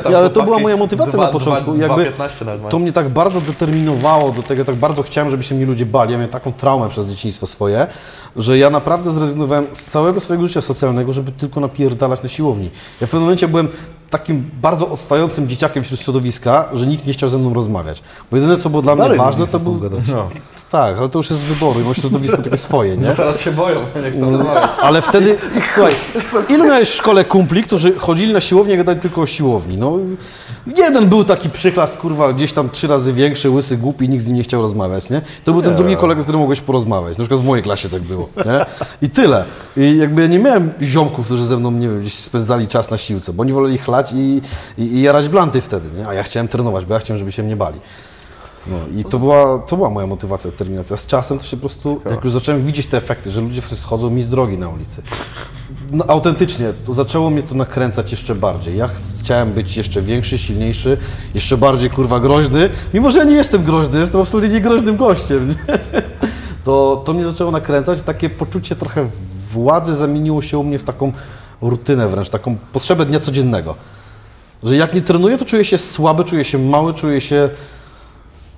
Ja, 0.09 0.17
ale 0.17 0.29
to 0.29 0.43
była 0.43 0.59
moja 0.59 0.77
motywacja 0.77 1.19
na 1.19 1.27
początku. 1.27 1.75
Jakby 1.75 2.11
2,15 2.11 2.45
nawet 2.45 2.69
to 2.69 2.79
mnie 2.79 2.91
tak 2.91 3.09
bardzo 3.09 3.41
determinowało 3.41 4.31
do 4.31 4.43
tego, 4.43 4.65
tak 4.65 4.75
bardzo 4.75 5.03
chciałem, 5.03 5.29
żeby 5.29 5.43
się 5.43 5.55
mnie 5.55 5.65
ludzie 5.65 5.85
bali. 5.85 6.11
Ja 6.11 6.17
miałem 6.17 6.31
taką 6.31 6.53
traumę 6.53 6.89
przez 6.89 7.07
dzieciństwo 7.07 7.47
swoje, 7.47 7.87
że 8.35 8.57
ja 8.57 8.69
naprawdę 8.69 9.11
zrezygnowałem 9.11 9.67
z 9.73 9.83
całego 9.83 10.19
swojego 10.19 10.47
życia 10.47 10.61
socjalnego, 10.61 11.13
żeby 11.13 11.31
tylko 11.31 11.59
napierdalać 11.59 12.23
na 12.23 12.29
siłowni. 12.29 12.69
Ja 13.01 13.07
w 13.07 13.09
pewnym 13.09 13.23
momencie 13.23 13.47
byłem 13.47 13.67
takim 14.13 14.49
bardzo 14.61 14.89
odstającym 14.89 15.47
dzieciakiem 15.47 15.83
wśród 15.83 15.99
środowiska, 15.99 16.69
że 16.73 16.87
nikt 16.87 17.07
nie 17.07 17.13
chciał 17.13 17.29
ze 17.29 17.37
mną 17.37 17.53
rozmawiać. 17.53 18.03
Bo 18.31 18.37
jedyne, 18.37 18.57
co 18.57 18.69
było 18.69 18.81
dla 18.81 18.95
mnie 18.95 19.03
Dalej 19.03 19.17
ważne, 19.17 19.41
nikt 19.41 19.53
nie 19.53 19.59
to 19.59 19.65
był... 19.65 19.89
No. 20.07 20.29
Tak, 20.71 20.97
ale 20.97 21.09
to 21.09 21.19
już 21.19 21.29
jest 21.29 21.41
z 21.41 21.43
wyboru 21.43 21.79
i 21.79 21.83
mam 21.83 21.93
środowisko 21.93 22.37
takie 22.37 22.57
swoje, 22.57 22.97
nie? 22.97 23.07
No 23.07 23.15
teraz 23.15 23.39
się 23.39 23.51
boją, 23.51 23.79
nie 24.03 24.11
chcą 24.11 24.31
rozmawiać. 24.31 24.69
Ale 24.81 25.01
wtedy, 25.01 25.37
słuchaj, 25.75 25.93
ilu 26.49 26.65
miałeś 26.65 26.89
w 26.89 26.93
szkole 26.93 27.25
kumpli, 27.25 27.63
którzy 27.63 27.95
chodzili 27.95 28.33
na 28.33 28.41
siłownię 28.41 28.73
i 28.73 28.77
gadali 28.77 28.99
tylko 28.99 29.21
o 29.21 29.25
siłowni? 29.25 29.77
No, 29.77 29.97
jeden 30.77 31.09
był 31.09 31.23
taki 31.23 31.49
przyklas, 31.49 31.97
kurwa, 31.97 32.33
gdzieś 32.33 32.53
tam 32.53 32.69
trzy 32.69 32.87
razy 32.87 33.13
większy, 33.13 33.49
łysy, 33.49 33.77
głupi, 33.77 34.09
nikt 34.09 34.23
z 34.23 34.27
nim 34.27 34.35
nie 34.35 34.43
chciał 34.43 34.61
rozmawiać, 34.61 35.09
nie? 35.09 35.21
To 35.43 35.51
był 35.51 35.61
ten 35.61 35.75
drugi 35.75 35.97
kolega, 35.97 36.21
z 36.21 36.23
którym 36.23 36.41
mogłeś 36.41 36.61
porozmawiać. 36.61 37.17
Na 37.17 37.23
przykład 37.23 37.41
w 37.41 37.45
mojej 37.45 37.63
klasie 37.63 37.89
tak 37.89 38.01
było, 38.01 38.29
nie? 38.37 38.65
I 39.01 39.09
tyle. 39.09 39.45
I 39.77 39.97
jakby 39.97 40.21
ja 40.21 40.27
nie 40.27 40.39
miałem 40.39 40.71
ziomków, 40.81 41.25
którzy 41.25 41.45
ze 41.45 41.57
mną, 41.57 41.71
nie 41.71 41.87
wiem, 41.87 42.01
gdzieś 42.01 42.13
spędzali 42.13 42.67
czas 42.67 42.91
na 42.91 42.97
siłce, 42.97 43.33
bo 43.33 43.41
oni 43.41 43.53
woleli 43.53 43.77
chlać 43.77 44.02
i, 44.11 44.41
i, 44.77 44.83
i 44.83 45.01
jarać 45.01 45.29
blanty 45.29 45.61
wtedy, 45.61 45.89
nie? 45.97 46.07
A 46.07 46.13
ja 46.13 46.23
chciałem 46.23 46.47
trenować, 46.47 46.85
bo 46.85 46.93
ja 46.93 46.99
chciałem, 46.99 47.19
żeby 47.19 47.31
się 47.31 47.43
mnie 47.43 47.55
bali. 47.55 47.79
No 48.67 48.77
i 48.99 49.03
to 49.03 49.19
była, 49.19 49.59
to 49.59 49.75
była 49.77 49.89
moja 49.89 50.07
motywacja, 50.07 50.51
determinacja. 50.51 50.97
Z 50.97 51.07
czasem 51.07 51.37
to 51.39 51.43
się 51.43 51.57
po 51.57 51.61
prostu, 51.61 52.01
jak 52.11 52.23
już 52.23 52.33
zacząłem 52.33 52.65
widzieć 52.65 52.87
te 52.87 52.97
efekty, 52.97 53.31
że 53.31 53.41
ludzie 53.41 53.61
schodzą 53.61 54.09
mi 54.09 54.21
z 54.21 54.29
drogi 54.29 54.57
na 54.57 54.69
ulicy. 54.69 55.01
No, 55.91 56.05
autentycznie, 56.07 56.73
to 56.85 56.93
zaczęło 56.93 57.29
mnie 57.29 57.43
to 57.43 57.55
nakręcać 57.55 58.11
jeszcze 58.11 58.35
bardziej. 58.35 58.77
Ja 58.77 58.87
ch- 58.87 58.97
chciałem 59.19 59.51
być 59.51 59.77
jeszcze 59.77 60.01
większy, 60.01 60.37
silniejszy, 60.37 60.97
jeszcze 61.33 61.57
bardziej 61.57 61.89
kurwa 61.89 62.19
groźny. 62.19 62.69
Mimo, 62.93 63.11
że 63.11 63.19
ja 63.19 63.25
nie 63.25 63.35
jestem 63.35 63.63
groźny, 63.63 63.99
jestem 63.99 64.21
absolutnie 64.21 64.49
niegroźnym 64.49 64.97
gościem. 64.97 65.49
Nie? 65.49 65.55
To, 66.63 67.01
to 67.05 67.13
mnie 67.13 67.25
zaczęło 67.25 67.51
nakręcać. 67.51 68.01
Takie 68.01 68.29
poczucie 68.29 68.75
trochę 68.75 69.09
władzy 69.51 69.95
zamieniło 69.95 70.41
się 70.41 70.57
u 70.57 70.63
mnie 70.63 70.79
w 70.79 70.83
taką 70.83 71.13
rutynę 71.69 72.07
wręcz, 72.07 72.29
taką 72.29 72.55
potrzebę 72.73 73.05
dnia 73.05 73.19
codziennego. 73.19 73.75
Że 74.63 74.75
jak 74.75 74.93
nie 74.93 75.01
trenuję, 75.01 75.37
to 75.37 75.45
czuję 75.45 75.65
się 75.65 75.77
słaby, 75.77 76.23
czuję 76.23 76.43
się 76.43 76.57
mały, 76.57 76.93
czuję 76.93 77.21
się 77.21 77.49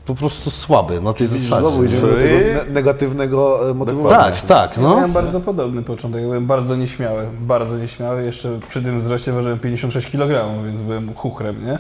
po 0.06 0.16
prostu 0.16 0.52
słaby 0.52 1.02
na 1.02 1.14
tej 1.14 1.28
Widzisz, 1.28 1.42
zasadzie. 1.42 1.62
Znowu 1.62 1.84
idziemy 1.84 2.02
do 2.02 2.16
Czyli- 2.16 2.30
tego 2.30 2.64
ne- 2.66 2.72
negatywnego 2.74 3.70
e, 3.70 3.74
motywowania. 3.74 4.16
Tak, 4.16 4.42
tak, 4.42 4.78
Ja 4.78 4.84
no. 4.84 4.96
miałem 4.96 5.12
bardzo 5.12 5.40
podobny 5.40 5.84
początek. 5.84 6.22
Ja 6.22 6.28
byłem 6.28 6.46
bardzo 6.46 6.76
nieśmiały, 6.76 7.26
bardzo 7.42 7.78
nieśmiały. 7.78 8.24
Jeszcze 8.24 8.60
przy 8.70 8.82
tym 8.82 9.00
wzroście 9.02 9.32
ważyłem 9.32 9.60
56 9.60 10.10
kg, 10.12 10.64
więc 10.66 10.82
byłem 10.82 11.14
chuchrem, 11.14 11.66
nie? 11.66 11.80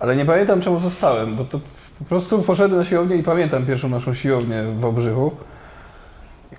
Ale 0.00 0.16
nie 0.16 0.24
pamiętam 0.24 0.60
czemu 0.60 0.80
zostałem, 0.80 1.36
bo 1.36 1.44
to 1.44 1.60
po 1.98 2.04
prostu 2.04 2.42
poszedłem 2.42 2.80
na 2.80 2.84
siłownię 2.86 3.16
i 3.16 3.22
pamiętam 3.22 3.66
pierwszą 3.66 3.88
naszą 3.88 4.14
siłownię 4.14 4.62
w 4.62 4.80
Wałbrzychu. 4.80 5.30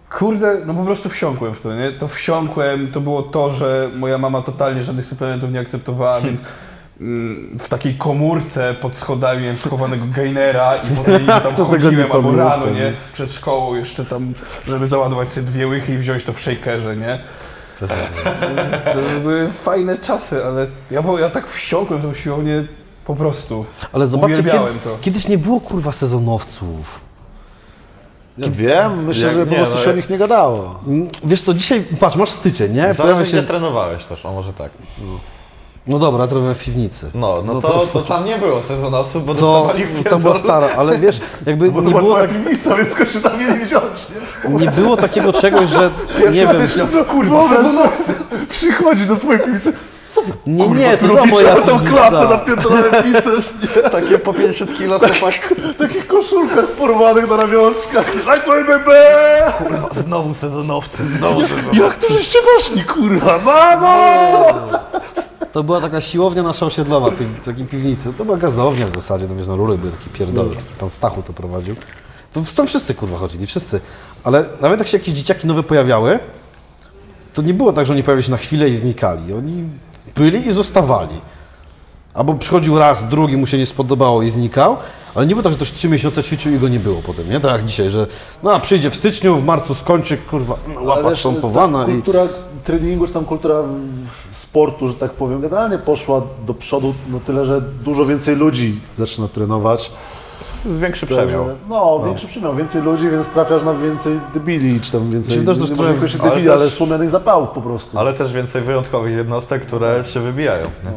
Kurde, 0.09 0.57
no 0.65 0.73
po 0.73 0.83
prostu 0.83 1.09
wsiąkłem 1.09 1.53
w 1.53 1.61
to, 1.61 1.75
nie? 1.75 1.91
To 1.91 2.07
wsiąkłem, 2.07 2.91
to 2.91 3.01
było 3.01 3.23
to, 3.23 3.51
że 3.51 3.89
moja 3.95 4.17
mama 4.17 4.41
totalnie 4.41 4.83
żadnych 4.83 5.05
suplementów 5.05 5.51
nie 5.51 5.59
akceptowała, 5.59 6.21
więc 6.21 6.41
mm, 7.01 7.59
w 7.59 7.69
takiej 7.69 7.95
komórce 7.95 8.75
pod 8.81 8.97
schodami 8.97 9.41
miałem 9.41 9.57
schowanego 9.57 10.05
gainera 10.15 10.75
i 10.75 10.95
potem 10.95 11.25
tam 11.25 11.65
chodziłem 11.71 12.11
albo 12.11 12.35
rano, 12.35 12.65
nie? 12.65 12.93
Przed 13.13 13.33
szkołą 13.33 13.75
jeszcze 13.75 14.05
tam, 14.05 14.33
żeby 14.67 14.87
załadować 14.87 15.31
sobie 15.31 15.47
dwie 15.47 15.67
łychy 15.67 15.93
i 15.93 15.97
wziąć 15.97 16.23
to 16.23 16.33
w 16.33 16.41
shakerze, 16.41 16.95
nie? 16.95 17.19
To 18.93 19.19
były 19.21 19.49
fajne 19.49 19.97
czasy, 19.97 20.45
ale 20.45 20.67
ja, 20.91 21.03
ja 21.19 21.29
tak 21.29 21.47
wsiąkłem 21.47 21.99
w 21.99 22.03
tą 22.03 22.13
siłownię 22.13 22.63
po 23.05 23.15
prostu. 23.15 23.65
Ale 23.93 24.07
zobaczcie, 24.07 24.39
Uwielbiałem 24.39 24.73
kiedy, 24.73 24.79
to. 24.85 24.97
kiedyś 25.01 25.27
nie 25.27 25.37
było 25.37 25.61
kurwa 25.61 25.91
sezonowców. 25.91 27.01
Ja 28.37 28.47
wiem, 28.51 29.05
myślę, 29.05 29.27
Jak 29.27 29.35
że 29.35 29.45
po 29.45 29.55
prostu 29.55 29.75
no 29.75 29.83
się 29.83 29.89
o 29.89 29.93
nich 29.93 30.09
nie 30.09 30.17
gadało. 30.17 30.79
Mm, 30.87 31.09
Wiesz 31.23 31.41
co, 31.41 31.53
dzisiaj, 31.53 31.83
patrz, 31.99 32.17
masz 32.17 32.29
styczeń, 32.29 32.73
nie? 32.73 32.93
Zależy, 32.93 33.31
się... 33.31 33.37
gdzie 33.37 33.47
trenowałeś 33.47 34.05
też, 34.05 34.25
o 34.25 34.31
może 34.31 34.53
tak. 34.53 34.71
No 35.87 35.99
dobra, 35.99 36.27
trochę 36.27 36.53
w 36.55 36.63
piwnicy. 36.63 37.11
No, 37.13 37.43
no, 37.45 37.53
No 37.53 37.61
to, 37.61 37.67
to- 37.79 37.85
to, 37.85 38.01
tam 38.01 38.25
nie 38.25 38.37
było 38.37 38.61
sezonowców, 38.61 39.25
bo 39.25 39.33
Co, 39.35 39.39
dostawali 39.41 39.85
w 39.85 40.03
tam 40.03 40.21
była 40.21 40.35
stara, 40.35 40.67
ale 40.77 40.97
wiesz, 40.97 41.21
jakby 41.45 41.71
nie 41.71 41.93
było, 41.93 42.15
tak, 42.19 42.29
piwnica, 42.29 42.75
więc 42.75 43.13
się 43.13 43.21
tam 43.21 43.39
mieli 43.39 43.65
wziąć, 43.65 44.07
nie? 44.49 44.59
nie 44.59 44.71
było 44.71 44.97
takiego 44.97 45.33
czegoś, 45.33 45.69
że 45.69 45.91
nie 46.19 46.31
wiem, 46.31 46.67
no 46.93 47.05
kurwa, 47.05 47.49
sezonowcy 47.49 48.13
przychodzi 48.49 49.05
do 49.05 49.15
swojej 49.15 49.41
piwnicy. 49.41 49.73
Nie, 50.47 50.67
nie, 50.67 50.97
to 50.97 51.07
była 51.07 51.25
moja 51.25 51.55
tą 51.55 51.79
klatę 51.79 52.11
na 52.15 52.37
piwnica. 52.37 52.45
pierdolony 52.45 53.03
biceps, 53.03 53.53
nie? 53.61 53.89
Takie 53.99 54.19
po 54.19 54.33
50 54.33 54.77
kilo 54.77 54.99
to 54.99 55.07
tak. 55.07 55.55
W 55.75 55.77
takich 55.77 56.07
koszulkach 56.07 56.67
porwanych 56.67 57.29
na 57.29 57.35
ramionczkach. 57.35 58.05
Tak, 58.25 58.47
moje 58.47 58.65
bebe! 58.65 59.53
Znowu 59.91 60.33
sezonowcy, 60.33 61.05
znowu 61.05 61.41
sezonowcy. 61.41 61.79
Jak 61.81 61.97
tu 61.97 62.13
żeście 62.13 62.39
weszli, 62.55 62.83
kurwa? 62.83 63.39
Mamo! 63.45 64.45
To 65.51 65.63
była 65.63 65.81
taka 65.81 66.01
siłownia 66.01 66.43
nasza 66.43 66.65
osiedlowa, 66.65 67.09
w 67.09 67.45
takiej 67.45 67.65
piwnicy. 67.65 68.13
To 68.13 68.25
była 68.25 68.37
gazownia 68.37 68.87
w 68.87 68.89
zasadzie, 68.89 69.27
to 69.27 69.35
wiesz, 69.35 69.47
na 69.47 69.55
rury 69.55 69.77
były 69.77 69.91
takie 69.91 70.09
pierdoły, 70.09 70.55
taki 70.55 70.73
pan 70.79 70.89
Stachu 70.89 71.21
to 71.21 71.33
prowadził. 71.33 71.75
To 72.33 72.41
tam 72.55 72.67
wszyscy 72.67 72.95
kurwa 72.95 73.17
chodzili, 73.17 73.47
wszyscy. 73.47 73.81
Ale 74.23 74.45
nawet 74.61 74.79
jak 74.79 74.87
się 74.87 74.97
jakieś 74.97 75.13
dzieciaki 75.13 75.47
nowe 75.47 75.63
pojawiały, 75.63 76.19
to 77.33 77.41
nie 77.41 77.53
było 77.53 77.73
tak, 77.73 77.85
że 77.85 77.93
oni 77.93 78.03
pojawiali 78.03 78.23
się 78.23 78.31
na 78.31 78.37
chwilę 78.37 78.69
i 78.69 78.75
znikali. 78.75 79.33
Oni 79.33 79.63
byli 80.15 80.47
i 80.47 80.51
zostawali. 80.51 81.21
Albo 82.13 82.33
przychodził 82.33 82.79
raz, 82.79 83.09
drugi 83.09 83.37
mu 83.37 83.47
się 83.47 83.57
nie 83.57 83.65
spodobało 83.65 84.23
i 84.23 84.29
znikał, 84.29 84.77
ale 85.15 85.25
nie 85.25 85.29
było 85.29 85.43
tak, 85.43 85.51
że 85.51 85.55
ktoś 85.55 85.71
trzy 85.71 85.89
miesiące 85.89 86.23
ćwiczył 86.23 86.53
i 86.53 86.59
go 86.59 86.67
nie 86.67 86.79
było 86.79 87.01
potem, 87.01 87.29
nie? 87.29 87.39
Tak 87.39 87.51
jak 87.51 87.63
dzisiaj, 87.65 87.89
że 87.89 88.07
no 88.43 88.59
przyjdzie 88.59 88.89
w 88.89 88.95
styczniu, 88.95 89.35
w 89.35 89.45
marcu 89.45 89.75
skończy, 89.75 90.17
kurwa, 90.17 90.57
łapa 90.81 91.15
spompowana 91.15 91.85
ta 91.85 91.91
i... 91.91 91.93
kultura 91.93 92.27
treningu, 92.63 93.07
czy 93.07 93.13
tam 93.13 93.25
kultura 93.25 93.55
sportu, 94.31 94.87
że 94.87 94.93
tak 94.93 95.11
powiem, 95.11 95.41
generalnie 95.41 95.77
poszła 95.77 96.21
do 96.45 96.53
przodu, 96.53 96.93
no 97.09 97.19
tyle, 97.19 97.45
że 97.45 97.61
dużo 97.61 98.05
więcej 98.05 98.35
ludzi 98.35 98.79
zaczyna 98.97 99.27
trenować. 99.27 99.91
Z 100.69 100.79
większy 100.79 101.05
przemiał. 101.05 101.45
No, 101.69 102.01
większy 102.05 102.27
przemiał, 102.27 102.55
więcej 102.55 102.81
ludzi, 102.81 103.09
więc 103.09 103.25
trafiasz 103.27 103.63
na 103.63 103.73
więcej 103.73 104.19
debili, 104.33 104.81
czy 104.81 104.91
tam 104.91 105.11
więcej, 105.11 105.37
nie 105.39 105.45
też 105.45 105.59
może 105.59 105.75
trochę- 105.75 105.89
ale 105.89 105.99
debili, 106.29 106.47
też- 106.47 106.53
ale 106.61 106.69
słomianych 106.71 107.09
zapałów 107.09 107.49
po 107.49 107.61
prostu. 107.61 107.99
Ale 107.99 108.13
też 108.13 108.33
więcej 108.33 108.61
wyjątkowych 108.61 109.13
jednostek, 109.17 109.65
które 109.65 110.03
się 110.13 110.19
wybijają. 110.19 110.65
Nie? 110.83 110.91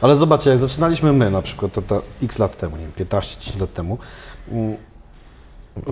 Ale 0.00 0.16
zobaczcie, 0.16 0.50
jak 0.50 0.58
zaczynaliśmy 0.58 1.12
my 1.12 1.30
na 1.30 1.42
przykład, 1.42 1.72
to, 1.72 1.82
to 1.82 2.02
x 2.22 2.38
lat 2.38 2.56
temu, 2.56 2.76
nie 2.76 2.82
wiem, 2.82 2.92
15-10 2.92 3.60
lat 3.60 3.72
temu, 3.72 3.98
mm, 4.50 4.76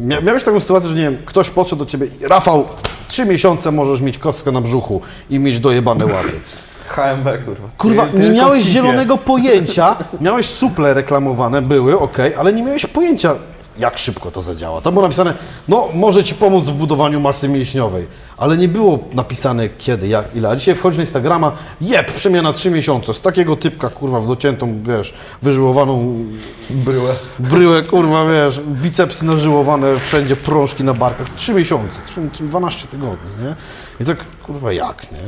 mia, 0.00 0.20
miałeś 0.20 0.42
taką 0.42 0.60
sytuację, 0.60 0.88
że 0.90 0.96
nie 0.96 1.02
wiem, 1.02 1.16
ktoś 1.26 1.50
podszedł 1.50 1.84
do 1.84 1.90
ciebie, 1.90 2.06
Rafał, 2.28 2.64
trzy 3.08 3.26
miesiące 3.26 3.70
możesz 3.72 4.00
mieć 4.00 4.18
kostkę 4.18 4.52
na 4.52 4.60
brzuchu 4.60 5.00
i 5.30 5.38
mieć 5.38 5.58
dojebane 5.58 6.06
łapy. 6.06 6.40
HMB, 6.88 7.28
kurwa. 7.44 7.68
Kurwa, 7.78 8.06
Ty- 8.06 8.18
nie 8.18 8.30
miałeś 8.30 8.64
zielonego 8.64 9.16
pojęcia, 9.18 9.96
miałeś 10.20 10.46
suple 10.46 10.94
reklamowane, 10.94 11.62
były, 11.62 11.98
ok, 11.98 12.16
ale 12.38 12.52
nie 12.52 12.62
miałeś 12.62 12.86
pojęcia, 12.86 13.34
jak 13.78 13.98
szybko 13.98 14.30
to 14.30 14.42
zadziała. 14.42 14.80
Tam 14.80 14.94
było 14.94 15.02
napisane, 15.06 15.34
no 15.68 15.88
może 15.94 16.24
ci 16.24 16.34
pomóc 16.34 16.64
w 16.64 16.72
budowaniu 16.72 17.20
masy 17.20 17.48
mięśniowej, 17.48 18.06
ale 18.36 18.56
nie 18.56 18.68
było 18.68 18.98
napisane 19.12 19.68
kiedy, 19.68 20.08
jak, 20.08 20.36
ile. 20.36 20.48
A 20.48 20.56
dzisiaj 20.56 20.74
wchodzi 20.74 20.96
na 20.96 21.02
Instagrama, 21.02 21.52
jeb, 21.80 22.12
przemiana 22.12 22.52
trzy 22.52 22.70
miesiące, 22.70 23.14
z 23.14 23.20
takiego 23.20 23.56
typka, 23.56 23.88
kurwa, 23.90 24.20
w 24.20 24.26
dociętą, 24.28 24.82
wiesz, 24.82 25.14
wyżyłowaną 25.42 26.24
Bryłę. 26.70 27.12
bryłę, 27.38 27.82
kurwa, 27.82 28.24
wiesz, 28.26 28.60
bicepsy 28.60 29.24
nażyłowane, 29.24 29.98
wszędzie 29.98 30.36
prążki 30.36 30.84
na 30.84 30.94
barkach, 30.94 31.26
trzy 31.36 31.54
miesiące, 31.54 32.00
trzy, 32.06 32.20
trzy- 32.32 32.44
12 32.48 32.88
tygodni, 32.88 33.30
nie? 33.44 33.54
I 34.00 34.04
tak, 34.04 34.18
kurwa, 34.46 34.72
jak, 34.72 35.12
nie? 35.12 35.18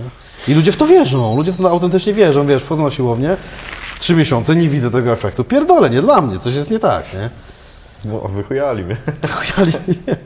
I 0.48 0.54
ludzie 0.54 0.72
w 0.72 0.76
to 0.76 0.86
wierzą, 0.86 1.36
ludzie 1.36 1.52
w 1.52 1.56
to 1.56 1.70
autentycznie 1.70 2.14
wierzą, 2.14 2.46
wiesz, 2.46 2.62
wchodzą 2.62 2.84
na 2.84 2.90
siłownię, 2.90 3.36
trzy 3.98 4.14
miesiące, 4.14 4.56
nie 4.56 4.68
widzę 4.68 4.90
tego 4.90 5.12
efektu, 5.12 5.44
pierdolę, 5.44 5.90
nie 5.90 6.02
dla 6.02 6.20
mnie, 6.20 6.38
coś 6.38 6.54
jest 6.54 6.70
nie 6.70 6.78
tak, 6.78 7.14
nie? 7.14 7.30
No, 8.04 8.20
wychujali 8.20 8.84
mnie. 8.84 8.96
Chujali, 9.32 9.72
nie? 10.06 10.16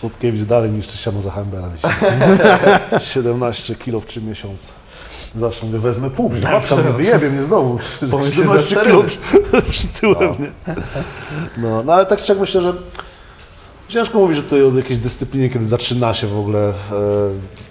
Słodkiewicz 0.00 0.42
dalej 0.42 0.70
niż 0.70 0.86
ściano 0.86 1.22
za 1.22 1.30
Hambera 1.30 1.68
wisi. 1.68 1.86
17 3.12 3.74
kilo 3.74 4.00
w 4.00 4.06
3 4.06 4.22
miesiące. 4.22 4.72
Zawsze 5.36 5.66
mówię, 5.66 5.78
wezmę 5.78 6.10
pół, 6.10 6.34
że 6.34 6.40
babka 6.40 6.76
mnie 6.76 6.92
wyjebie 6.92 7.30
mnie 7.30 7.42
znowu. 7.42 7.78
Że 7.78 8.30
17 8.30 8.66
sterydy. 8.66 8.90
kilo 8.90 9.02
przy, 9.02 9.18
przytyłem, 9.70 10.34
nie? 10.38 10.74
No, 11.56 11.82
no 11.82 11.92
ale 11.92 12.06
tak 12.06 12.22
czy 12.22 12.32
jak 12.32 12.40
myślę, 12.40 12.60
że 12.60 12.74
ciężko 13.88 14.18
mówić, 14.18 14.36
że 14.36 14.42
to 14.42 14.56
o 14.56 14.76
jakiejś 14.76 14.98
dyscyplinie, 14.98 15.50
kiedy 15.50 15.66
zaczyna 15.66 16.14
się 16.14 16.26
w 16.26 16.38
ogóle 16.38 16.68
e, 16.68 16.72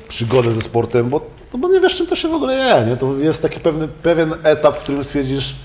przygodę 0.08 0.54
ze 0.54 0.62
sportem, 0.62 1.10
bo, 1.10 1.22
no 1.54 1.60
bo 1.60 1.68
nie 1.68 1.80
wiesz, 1.80 1.96
czym 1.96 2.08
to 2.08 2.16
się 2.16 2.28
w 2.28 2.34
ogóle 2.34 2.54
je, 2.54 2.86
nie? 2.90 2.98
To 2.98 3.18
jest 3.18 3.42
taki 3.42 3.60
pewien 4.04 4.34
etap, 4.44 4.76
w 4.76 4.80
którym 4.80 5.04
stwierdzisz, 5.04 5.56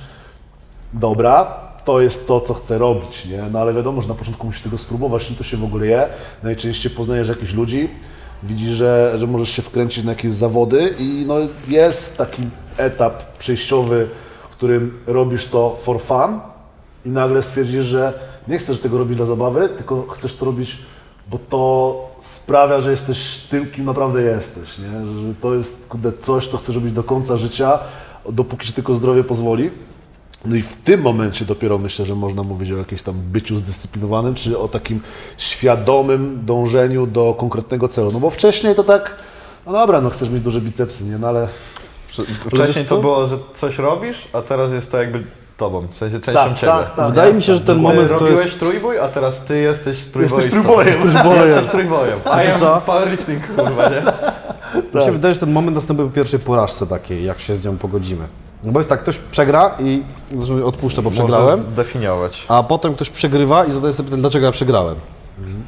dobra, 0.92 1.64
to 1.85 2.01
jest 2.01 2.29
to, 2.29 2.40
co 2.40 2.55
chcę 2.55 2.79
robić, 2.79 3.25
nie? 3.25 3.42
No 3.53 3.59
ale 3.59 3.75
wiadomo, 3.75 4.01
że 4.01 4.09
na 4.09 4.14
początku 4.14 4.47
musisz 4.47 4.62
tego 4.62 4.79
spróbować, 4.79 5.25
czym 5.25 5.37
to 5.37 5.44
się 5.44 5.57
w 5.57 5.64
ogóle 5.64 5.87
je. 5.87 6.09
Najczęściej 6.42 6.92
poznajesz 6.92 7.29
jakichś 7.29 7.53
ludzi, 7.53 7.88
widzisz, 8.42 8.77
że, 8.77 9.14
że 9.16 9.27
możesz 9.27 9.51
się 9.51 9.62
wkręcić 9.62 10.05
na 10.05 10.12
jakieś 10.12 10.33
zawody 10.33 10.94
i 10.99 11.25
no 11.27 11.35
jest 11.68 12.16
taki 12.16 12.42
etap 12.77 13.37
przejściowy, 13.38 14.09
w 14.51 14.53
którym 14.53 14.99
robisz 15.07 15.47
to 15.47 15.79
for 15.83 16.01
fun 16.01 16.40
i 17.05 17.09
nagle 17.09 17.42
stwierdzisz, 17.42 17.85
że 17.85 18.12
nie 18.49 18.59
chcesz 18.59 18.81
tego 18.81 18.99
robić 18.99 19.16
dla 19.16 19.27
zabawy, 19.27 19.68
tylko 19.68 20.03
chcesz 20.03 20.37
to 20.37 20.44
robić, 20.44 20.79
bo 21.31 21.39
to 21.39 21.95
sprawia, 22.21 22.81
że 22.81 22.91
jesteś 22.91 23.39
tym, 23.51 23.71
kim 23.71 23.85
naprawdę 23.85 24.23
jesteś, 24.23 24.79
nie? 24.79 24.85
Że 24.85 25.35
to 25.41 25.55
jest 25.55 25.87
kurde, 25.89 26.13
coś, 26.21 26.49
co 26.49 26.59
chcesz 26.59 26.75
robić 26.75 26.93
do 26.93 27.03
końca 27.03 27.37
życia, 27.37 27.79
dopóki 28.31 28.67
ci 28.67 28.73
tylko 28.73 28.95
zdrowie 28.95 29.25
pozwoli. 29.25 29.71
No 30.45 30.57
i 30.57 30.63
w 30.63 30.73
tym 30.73 31.01
momencie 31.01 31.45
dopiero 31.45 31.79
myślę, 31.79 32.07
że 32.07 32.15
można 32.15 32.43
mówić 32.43 32.73
o 32.73 32.77
jakimś 32.77 33.03
tam 33.03 33.15
byciu 33.15 33.57
zdyscyplinowanym, 33.57 34.35
czy 34.35 34.59
o 34.59 34.69
takim 34.69 35.01
świadomym 35.39 36.41
dążeniu 36.45 37.07
do 37.07 37.35
konkretnego 37.39 37.89
celu. 37.89 38.13
No 38.13 38.21
bo 38.21 38.31
wcześniej 38.31 38.75
to 38.75 38.85
tak, 38.85 39.17
no 39.67 39.73
dobra, 39.73 40.01
no 40.01 40.11
chcesz 40.11 40.31
mieć 40.31 40.43
duże 40.43 40.61
bicepsy, 40.61 41.05
nie? 41.05 41.19
No 41.19 41.29
ale 41.29 41.49
Wcześniej 42.55 42.85
to 42.85 43.01
było, 43.01 43.29
że 43.29 43.39
coś 43.57 43.79
robisz, 43.79 44.29
a 44.33 44.43
teraz 44.43 44.73
jest 44.73 44.91
to 44.91 44.99
jakby 44.99 45.25
tobą, 45.57 45.87
w 45.95 45.99
sensie 45.99 46.21
częścią 46.21 46.33
Tak, 46.49 46.55
ciebie. 46.59 46.73
tak, 46.73 46.95
tak. 46.95 47.07
Wydaje 47.09 47.35
mi 47.35 47.43
się, 47.43 47.55
że 47.55 47.61
ten 47.61 47.77
Ty 47.77 47.83
moment 47.83 48.09
to 48.09 48.19
robiłeś 48.19 48.47
jest... 48.47 48.59
trójbój, 48.59 48.99
a 48.99 49.09
teraz 49.09 49.40
ty 49.40 49.59
jesteś 49.59 49.99
trójboistą. 49.99 50.37
Jesteś 50.37 50.51
trójbojem. 50.53 50.87
Jesteś 50.87 51.11
trójbojem. 51.12 51.49
Jesteś 51.49 51.69
trójbojem. 51.71 52.19
Wiecie 52.38 52.55
am 52.55 52.61
co? 52.61 52.81
powerlifting, 52.87 53.47
kurwa, 53.57 53.88
nie? 53.88 54.03
Mi 55.01 55.05
się 55.05 55.12
wydaje, 55.12 55.35
że 55.35 55.40
ten 55.40 55.53
moment 55.53 55.75
następuje 55.75 56.09
po 56.09 56.14
pierwszej 56.14 56.40
porażce 56.40 56.87
takiej, 56.87 57.25
jak 57.25 57.40
się 57.40 57.55
z 57.55 57.65
nią 57.65 57.79
pogodzimy. 57.79 58.25
No 58.65 58.73
bo 58.73 58.81
jest 58.81 58.88
tak, 58.88 59.00
ktoś 59.02 59.19
przegra 59.19 59.71
i 59.81 60.02
zresztą 60.35 60.67
odpuszczę, 60.67 61.02
bo 61.02 61.11
przegrałem. 61.11 61.46
Możesz 61.50 61.67
zdefiniować. 61.67 62.44
A 62.48 62.63
potem 62.63 62.94
ktoś 62.94 63.11
przegrywa 63.11 63.65
i 63.65 63.73
zadaje 63.73 63.92
sobie 63.92 64.05
pytanie, 64.05 64.21
dlaczego 64.23 64.46
ja 64.46 64.52
przegrałem. 64.52 64.94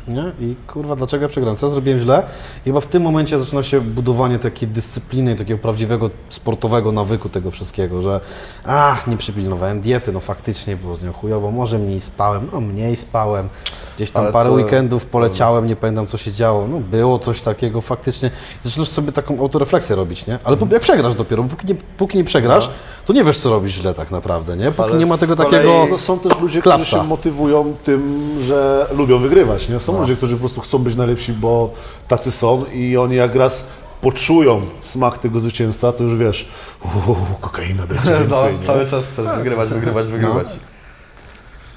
Nie? 0.08 0.22
I 0.40 0.54
kurwa, 0.66 0.96
dlaczego 0.96 1.22
ja 1.22 1.28
przegrałem? 1.28 1.56
Co 1.56 1.66
ja 1.66 1.70
zrobiłem 1.72 2.00
źle? 2.00 2.22
I 2.66 2.68
chyba 2.68 2.80
w 2.80 2.86
tym 2.86 3.02
momencie 3.02 3.38
zaczyna 3.38 3.62
się 3.62 3.80
budowanie 3.80 4.38
takiej 4.38 4.68
dyscypliny, 4.68 5.32
i 5.32 5.36
takiego 5.36 5.58
prawdziwego 5.58 6.10
sportowego 6.28 6.92
nawyku 6.92 7.28
tego 7.28 7.50
wszystkiego, 7.50 8.02
że 8.02 8.20
ach, 8.64 9.06
nie 9.06 9.16
przypilnowałem 9.16 9.80
diety, 9.80 10.12
no 10.12 10.20
faktycznie 10.20 10.76
było 10.76 10.96
z 10.96 11.02
nią 11.02 11.12
chujowo, 11.12 11.50
może 11.50 11.78
mniej 11.78 12.00
spałem, 12.00 12.48
no 12.52 12.60
mniej 12.60 12.96
spałem, 12.96 13.48
gdzieś 13.96 14.10
tam 14.10 14.22
Ale 14.22 14.32
parę 14.32 14.50
to- 14.50 14.54
weekendów 14.56 15.06
poleciałem, 15.06 15.66
nie 15.66 15.76
pamiętam 15.76 16.06
co 16.06 16.16
się 16.16 16.32
działo, 16.32 16.68
no 16.68 16.80
było 16.80 17.18
coś 17.18 17.42
takiego 17.42 17.80
faktycznie. 17.80 18.30
Zaczynasz 18.60 18.88
sobie 18.88 19.12
taką 19.12 19.40
autorefleksję 19.40 19.96
robić, 19.96 20.26
nie? 20.26 20.38
Ale 20.44 20.56
po- 20.56 20.66
jak 20.72 20.82
przegrasz 20.82 21.14
dopiero, 21.14 21.42
bo 21.42 21.48
póki 21.48 21.66
nie, 21.66 21.74
póki 21.96 22.18
nie 22.18 22.24
przegrasz, 22.24 22.70
to 23.04 23.12
nie 23.12 23.24
wiesz, 23.24 23.38
co 23.38 23.50
robisz 23.50 23.72
źle 23.72 23.94
tak 23.94 24.10
naprawdę, 24.10 24.56
nie? 24.56 24.70
Póki 24.72 24.90
Ale 24.90 24.98
nie 24.98 25.06
ma 25.06 25.18
tego 25.18 25.36
takiego... 25.36 25.86
No 25.90 25.98
są 25.98 26.18
też 26.18 26.40
ludzie, 26.40 26.62
klapsa. 26.62 26.84
którzy 26.86 27.02
się 27.02 27.08
motywują 27.08 27.74
tym, 27.84 28.30
że 28.40 28.86
lubią 28.96 29.18
wygrywać. 29.18 29.55
Nie? 29.68 29.80
Są 29.80 29.92
No. 29.92 30.00
ludzie, 30.00 30.16
którzy 30.16 30.34
po 30.34 30.40
prostu 30.40 30.60
chcą 30.60 30.78
być 30.78 30.96
najlepsi, 30.96 31.32
bo 31.32 31.70
tacy 32.08 32.30
są 32.30 32.64
i 32.74 32.96
oni 32.96 33.16
jak 33.16 33.34
raz 33.34 33.66
poczują 34.00 34.60
smak 34.80 35.18
tego 35.18 35.40
zwycięstwa, 35.40 35.92
to 35.92 36.04
już 36.04 36.16
wiesz, 36.16 36.48
uuu, 36.84 37.16
kokaina 37.40 37.82
No, 37.88 38.12
więcej. 38.18 38.58
nie? 38.60 38.66
cały 38.66 38.86
czas 38.86 39.04
chcesz 39.04 39.26
wygrywać, 39.36 39.68
wygrywać, 39.68 40.08
wygrywać. 40.08 40.46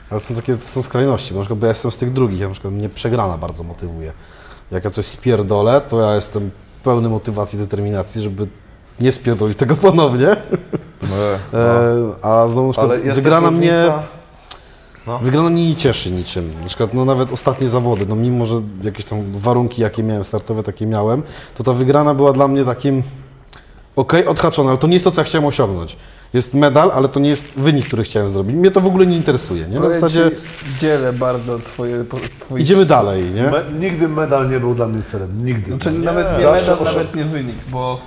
Ale 0.10 0.20
są 0.22 0.36
takie 0.36 0.58
są 0.62 0.82
skrajności, 0.82 1.34
bo 1.34 1.40
na 1.40 1.44
przykład 1.44 1.60
bo 1.60 1.66
ja 1.66 1.70
jestem 1.72 1.92
z 1.92 1.98
tych 1.98 2.14
drugich, 2.14 2.40
ja 2.40 2.48
na 2.48 2.54
przykład 2.54 2.74
mnie 2.74 2.90
przegrana 2.90 3.38
bardzo 3.38 3.64
motywuje. 3.64 4.14
Jak 4.72 4.84
ja 4.84 4.90
coś 4.90 5.06
spierdolę, 5.06 5.82
to 5.82 6.02
ja 6.02 6.16
jestem 6.16 6.52
pełny 6.84 7.10
motywacji, 7.10 7.60
determinacji, 7.60 8.22
żeby 8.22 8.48
nie 9.00 9.12
spierdolić 9.12 9.58
tego 9.58 9.76
ponownie. 9.76 10.36
No, 11.02 11.60
E, 11.60 12.26
a 12.26 12.48
znowu 12.48 12.68
na 12.68 12.74
przykład 12.74 13.16
wygrana 13.16 13.52
mnie... 13.52 13.72
różnica- 13.72 14.19
No. 15.10 15.20
Wygrana 15.20 15.50
mnie 15.50 15.70
nie 15.70 15.76
cieszy 15.76 16.12
niczym. 16.12 16.52
Na 16.62 16.68
przykład 16.68 16.94
no 16.94 17.06
nawet 17.06 17.32
ostatnie 17.32 17.70
zawody, 17.70 18.06
no 18.06 18.16
mimo, 18.16 18.46
że 18.46 18.62
jakieś 18.84 19.06
tam 19.06 19.32
warunki, 19.32 19.82
jakie 19.82 20.04
miałem 20.04 20.24
startowe, 20.24 20.64
takie 20.64 20.86
miałem, 20.86 21.24
to 21.56 21.64
ta 21.64 21.74
wygrana 21.74 22.14
była 22.14 22.34
dla 22.34 22.48
mnie 22.48 22.66
takim 22.66 23.04
okej, 23.96 24.26
odhaczona, 24.26 24.70
ale 24.70 24.78
to 24.78 24.88
nie 24.88 24.94
jest 24.94 25.06
to, 25.06 25.12
co 25.12 25.22
ja 25.22 25.26
chciałem 25.26 25.48
osiągnąć. 25.48 25.98
Jest 26.34 26.54
medal, 26.54 26.92
ale 26.92 27.08
to 27.08 27.20
nie 27.20 27.30
jest 27.30 27.60
wynik, 27.60 27.86
który 27.86 28.04
chciałem 28.04 28.30
zrobić. 28.30 28.56
Mnie 28.56 28.72
to 28.72 28.82
w 28.82 28.88
ogóle 28.88 29.06
nie 29.08 29.18
interesuje, 29.18 29.68
nie? 29.68 29.80
Na 29.80 29.90
zasadzie 29.90 30.32
ci, 30.32 30.80
dzielę 30.80 31.14
bardzo 31.14 31.60
twoje... 31.60 32.06
twoje 32.40 32.64
idziemy 32.64 32.86
dalej, 32.86 33.24
nie? 33.24 33.44
Me, 33.44 33.64
nigdy 33.80 34.08
medal 34.08 34.50
nie 34.50 34.60
był 34.60 34.76
dla 34.76 34.88
mnie 34.88 35.02
celem, 35.02 35.46
nigdy. 35.46 35.72
Znaczy 35.72 35.92
nie. 35.92 36.00
nawet 36.00 36.38
nie 36.38 36.44
Zawsze 36.44 36.72
medal, 36.72 36.86
nawet 36.86 37.16
nie 37.16 37.24
wynik, 37.24 37.56
bo 37.72 38.00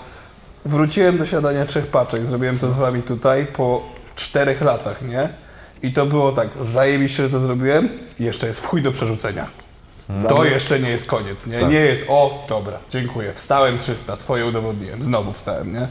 wróciłem 0.64 1.18
do 1.18 1.26
siadania 1.26 1.66
trzech 1.66 1.86
paczek, 1.86 2.26
zrobiłem 2.26 2.58
to 2.58 2.70
z 2.70 2.74
wami 2.74 3.02
tutaj 3.02 3.46
po 3.46 3.82
czterech 4.16 4.60
latach, 4.60 5.02
nie? 5.02 5.28
I 5.82 5.92
to 5.92 6.06
było 6.06 6.32
tak, 6.32 6.48
zajebiście, 6.60 7.22
że 7.22 7.30
to 7.30 7.40
zrobiłem, 7.40 7.88
jeszcze 8.18 8.46
jest 8.46 8.60
w 8.60 8.66
chuj 8.66 8.82
do 8.82 8.92
przerzucenia. 8.92 9.46
To 10.28 10.44
jeszcze 10.44 10.80
nie 10.80 10.90
jest 10.90 11.06
koniec, 11.06 11.46
nie? 11.46 11.62
Nie 11.62 11.80
jest, 11.80 12.04
o, 12.08 12.44
dobra, 12.48 12.78
dziękuję, 12.90 13.32
wstałem 13.34 13.78
300, 13.78 14.16
swoje 14.16 14.46
udowodniłem, 14.46 15.04
znowu 15.04 15.32
wstałem, 15.32 15.72
nie? 15.72 15.88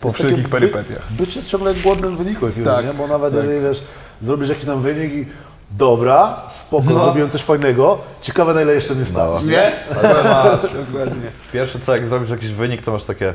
Po 0.00 0.12
takie 0.12 0.48
perypetiach. 0.50 1.12
By, 1.12 1.26
bycie 1.26 1.42
ciągle 1.44 1.74
głodnym 1.74 2.16
wyniku 2.16 2.46
jakiegoś, 2.46 2.74
Tak, 2.74 2.86
nie? 2.86 2.94
Bo 2.94 3.06
nawet 3.06 3.34
jeżeli 3.34 3.60
wiesz, 3.60 3.82
zrobisz 4.20 4.48
jakiś 4.48 4.64
tam 4.64 4.80
wynik 4.80 5.12
i 5.12 5.26
dobra, 5.70 6.36
spoko, 6.48 6.90
No. 6.90 7.04
zrobiłem 7.04 7.30
coś 7.30 7.42
fajnego, 7.42 7.98
ciekawe 8.20 8.54
na 8.54 8.62
ile 8.62 8.74
jeszcze 8.74 8.94
nie 8.96 9.04
stałeś. 9.04 9.42
Nie? 9.44 9.72
Ale 10.02 10.24
masz, 10.24 10.62
dokładnie. 10.62 11.30
Pierwsze 11.52 11.78
co, 11.78 11.94
jak 11.96 12.06
zrobisz 12.06 12.30
jakiś 12.30 12.52
wynik, 12.52 12.82
to 12.82 12.92
masz 12.92 13.04
takie, 13.04 13.34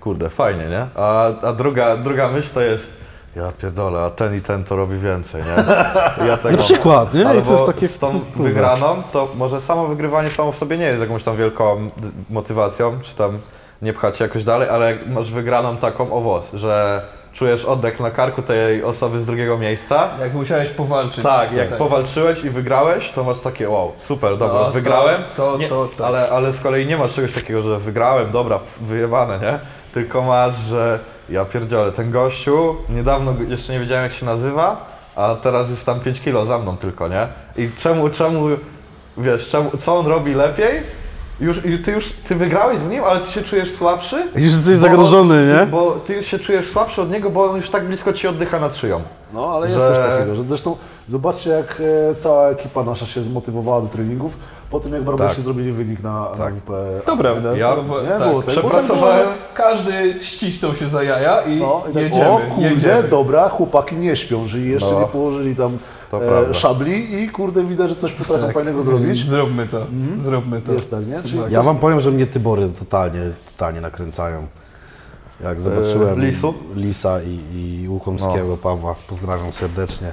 kurde, 0.00 0.30
fajnie, 0.30 0.64
nie? 0.68 0.86
A, 0.94 1.26
a 1.42 1.52
druga, 1.52 1.96
druga 1.96 2.28
myśl 2.28 2.48
to 2.54 2.60
jest, 2.60 2.92
ja 3.36 3.52
pierdolę, 3.62 4.00
a 4.00 4.10
ten 4.10 4.34
i 4.36 4.40
ten 4.40 4.64
to 4.64 4.76
robi 4.76 4.98
więcej, 4.98 5.42
nie? 5.42 6.26
Ja 6.26 6.36
tego, 6.42 6.56
Na 6.56 6.62
przykład, 6.62 7.14
nie? 7.14 7.20
I 7.20 7.42
to 7.42 7.52
jest 7.52 7.66
takie... 7.66 7.88
z 7.88 7.98
tą 7.98 8.20
wygraną, 8.36 9.02
to 9.12 9.28
może 9.36 9.60
samo 9.60 9.86
wygrywanie 9.86 10.30
samo 10.30 10.52
w 10.52 10.56
sobie 10.56 10.78
nie 10.78 10.84
jest 10.84 11.00
jakąś 11.00 11.22
tam 11.22 11.36
wielką 11.36 11.90
motywacją, 12.30 13.00
czy 13.02 13.14
tam 13.16 13.38
nie 13.82 13.92
pchać 13.92 14.16
się 14.16 14.24
jakoś 14.24 14.44
dalej, 14.44 14.68
ale 14.68 14.98
masz 15.06 15.30
wygraną 15.32 15.76
taką 15.76 16.12
owoc, 16.12 16.44
że 16.54 17.02
czujesz 17.32 17.64
oddech 17.64 18.00
na 18.00 18.10
karku 18.10 18.42
tej 18.42 18.84
osoby 18.84 19.20
z 19.20 19.26
drugiego 19.26 19.58
miejsca, 19.58 20.08
Jak 20.20 20.34
musiałeś 20.34 20.68
powalczyć. 20.68 21.22
tak, 21.24 21.52
jak 21.52 21.76
powalczyłeś 21.76 22.44
i 22.44 22.50
wygrałeś, 22.50 23.10
to 23.10 23.24
masz 23.24 23.40
takie 23.40 23.68
wow, 23.70 23.92
super, 23.98 24.38
dobra, 24.38 24.58
No, 24.58 24.64
to- 24.64 24.70
wygrałem. 24.70 25.22
to- 25.36 25.56
nie, 25.58 25.68
to 25.68 25.88
tak. 25.98 26.06
ale, 26.06 26.30
ale 26.30 26.52
z 26.52 26.60
kolei 26.60 26.86
nie 26.86 26.96
masz 26.96 27.14
czegoś 27.14 27.32
takiego, 27.32 27.62
że 27.62 27.78
wygrałem, 27.78 28.30
dobra, 28.30 28.58
wyjebane, 28.80 29.38
nie? 29.38 29.58
Tylko 29.94 30.22
masz, 30.22 30.54
że 30.54 30.98
ja 31.30 31.44
pierdzielę, 31.44 31.92
ten 31.92 32.10
gościu, 32.10 32.76
niedawno 32.88 33.34
jeszcze 33.48 33.72
nie 33.72 33.80
wiedziałem 33.80 34.04
jak 34.04 34.12
się 34.12 34.26
nazywa, 34.26 34.86
a 35.16 35.34
teraz 35.42 35.70
jest 35.70 35.86
tam 35.86 36.00
5 36.00 36.20
kilo 36.20 36.46
za 36.46 36.58
mną 36.58 36.76
tylko, 36.76 37.08
nie? 37.08 37.26
I 37.56 37.70
czemu, 37.78 38.08
czemu, 38.08 38.46
wiesz, 39.18 39.48
czemu, 39.48 39.70
co 39.80 39.98
on 39.98 40.06
robi 40.06 40.34
lepiej? 40.34 40.82
Już, 41.40 41.64
i 41.64 41.78
ty 41.78 41.92
już, 41.92 42.12
ty 42.12 42.34
wygrałeś 42.34 42.78
z 42.78 42.90
nim, 42.90 43.04
ale 43.04 43.20
ty 43.20 43.32
się 43.32 43.42
czujesz 43.42 43.70
słabszy? 43.70 44.28
Już 44.34 44.52
jesteś 44.52 44.76
zagrożony, 44.76 45.46
nie? 45.52 45.60
Ty, 45.60 45.66
bo 45.66 45.92
ty 45.92 46.24
się 46.24 46.38
czujesz 46.38 46.70
słabszy 46.70 47.02
od 47.02 47.10
niego, 47.10 47.30
bo 47.30 47.44
on 47.44 47.56
już 47.56 47.70
tak 47.70 47.86
blisko 47.86 48.12
ci 48.12 48.28
oddycha 48.28 48.60
nad 48.60 48.76
szyją. 48.76 49.02
No, 49.34 49.48
ale 49.54 49.66
jest 49.70 49.80
Że- 49.80 49.88
coś 49.88 49.98
takiego, 49.98 50.36
że 50.36 50.42
zresztą 50.42 50.76
zobaczcie, 51.08 51.50
jak 51.50 51.82
e, 52.10 52.14
cała 52.14 52.48
ekipa 52.48 52.84
nasza 52.84 53.06
się 53.06 53.22
zmotywowała 53.22 53.80
do 53.80 53.88
treningów 53.88 54.36
po 54.70 54.80
tym, 54.80 54.92
jak 54.92 55.02
barbarzyści 55.02 55.36
Tak. 55.36 55.44
zrobili 55.44 55.72
wynik 55.72 56.02
na, 56.02 56.20
na 56.20 56.26
Tak. 56.36 56.54
WP. 56.54 56.70
To 57.06 57.16
prawda. 57.16 57.56
Ja- 57.56 57.70
Nie 57.70 57.76
tak. 57.76 57.84
było 57.84 58.42
tego. 58.42 58.42
Przepracowałem. 58.42 59.28
Każdy 59.54 60.14
ścisnął 60.22 60.74
się 60.74 60.88
za 60.88 61.02
jaja 61.02 61.40
i 61.42 61.60
No, 61.60 61.82
i 61.90 61.94
tak, 61.94 62.02
jedziemy, 62.02 62.30
o 62.30 62.38
kurde, 62.54 62.70
jedziemy. 62.70 63.08
dobra, 63.08 63.48
chłopaki 63.48 63.96
nie 63.96 64.16
śpią, 64.16 64.46
że 64.46 64.58
jeszcze 64.58 64.92
No. 64.92 65.00
nie 65.00 65.06
położyli 65.06 65.56
tam 65.56 65.78
To 66.10 66.48
e, 66.50 66.54
szabli 66.54 67.22
i 67.22 67.28
kurde 67.28 67.64
widać, 67.64 67.88
że 67.88 67.96
coś 67.96 68.12
potrafią 68.12 68.50
fajnego 68.52 68.82
zrobić. 68.82 69.26
Zróbmy 69.26 69.66
to, 69.66 69.86
zróbmy 70.20 70.60
to. 70.60 70.72
Jest 70.72 70.90
tak, 70.90 71.06
nie? 71.06 71.22
Czyli 71.22 71.42
Ja 71.50 71.62
wam 71.62 71.78
powiem, 71.78 72.00
że 72.00 72.10
mnie 72.10 72.26
Tybory 72.26 72.68
totalnie, 72.78 73.20
totalnie 73.52 73.80
nakręcają. 73.80 74.46
Jak 75.44 75.60
zobaczyłem 75.60 76.20
Lisu? 76.20 76.54
Lisa 76.74 77.20
i, 77.22 77.38
i 77.84 77.88
Łukomskiego, 77.88 78.56
Pawła, 78.56 78.94
pozdrawiam 79.08 79.52
serdecznie, 79.52 80.12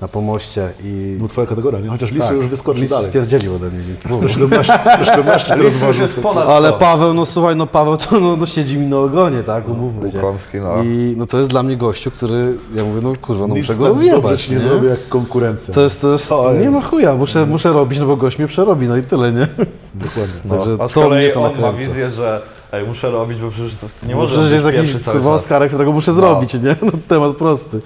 na 0.00 0.08
pomoście 0.08 0.68
i... 0.84 1.16
Był 1.18 1.28
twoja 1.28 1.46
kategoria, 1.46 1.80
nie? 1.80 1.88
Chociaż 1.88 2.12
Lisu 2.12 2.34
już 2.34 2.46
wyskoczył 2.46 2.82
Lisu 2.82 2.94
dalej. 2.94 3.10
spierdzielił 3.10 3.54
ode 3.54 3.70
mnie 3.70 3.82
dzięki 3.84 4.08
Bogu. 4.08 4.20
117, 4.28 4.72
117 4.96 5.48
to 5.48 5.54
Lisu 5.54 5.64
już 5.64 5.74
rozważył. 5.74 6.02
jest 6.02 6.14
ponad 6.14 6.48
Ale 6.48 6.68
100. 6.68 6.78
Paweł, 6.78 7.14
no 7.14 7.26
słuchaj, 7.26 7.56
no 7.56 7.66
Paweł 7.66 7.96
to 7.96 8.20
no, 8.20 8.36
no 8.36 8.46
siedzi 8.46 8.78
mi 8.78 8.86
na 8.86 8.98
ogonie, 8.98 9.42
tak, 9.42 9.68
umówmy 9.68 10.10
się. 10.10 10.16
Łukomski, 10.16 10.58
no. 10.60 10.82
I 10.82 11.14
no 11.16 11.26
to 11.26 11.38
jest 11.38 11.50
dla 11.50 11.62
mnie 11.62 11.76
gościu, 11.76 12.10
który, 12.10 12.54
ja 12.74 12.84
mówię, 12.84 13.00
no 13.02 13.12
kurwa, 13.22 13.46
no 13.46 13.54
Nic 13.54 13.56
muszę 13.56 13.68
tak 13.72 13.78
go 13.78 13.88
rozjebać, 13.88 14.42
ci 14.42 14.50
nie, 14.52 14.56
nie? 14.58 14.62
zrobię 14.62 14.88
jak 14.88 15.08
konkurencja. 15.08 15.74
To 15.74 15.80
jest, 15.80 16.00
to 16.00 16.12
jest, 16.12 16.28
To 16.28 16.52
nie 16.52 16.58
jest. 16.58 16.72
ma 16.72 16.80
chuja, 16.80 17.14
muszę, 17.16 17.46
muszę 17.46 17.72
robić, 17.72 17.98
no 17.98 18.06
bo 18.06 18.16
gość 18.16 18.38
mnie 18.38 18.48
przerobi, 18.48 18.88
no 18.88 18.96
i 18.96 19.02
tyle, 19.02 19.32
nie? 19.32 19.46
Dokładnie. 19.94 20.34
No, 20.44 20.56
Także 20.56 20.76
a 20.84 20.88
z 20.88 20.92
to 20.92 21.00
kolei 21.00 21.24
mnie 21.24 21.34
to 21.34 21.44
on 21.44 21.60
ma 21.60 21.72
wizję, 21.72 22.10
że 22.10 22.42
ej, 22.72 22.86
muszę 22.86 23.10
robić, 23.10 23.38
bo 23.40 23.50
przecież 23.50 23.72
to 23.78 24.06
nie 24.06 24.14
Bo 24.14 24.20
może 24.20 24.34
przecież 24.34 24.52
być 24.52 24.62
jest 24.74 24.76
jakiś 24.76 25.04
kurwa 25.04 25.30
czas. 25.30 25.40
Oscarek, 25.42 25.68
którego 25.68 25.92
muszę 25.92 26.12
zrobić, 26.12 26.54
nie? 26.54 26.76
No, 26.82 26.92
temat 27.08 27.36
prosty. 27.36 27.80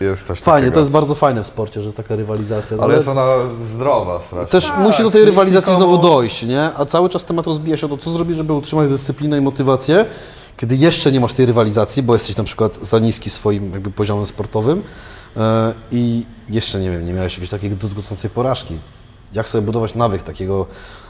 Jest 0.00 0.26
coś 0.26 0.40
Fajnie, 0.40 0.60
takiego. 0.60 0.74
to 0.74 0.80
jest 0.80 0.90
bardzo 0.90 1.14
fajne 1.14 1.42
w 1.42 1.46
sporcie, 1.46 1.80
że 1.80 1.84
jest 1.86 1.96
taka 1.96 2.16
rywalizacja. 2.16 2.76
no 2.76 2.82
Ale 2.82 2.94
jest 2.94 3.08
ona 3.08 3.26
zdrowa 3.64 4.20
strasznie. 4.20 4.46
Też 4.50 4.72
musi 4.78 5.02
do 5.02 5.10
tej 5.10 5.24
rywalizacji 5.24 5.72
nikomu- 5.72 5.76
znowu 5.88 5.98
dojść, 5.98 6.42
nie? 6.42 6.70
A 6.76 6.84
cały 6.84 7.08
czas 7.08 7.24
temat 7.24 7.46
rozbija 7.46 7.76
się 7.76 7.86
o 7.86 7.88
to, 7.88 7.98
co 7.98 8.10
zrobić, 8.10 8.36
żeby 8.36 8.52
utrzymać 8.52 8.88
dyscyplinę 8.90 9.38
i 9.38 9.40
motywację, 9.40 10.04
kiedy 10.56 10.76
jeszcze 10.76 11.12
nie 11.12 11.20
masz 11.20 11.32
tej 11.32 11.46
rywalizacji, 11.46 12.02
bo 12.02 12.12
jesteś 12.14 12.36
na 12.36 12.44
przykład 12.44 12.78
za 12.82 12.98
niski 12.98 13.30
swoim 13.30 13.72
jakby 13.72 13.90
poziomem 13.90 14.26
sportowym 14.26 14.82
e, 15.36 15.72
i 15.92 16.24
jeszcze, 16.48 16.80
nie 16.80 16.90
wiem, 16.90 17.04
nie 17.04 17.12
miałeś 17.12 17.32
jakiejś 17.34 17.50
takiej 17.50 17.70
druzgocącej 17.70 18.30
porażki. 18.30 18.78
Jak 19.32 19.48
sobie 19.48 19.62
budować 19.62 19.94
nawyk 19.94 20.22
takiego 20.22 20.66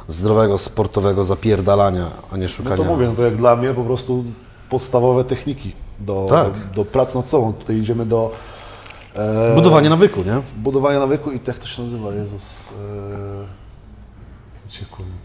zdrowego, 0.09 0.59
sportowego 0.59 1.24
zapierdalania, 1.24 2.07
a 2.32 2.36
nie 2.36 2.43
No 2.43 2.49
szukania... 2.49 2.76
to 2.76 2.84
mówię, 2.84 3.07
no 3.07 3.12
to 3.14 3.22
jak 3.22 3.36
dla 3.36 3.57
mnie 3.57 3.74
po 3.74 3.82
prostu 3.84 4.24
podstawowe 4.70 5.24
techniki 5.24 5.72
do, 6.01 6.26
Tak. 6.30 6.45
do, 6.53 6.74
do 6.74 6.84
pracy 6.84 7.16
nad 7.16 7.28
sobą. 7.28 7.53
Tutaj 7.53 7.76
idziemy 7.76 8.07
do 8.07 8.30
e, 9.15 9.55
Budowanie 9.55 9.91
nawyku, 9.91 10.23
nie? 10.23 10.41
budowania 10.57 10.99
nawyku 10.99 11.33
i 11.33 11.41
jak 11.47 11.59
to 11.59 11.67
się 11.67 11.83
nazywa, 11.83 12.15
Jezus. 12.15 12.69
E, 13.47 13.61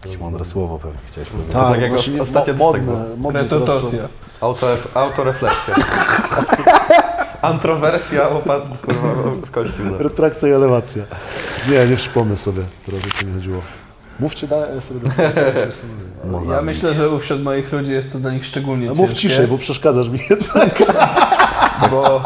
Jakieś 0.04 0.20
mądre 0.20 0.44
słowo 0.44 0.78
pewnie 0.78 0.98
chciałeś 1.06 1.28
powiedzieć. 1.28 1.52
To 1.52 1.68
tak 1.70 1.80
jak 1.80 1.90
właśnie 1.90 2.12
os- 2.12 2.16
nie- 2.16 2.22
ostatnio 2.22 2.54
mo- 2.54 2.72
coś 2.72 2.80
modne, 2.80 3.16
modne 3.16 3.44
teraz 3.44 3.58
są. 3.58 3.66
Retotocja. 3.66 4.08
Auto, 4.40 4.66
autorefleksja. 4.94 5.74
Antrowersja 7.42 8.28
opat... 8.30 8.62
kurwa, 8.84 9.46
z 9.46 9.50
kości. 9.50 9.74
no. 9.84 9.98
Retrakcja 9.98 10.48
i 10.48 10.52
elewacja. 10.52 11.02
Nie, 11.70 11.86
nie 11.90 11.96
przypomnę 11.96 12.36
sobie 12.36 12.62
teraz 12.86 13.00
o 13.04 13.18
co 13.20 13.26
mi 13.26 13.34
chodziło. 13.34 13.60
Mówcie 14.20 14.46
dalej, 14.48 14.74
ja 14.74 14.80
sobie 14.80 15.00
do... 15.00 16.52
Ja 16.52 16.62
myślę, 16.62 16.94
że 16.94 17.20
wśród 17.20 17.42
moich 17.42 17.72
ludzi 17.72 17.90
jest 17.92 18.12
to 18.12 18.18
dla 18.18 18.32
nich 18.32 18.46
szczególnie 18.46 18.86
no, 18.86 18.94
ciężkie. 18.94 19.08
Mów 19.10 19.18
ciszej, 19.18 19.46
bo 19.46 19.58
przeszkadzasz 19.58 20.08
mi 20.08 20.18
jednak. 20.30 20.82
Bo 21.90 22.22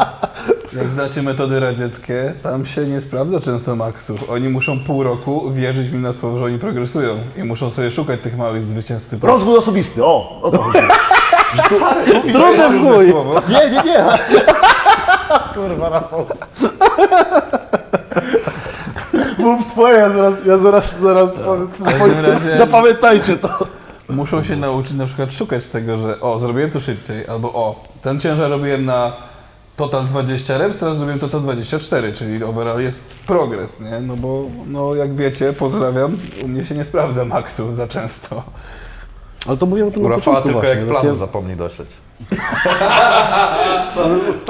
jak 0.73 0.91
znacie 0.91 1.21
metody 1.21 1.59
radzieckie, 1.59 2.33
tam 2.43 2.65
się 2.65 2.85
nie 2.85 3.01
sprawdza 3.01 3.39
często 3.39 3.75
maksów. 3.75 4.29
Oni 4.29 4.49
muszą 4.49 4.79
pół 4.79 5.03
roku 5.03 5.51
wierzyć 5.51 5.91
mi 5.91 5.99
na 5.99 6.13
słowo, 6.13 6.37
że 6.37 6.45
oni 6.45 6.59
progresują 6.59 7.15
i 7.37 7.43
muszą 7.43 7.71
sobie 7.71 7.91
szukać 7.91 8.21
tych 8.21 8.37
małych 8.37 8.63
zwycięstw 8.63 9.09
typu. 9.09 9.27
Rozwój 9.27 9.57
osobisty, 9.57 10.05
o, 10.05 10.39
o 10.41 10.51
to 10.51 10.61
chodzi. 10.61 10.79
Trudne 12.33 12.69
w 12.69 12.81
chuj. 12.81 13.09
Słowo. 13.09 13.41
Nie, 13.49 13.69
nie, 13.69 13.83
nie. 13.83 14.05
Mów 19.37 19.65
swoje, 19.65 19.97
ja 19.97 20.09
zaraz, 20.09 20.35
ja 20.45 20.57
zaraz, 20.57 20.99
zaraz 20.99 21.35
powiem, 21.35 21.69
każdym 21.99 22.25
razie- 22.25 22.57
zapamiętajcie 22.57 23.37
to. 23.37 23.49
Muszą 24.09 24.43
się 24.43 24.55
nauczyć 24.55 24.93
na 24.93 25.05
przykład 25.05 25.33
szukać 25.33 25.67
tego, 25.67 25.97
że 25.97 26.19
o, 26.19 26.39
zrobiłem 26.39 26.71
to 26.71 26.79
szybciej, 26.79 27.27
albo 27.27 27.53
o, 27.53 27.83
ten 28.01 28.19
ciężar 28.19 28.51
robiłem 28.51 28.85
na 28.85 29.11
total 29.81 30.03
20 30.05 30.57
reps, 30.57 30.79
teraz 30.79 30.97
zrobiłem 30.97 31.19
total 31.19 31.41
24, 31.41 32.13
czyli 32.13 32.43
overall 32.43 32.81
jest 32.81 33.13
progres, 33.27 33.79
nie? 33.79 33.99
No 33.99 34.15
bo, 34.15 34.43
no 34.67 34.95
jak 34.95 35.15
wiecie, 35.15 35.53
pozdrawiam, 35.53 36.17
u 36.43 36.47
mnie 36.47 36.65
się 36.65 36.75
nie 36.75 36.85
sprawdza 36.85 37.25
maksu 37.25 37.75
za 37.75 37.87
często. 37.87 38.43
Ale 39.47 39.57
to 39.57 39.65
mówiłem 39.65 39.87
o 39.89 39.91
tym 39.91 40.05
U 40.05 40.09
na 40.09 40.15
Rafała 40.15 40.37
początku 40.37 40.43
tylko 40.43 40.59
właśnie. 40.59 40.79
jak 40.79 40.89
takie- 40.89 41.01
planu 41.01 41.15
zapomni 41.17 41.55
dośleć. 41.55 41.89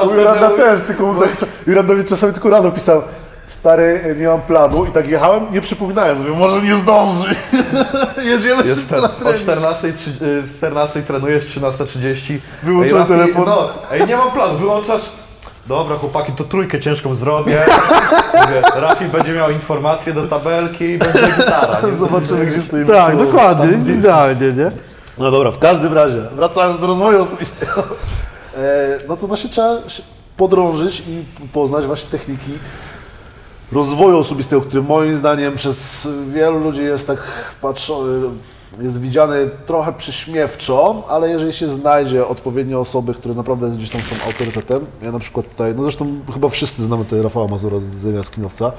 U 0.07 0.11
Juranda 0.11 0.49
też, 0.49 0.82
tylko 0.82 1.05
mu 1.13 1.21
tak, 1.21 1.29
Jurandowi 1.67 2.05
czasami 2.05 2.34
tylko 2.34 2.49
rano 2.49 2.71
pisał 2.71 3.01
Stary, 3.45 4.15
nie 4.19 4.27
mam 4.27 4.41
planu 4.41 4.86
i 4.86 4.91
tak 4.91 5.07
jechałem, 5.07 5.53
nie 5.53 5.61
przypominając 5.61 6.19
sobie, 6.19 6.32
może 6.32 6.61
nie 6.61 6.75
zdąży. 6.75 7.36
Jedziemy 8.32 8.55
Jest 8.63 8.71
wszyscy 8.71 8.89
ten, 8.89 9.01
na 9.01 9.07
o 9.07 9.11
trening. 9.13 9.41
14, 9.41 9.93
14 10.57 11.03
trenujesz, 11.03 11.45
13.30. 11.57 12.38
Wyłączyłem 12.63 13.03
Ej, 13.03 13.09
Rafi, 13.09 13.21
telefon. 13.34 13.45
No, 13.45 13.69
ej, 13.91 14.07
nie 14.07 14.17
mam 14.17 14.32
planu, 14.32 14.57
wyłączasz. 14.57 15.01
Dobra, 15.72 15.95
chłopaki, 15.95 16.32
to 16.32 16.43
trójkę 16.43 16.80
ciężką 16.80 17.15
zrobię. 17.15 17.57
Mówię, 18.34 18.61
Rafi 18.76 19.05
będzie 19.05 19.34
miał 19.34 19.51
informacje 19.51 20.13
do 20.13 20.28
tabelki 20.28 20.84
i 20.84 20.97
będzie 20.97 21.28
gitara. 21.38 21.82
Nie? 21.88 21.93
Zobaczymy, 21.93 22.45
gdzie 22.45 22.61
stoimy. 22.61 22.86
Tak, 22.86 23.17
dokładnie, 23.17 23.72
jest 23.72 23.89
idealnie, 23.89 24.51
nie? 24.51 24.72
No 25.17 25.32
dobra, 25.32 25.51
w 25.51 25.59
każdym 25.59 25.93
razie, 25.93 26.22
wracając 26.36 26.80
do 26.80 26.88
rozwoju 26.88 27.22
osobistego, 27.22 27.84
e, 28.57 28.97
no 29.07 29.17
to 29.17 29.28
właśnie 29.28 29.49
trzeba 29.49 29.89
się 29.89 30.03
podrążyć 30.38 30.99
i 30.99 31.24
poznać 31.53 31.86
właśnie 31.86 32.11
techniki 32.11 32.51
rozwoju 33.72 34.17
osobistego, 34.17 34.61
który 34.61 34.82
moim 34.82 35.15
zdaniem 35.15 35.55
przez 35.55 36.07
wielu 36.34 36.59
ludzi 36.59 36.84
jest 36.84 37.07
tak 37.07 37.19
patrzony, 37.61 38.30
jest 38.80 39.01
widziany 39.01 39.49
trochę 39.65 39.93
przyśmiewczo, 39.93 41.03
ale 41.09 41.30
jeżeli 41.30 41.53
się 41.53 41.69
znajdzie 41.69 42.28
odpowiednie 42.28 42.78
osoby, 42.78 43.13
które 43.13 43.34
naprawdę 43.34 43.69
gdzieś 43.72 43.89
tam 43.89 44.01
są 44.01 44.26
autorytetem, 44.26 44.86
ja 45.01 45.11
na 45.11 45.19
przykład 45.19 45.49
tutaj, 45.49 45.74
no 45.76 45.84
zresztą 45.84 46.19
chyba 46.34 46.49
wszyscy 46.49 46.84
znamy 46.84 47.05
tutaj 47.05 47.22
Rafała 47.22 47.47
Mazura 47.47 47.80
z 47.80 48.26
Skinowca, 48.26 48.72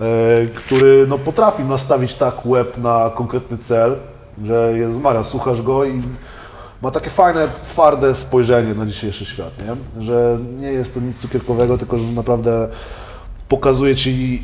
e, 0.00 0.46
który 0.46 1.06
no 1.08 1.18
potrafi 1.18 1.64
nastawić 1.64 2.14
tak 2.14 2.46
łeb 2.46 2.78
na 2.78 3.10
konkretny 3.14 3.58
cel, 3.58 3.96
że 4.44 4.72
jest 4.76 5.00
Maria, 5.00 5.22
słuchasz 5.22 5.62
go 5.62 5.84
i 5.84 6.02
ma 6.82 6.90
takie 6.90 7.10
fajne, 7.10 7.48
twarde 7.64 8.14
spojrzenie 8.14 8.74
na 8.74 8.86
dzisiejszy 8.86 9.24
świat, 9.24 9.50
nie? 9.66 10.02
że 10.02 10.38
nie 10.58 10.72
jest 10.72 10.94
to 10.94 11.00
nic 11.00 11.16
cukierkowego, 11.16 11.78
tylko 11.78 11.98
że 11.98 12.04
naprawdę 12.04 12.68
pokazuje 13.48 13.96
Ci, 13.96 14.42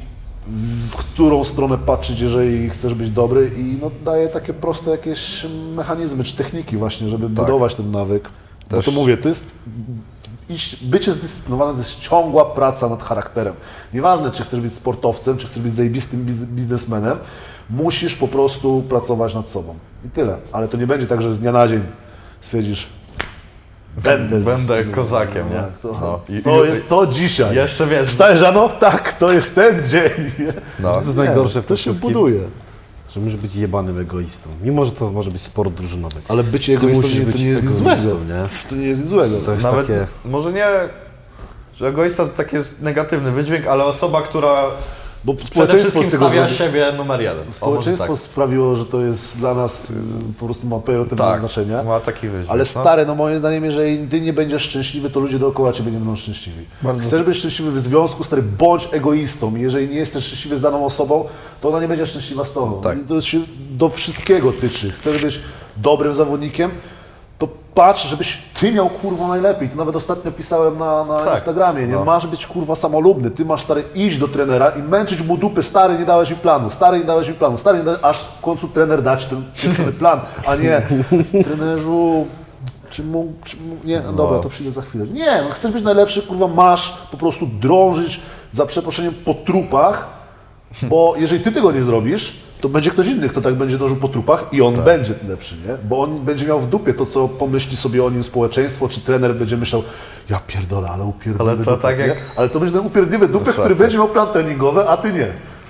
w 0.91 0.97
którą 0.97 1.45
stronę 1.45 1.79
patrzeć, 1.79 2.21
jeżeli 2.21 2.71
chcesz 2.71 2.95
być 2.95 3.11
dobry 3.11 3.51
i 3.59 3.79
no, 3.83 3.91
daje 4.05 4.29
takie 4.29 4.55
proste 4.55 4.91
jakieś 4.91 5.47
mechanizmy 5.77 6.25
czy 6.25 6.37
techniki 6.37 6.77
właśnie, 6.77 7.09
żeby 7.09 7.29
budować 7.29 7.75
ten 7.75 7.91
nawyk. 7.91 8.29
Bo 8.71 8.77
Też- 8.77 8.85
to 8.85 8.91
mówię, 8.93 9.17
to 9.17 9.29
jest 9.29 9.51
iść, 10.49 10.85
bycie 10.85 11.13
zdyscyplinowanym 11.13 11.75
to 11.75 11.81
jest 11.81 11.99
ciągła 12.01 12.45
praca 12.45 12.89
nad 12.89 13.03
charakterem. 13.03 13.55
Nieważne, 13.95 14.31
czy 14.31 14.43
chcesz 14.43 14.61
być 14.61 14.75
sportowcem, 14.75 15.37
czy 15.39 15.47
chcesz 15.47 15.63
być 15.63 15.75
zajebistym 15.75 16.25
biz- 16.25 16.45
biznesmenem, 16.45 17.19
musisz 17.71 18.15
po 18.17 18.29
prostu 18.29 18.83
pracować 18.89 19.35
nad 19.35 19.49
sobą. 19.49 19.75
I 20.05 20.09
tyle. 20.11 20.39
Ale 20.53 20.69
to 20.69 20.77
nie 20.77 20.87
będzie 20.87 21.07
tak, 21.07 21.23
że 21.23 21.33
z 21.33 21.39
dnia 21.39 21.53
na 21.53 21.69
dzień 21.69 21.81
stwierdzisz, 22.41 22.87
będę, 23.97 24.41
Będę 24.41 24.85
kozakiem, 24.85 25.51
nie? 25.51 25.57
Tak, 25.57 25.79
to, 25.83 25.93
No. 26.01 26.21
I- 26.37 26.43
to 26.43 26.65
i- 26.65 26.69
jest 26.69 26.89
to 26.89 27.07
dzisiaj. 27.07 27.57
Jeszcze 27.57 27.87
wiesz, 27.87 28.09
Wstajesz 28.09 28.41
rano? 28.41 28.69
Tak, 28.69 29.13
to 29.13 29.33
jest 29.33 29.55
ten 29.55 29.89
dzień. 29.89 30.11
no. 30.81 30.93
To 30.93 31.01
jest 31.01 31.17
najgorsze 31.17 31.63
w 31.63 31.65
to 31.65 31.69
tym 31.69 31.77
się 31.77 31.83
wszystkim, 31.83 32.13
buduje. 32.13 32.41
że 33.11 33.21
musisz 33.21 33.37
być 33.37 33.57
jebanym 33.57 33.99
egoistą. 34.01 34.51
Mimo, 34.63 34.85
że 34.85 34.93
to 34.93 35.11
może 35.11 35.31
być 35.31 35.43
sport 35.43 35.73
drużynowy. 35.75 36.21
Ale 36.29 36.45
bycie 36.45 36.75
egoistą 36.75 37.03
musisz 37.03 37.19
nie, 37.19 37.27
to 37.27 37.33
być 37.33 37.43
nie 37.43 37.49
jest 37.49 37.63
nic 37.63 37.73
złego. 37.73 38.03
nie? 38.29 38.69
To 38.71 38.77
nie 38.77 38.87
jest 38.87 39.01
nic 39.01 39.09
złego. 39.09 39.39
To 39.39 39.53
jest 39.53 39.65
Nawet 39.65 39.87
takie... 39.87 40.07
może 40.25 40.53
nie, 40.53 40.67
że 41.77 41.89
egoista 41.89 42.25
to 42.25 42.31
taki 42.33 42.57
jest 42.57 42.75
negatywny 42.81 43.31
wydźwięk, 43.31 43.67
ale 43.67 43.85
osoba, 43.85 44.23
która 44.23 44.63
Bo 45.27 45.35
przede 45.35 45.51
społeczeństwo 45.51 45.91
wszystkim 45.91 46.09
z 46.09 46.13
tego 46.13 46.27
stawia 46.27 46.49
siebie 46.49 46.93
numer 46.97 47.21
jeden. 47.21 47.53
Społeczeństwo 47.53 48.09
tak. 48.09 48.19
sprawiło, 48.19 48.75
że 48.75 48.87
to 48.87 49.01
jest 49.01 49.39
dla 49.39 49.55
nas 49.55 49.91
y, 49.91 49.95
po 50.41 50.47
prostu 50.47 50.67
ma 50.67 50.79
pejoratywne 50.79 51.25
tak, 51.25 51.41
znaczenie. 51.41 51.83
ma 51.83 52.01
taki 52.01 52.29
wydźwięk. 52.29 52.51
Ale 52.51 52.59
no. 52.59 52.65
stary, 52.67 53.07
no 53.07 53.15
moim 53.15 53.39
zdaniem, 53.39 53.65
jeżeli 53.65 54.09
ty 54.09 54.21
nie 54.21 54.33
będziesz 54.33 54.63
szczęśliwy, 54.63 55.11
to 55.11 55.21
ludzie 55.21 55.39
dookoła 55.39 55.73
ciebie 55.73 55.91
nie 55.91 55.99
będą 55.99 56.17
szczęśliwi. 56.17 56.65
Bardzo. 56.83 57.03
Chcesz 57.03 57.23
być 57.23 57.37
szczęśliwy 57.37 57.73
w 57.73 57.81
związku, 57.81 58.25
stary, 58.25 58.43
bądź 58.43 58.89
egoistą. 58.93 59.57
I 59.57 59.61
Jeżeli 59.61 59.89
nie 59.89 59.99
jesteś 59.99 60.25
szczęśliwy 60.25 60.57
z 60.57 60.61
daną 60.61 60.85
osobą, 60.85 61.25
to 61.61 61.69
ona 61.69 61.81
nie 61.81 61.89
będzie 61.89 62.07
szczęśliwa 62.07 62.45
z 62.45 62.53
tobą. 62.53 62.81
Tak. 62.81 62.99
I 62.99 63.05
to 63.05 63.21
się 63.21 63.39
do 63.71 63.89
wszystkiego 63.89 64.53
tyczy. 64.53 64.91
Chcesz 64.91 65.23
być 65.23 65.41
dobrym 65.77 66.13
zawodnikiem, 66.13 66.71
to 67.39 67.49
patrz, 67.75 68.07
żebyś 68.09 68.39
ty 68.61 68.73
miał 68.73 68.89
kurwa 68.89 69.29
najlepiej. 69.29 69.69
To 69.69 69.77
nawet 69.77 69.97
ostatnio 69.97 70.33
pisałem 70.33 70.79
na, 70.79 71.05
na 71.05 71.25
Tak. 71.25 71.35
Instagramie, 71.35 71.87
nie? 71.87 71.95
No. 71.95 72.05
Masz 72.05 72.27
być 72.27 72.47
kurwa 72.47 72.75
samolubny. 72.75 73.31
Ty 73.31 73.45
masz 73.45 73.63
stary 73.63 73.85
iść 73.95 74.19
do 74.19 74.29
trenera 74.29 74.71
i 74.71 74.83
męczyć 74.83 75.21
mu 75.23 75.37
dupy, 75.37 75.63
stary 75.63 75.99
nie 75.99 76.05
dałeś 76.05 76.31
mi 76.31 76.37
planu, 76.37 76.71
stary 76.71 76.99
nie 76.99 77.05
dałeś 77.05 77.29
mi 77.29 77.35
planu, 77.35 77.57
stary 77.57 77.79
nie 77.79 77.85
dałeś, 77.85 78.01
aż 78.03 78.19
w 78.21 78.41
końcu 78.41 78.69
trener 78.69 79.03
dać 79.03 79.25
ten 79.25 79.45
pieprzony 79.63 79.93
plan, 79.93 80.21
a 80.47 80.57
nie 80.57 80.83
trenerzu, 81.45 82.27
czy 82.91 83.05
mógł, 83.05 83.33
czy 83.45 83.57
mógł, 83.69 83.87
nie, 83.87 84.01
no 84.01 84.13
dobra, 84.13 84.39
to 84.39 84.49
przyjdę 84.49 84.73
za 84.73 84.83
chwilę. 84.83 85.07
Nie, 85.07 85.43
no 85.49 85.51
chcesz 85.55 85.73
być 85.73 85.85
najlepszy, 85.85 86.23
kurwa, 86.23 86.49
masz 86.49 86.93
po 87.11 87.17
prostu 87.17 87.47
drążyć 87.61 88.21
za 88.51 88.67
przeproszeniem 88.67 89.15
po 89.25 89.35
trupach, 89.35 90.07
bo 90.83 91.15
jeżeli 91.17 91.45
ty 91.45 91.53
tego 91.53 91.73
nie 91.73 91.83
zrobisz, 91.83 92.46
to 92.61 92.69
będzie 92.69 92.91
ktoś 92.91 93.07
inny, 93.07 93.29
kto 93.29 93.41
tak 93.41 93.55
będzie 93.55 93.79
dążył 93.79 93.97
po 93.97 94.09
trupach 94.09 94.45
i 94.53 94.63
on 94.63 94.75
będzie 94.75 95.15
lepszy, 95.29 95.55
nie? 95.69 95.75
Bo 95.89 96.01
on 96.03 96.25
będzie 96.25 96.47
miał 96.47 96.61
w 96.61 96.67
dupie 96.71 96.95
to, 96.95 97.07
co 97.07 97.29
pomyśli 97.29 97.77
sobie 97.77 98.05
o 98.05 98.11
nim 98.11 98.25
społeczeństwo, 98.25 98.89
czy 98.89 99.01
trener 99.01 99.35
będzie 99.35 99.57
myślał, 99.57 99.83
ja 100.31 100.41
pierdolę, 100.47 100.89
ale 100.89 101.05
upierdliwy 101.05 101.51
Ale 101.53 101.65
to 101.65 101.77
tak 101.77 101.99
jak- 101.99 102.17
Ale 102.37 102.49
to 102.49 102.61
będzie 102.61 102.75
ten 102.79 102.87
upierdliwy 102.87 103.29
dupek, 103.29 103.55
który 103.55 103.75
będzie 103.75 103.99
miał 103.99 104.09
plan 104.09 104.29
treningowy, 104.33 104.89
a 104.89 104.97
ty 104.97 105.13
nie. 105.13 105.27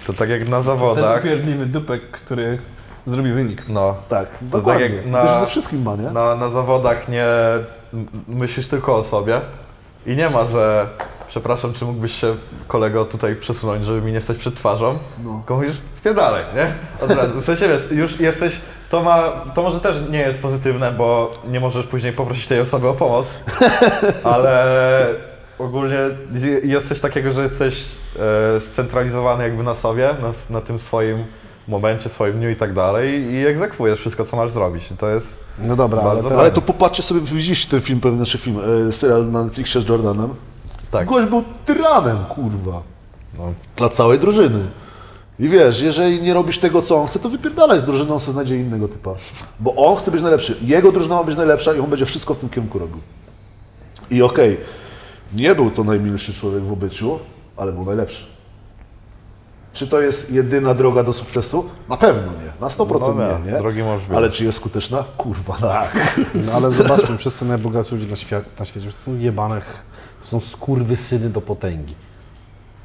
To 0.06 0.12
tak 0.12 0.28
jak 0.30 0.48
na 0.48 0.56
Ten 0.56 0.62
zawodach. 0.66 1.20
upierdliwy 1.20 1.66
dupek, 1.66 2.10
który 2.10 2.58
zrobi 3.06 3.32
wynik. 3.32 3.62
No, 3.68 3.94
Tak, 4.08 4.28
To 4.50 4.58
dokładnie. 4.58 4.84
tak 4.88 4.92
jak 4.96 5.04
To 5.04 5.10
na- 5.10 5.34
się 5.34 5.40
ze 5.40 5.46
wszystkim 5.46 5.82
ma, 5.82 5.96
nie? 5.96 6.10
na, 6.10 6.36
na 6.36 6.48
zawodach 6.50 7.08
nie 7.08 7.26
myślisz 8.28 8.68
tylko 8.68 8.96
o 8.96 9.04
sobie 9.04 9.40
i 10.06 10.16
nie 10.16 10.30
ma, 10.30 10.44
że 10.44 10.86
przepraszam, 11.28 11.72
czy 11.72 11.84
mógłbyś 11.84 12.20
się 12.20 12.34
kolego 12.68 13.04
tutaj 13.04 13.36
przesunąć, 13.36 13.84
żeby 13.84 14.02
mi 14.02 14.12
nie 14.12 14.20
stać 14.20 14.36
przed 14.36 14.54
twarzą? 14.54 14.98
No. 15.24 15.36
Tylko 15.36 15.54
mówisz, 15.54 15.76
spierdalaj, 15.94 16.44
nie? 16.54 16.72
Od 17.04 17.10
razu. 17.10 17.40
W 17.40 17.44
sensie 17.44 17.68
wiesz, 17.68 17.90
już 17.90 18.20
jesteś, 18.20 18.60
to 18.90 19.02
ma, 19.02 19.22
to 19.54 19.62
może 19.62 19.80
też 19.80 19.96
nie 20.10 20.18
jest 20.18 20.42
pozytywne, 20.42 20.92
bo 20.92 21.32
nie 21.48 21.60
możesz 21.60 21.86
później 21.86 22.12
poprosić 22.12 22.46
tej 22.46 22.60
osoby 22.60 22.88
o 22.88 22.94
pomoc, 22.94 23.34
ale 24.24 24.66
ogólnie 25.58 25.98
jest 26.62 26.88
coś 26.88 27.00
takiego, 27.00 27.32
że 27.32 27.42
jesteś 27.42 27.84
e, 28.56 28.60
scentralizowany 28.60 29.44
jakby 29.44 29.62
na 29.62 29.74
sobie, 29.74 30.14
na, 30.22 30.32
na 30.50 30.60
tym 30.60 30.78
swoim 30.78 31.24
momencie, 31.68 32.08
swoim 32.08 32.32
dniu 32.32 32.50
i 32.50 32.56
tak 32.56 32.72
dalej 32.72 33.22
i 33.22 33.46
egzekwujesz 33.46 33.98
wszystko, 33.98 34.24
co 34.24 34.36
masz 34.36 34.50
zrobić. 34.50 34.90
I 34.90 34.96
to 34.96 35.08
jest 35.08 35.40
No 35.58 35.76
dobra, 35.76 36.00
ale 36.00 36.08
Bardzo 36.08 36.28
teraz... 36.28 36.40
Ale 36.40 36.50
to 36.50 36.60
popatrzcie 36.60 37.02
sobie, 37.02 37.20
widzieliście 37.20 37.70
ten 37.70 37.80
film, 37.80 38.00
pewien 38.00 38.18
nasz 38.18 38.32
film, 38.32 38.58
e, 38.88 38.92
serial 38.92 39.30
na 39.30 39.44
Netflixie 39.44 39.80
z 39.80 39.88
Jordanem. 39.88 40.34
Tak. 40.90 41.08
Gość 41.08 41.28
był 41.28 41.44
tyranem, 41.66 42.24
kurwa. 42.24 42.82
No. 43.38 43.52
Dla 43.76 43.88
całej 43.88 44.18
drużyny. 44.18 44.66
I 45.38 45.48
wiesz, 45.48 45.80
jeżeli 45.80 46.22
nie 46.22 46.34
robisz 46.34 46.58
tego, 46.58 46.82
co 46.82 46.96
on 46.96 47.06
chce, 47.06 47.18
to 47.18 47.28
wypierdalaj 47.28 47.80
z 47.80 47.84
drużyną, 47.84 48.14
on 48.14 48.20
sobie 48.20 48.32
znajdzie 48.32 48.56
innego 48.56 48.88
typa. 48.88 49.14
Bo 49.60 49.74
on 49.74 49.96
chce 49.96 50.10
być 50.10 50.22
najlepszy. 50.22 50.56
Jego 50.62 50.92
drużyna 50.92 51.14
ma 51.14 51.24
być 51.24 51.36
najlepsza 51.36 51.74
i 51.74 51.80
on 51.80 51.90
będzie 51.90 52.06
wszystko 52.06 52.34
w 52.34 52.38
tym 52.38 52.48
kierunku 52.48 52.78
robił. 52.78 52.98
I 54.10 54.22
okej, 54.22 54.56
nie 55.34 55.54
był 55.54 55.70
to 55.70 55.84
najmilszy 55.84 56.34
człowiek 56.34 56.62
w 56.62 56.72
obyciu, 56.72 57.18
ale 57.56 57.72
był 57.72 57.84
najlepszy. 57.84 58.35
Czy 59.76 59.86
to 59.86 60.00
jest 60.00 60.30
jedyna 60.30 60.74
droga 60.74 61.02
do 61.02 61.12
sukcesu? 61.12 61.68
Na 61.88 61.96
pewno 61.96 62.32
nie. 62.32 62.52
Na 62.60 62.66
100% 62.66 63.00
No 63.00 63.38
nie, 63.38 63.44
nie, 63.44 63.52
nie. 63.52 63.58
drogi 63.58 63.80
Ale 64.14 64.30
czy 64.30 64.44
jest 64.44 64.58
skuteczna? 64.58 65.04
Kurwa, 65.16 65.56
tak. 65.60 66.18
No 66.34 66.52
ale 66.52 66.70
zobaczmy, 66.70 67.18
wszyscy 67.18 67.44
najbogatsi 67.44 67.94
ludzie 67.94 68.06
na, 68.10 68.16
świat, 68.16 68.58
na 68.60 68.64
świecie 68.64 68.86
to 68.90 68.96
są 68.96 69.18
jebane, 69.18 69.60
to 70.20 70.26
są 70.26 70.40
skurwysyny 70.40 71.30
do 71.30 71.40
potęgi. 71.40 71.94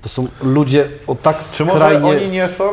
To 0.02 0.10
są 0.10 0.28
ludzie 0.42 0.89
o 1.08 1.16
tak 1.16 1.39
Czy 1.58 1.66
może 1.66 1.78
skrajnie... 1.80 2.10
oni 2.10 2.30
nie 2.30 2.48
są 2.48 2.64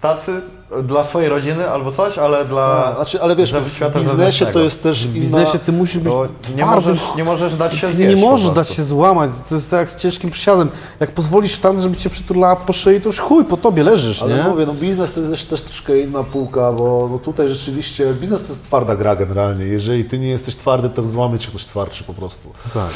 tacy 0.00 0.40
dla 0.82 1.04
swojej 1.04 1.28
rodziny 1.28 1.70
albo 1.70 1.92
coś, 1.92 2.18
ale 2.18 2.44
dla 2.44 2.94
Znaczy, 2.94 3.22
ale 3.22 3.36
wiesz, 3.36 3.52
w 3.52 3.98
biznesie 3.98 4.46
to 4.46 4.60
jest 4.60 4.82
też 4.82 5.06
W 5.06 5.12
biznesie 5.12 5.58
ty 5.58 5.72
musisz 5.72 5.98
być 5.98 6.12
nie 6.56 6.66
możesz, 6.66 7.00
nie 7.16 7.24
możesz 7.24 7.56
dać 7.56 7.74
się 7.74 7.92
zjeść 7.92 8.14
nie 8.14 8.22
możesz 8.22 8.50
dać 8.50 8.68
się 8.68 8.82
złamać, 8.82 9.30
to 9.48 9.54
jest 9.54 9.70
tak 9.70 9.80
jak 9.80 9.90
z 9.90 9.96
ciężkim 9.96 10.30
przysiadem. 10.30 10.70
Jak 11.00 11.12
pozwolisz 11.12 11.52
sztance, 11.52 11.82
żeby 11.82 11.96
cię 11.96 12.10
przyturlała 12.10 12.56
po 12.56 12.72
szyi, 12.72 13.00
to 13.00 13.08
już 13.08 13.20
chuj, 13.20 13.44
po 13.44 13.56
tobie 13.56 13.82
leżysz, 13.82 14.22
Ale 14.22 14.36
nie? 14.36 14.42
mówię, 14.42 14.66
no 14.66 14.74
biznes 14.74 15.12
to 15.12 15.20
jest 15.20 15.32
też, 15.32 15.44
też 15.44 15.62
troszkę 15.62 16.00
inna 16.00 16.24
półka, 16.24 16.72
bo 16.72 17.08
no 17.12 17.18
tutaj 17.18 17.48
rzeczywiście 17.48 18.14
biznes 18.14 18.46
to 18.46 18.52
jest 18.52 18.64
twarda 18.64 18.96
gra 18.96 19.16
generalnie. 19.16 19.64
Jeżeli 19.64 20.04
ty 20.04 20.18
nie 20.18 20.28
jesteś 20.28 20.56
twardy, 20.56 20.90
to 20.90 21.08
złamie 21.08 21.38
cię 21.38 21.48
ktoś 21.48 21.64
twardszy 21.64 22.04
po 22.04 22.14
prostu. 22.14 22.52
Tak. 22.74 22.90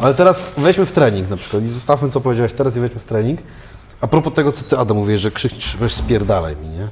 Ale 0.00 0.14
teraz 0.14 0.46
weźmy 0.56 0.86
w 0.86 0.92
trening 0.92 1.30
na 1.30 1.36
przykład 1.36 1.62
i 1.62 1.68
zostawmy, 1.68 2.10
co 2.10 2.20
powiedziałeś 2.20 2.52
teraz 2.52 2.76
i 2.76 2.80
weźmy 2.80 3.00
w 3.00 3.04
trening. 3.04 3.40
A 4.04 4.06
propos 4.06 4.34
tego, 4.34 4.52
co 4.52 4.64
ty, 4.64 4.78
Adam, 4.78 4.96
mówisz, 4.96 5.20
że 5.20 5.30
krzykniesz, 5.30 5.76
weź 5.76 5.92
spierdalaj 5.92 6.56
mi, 6.56 6.68
nie? 6.68 6.88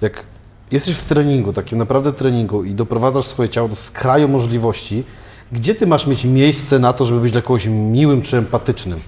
Jak 0.00 0.24
jesteś 0.70 0.96
w 0.96 1.04
treningu, 1.04 1.52
takim 1.52 1.78
naprawdę 1.78 2.12
treningu 2.12 2.64
i 2.64 2.74
doprowadzasz 2.74 3.24
swoje 3.24 3.48
ciało 3.48 3.68
do 3.68 3.74
skraju 3.74 4.28
możliwości, 4.28 5.04
gdzie 5.52 5.74
ty 5.74 5.86
masz 5.86 6.06
mieć 6.06 6.24
miejsce 6.24 6.78
na 6.78 6.92
to, 6.92 7.04
żeby 7.04 7.20
być 7.20 7.32
dla 7.32 7.42
kogoś 7.42 7.66
miłym 7.66 8.22
czy 8.22 8.36
empatycznym? 8.36 9.00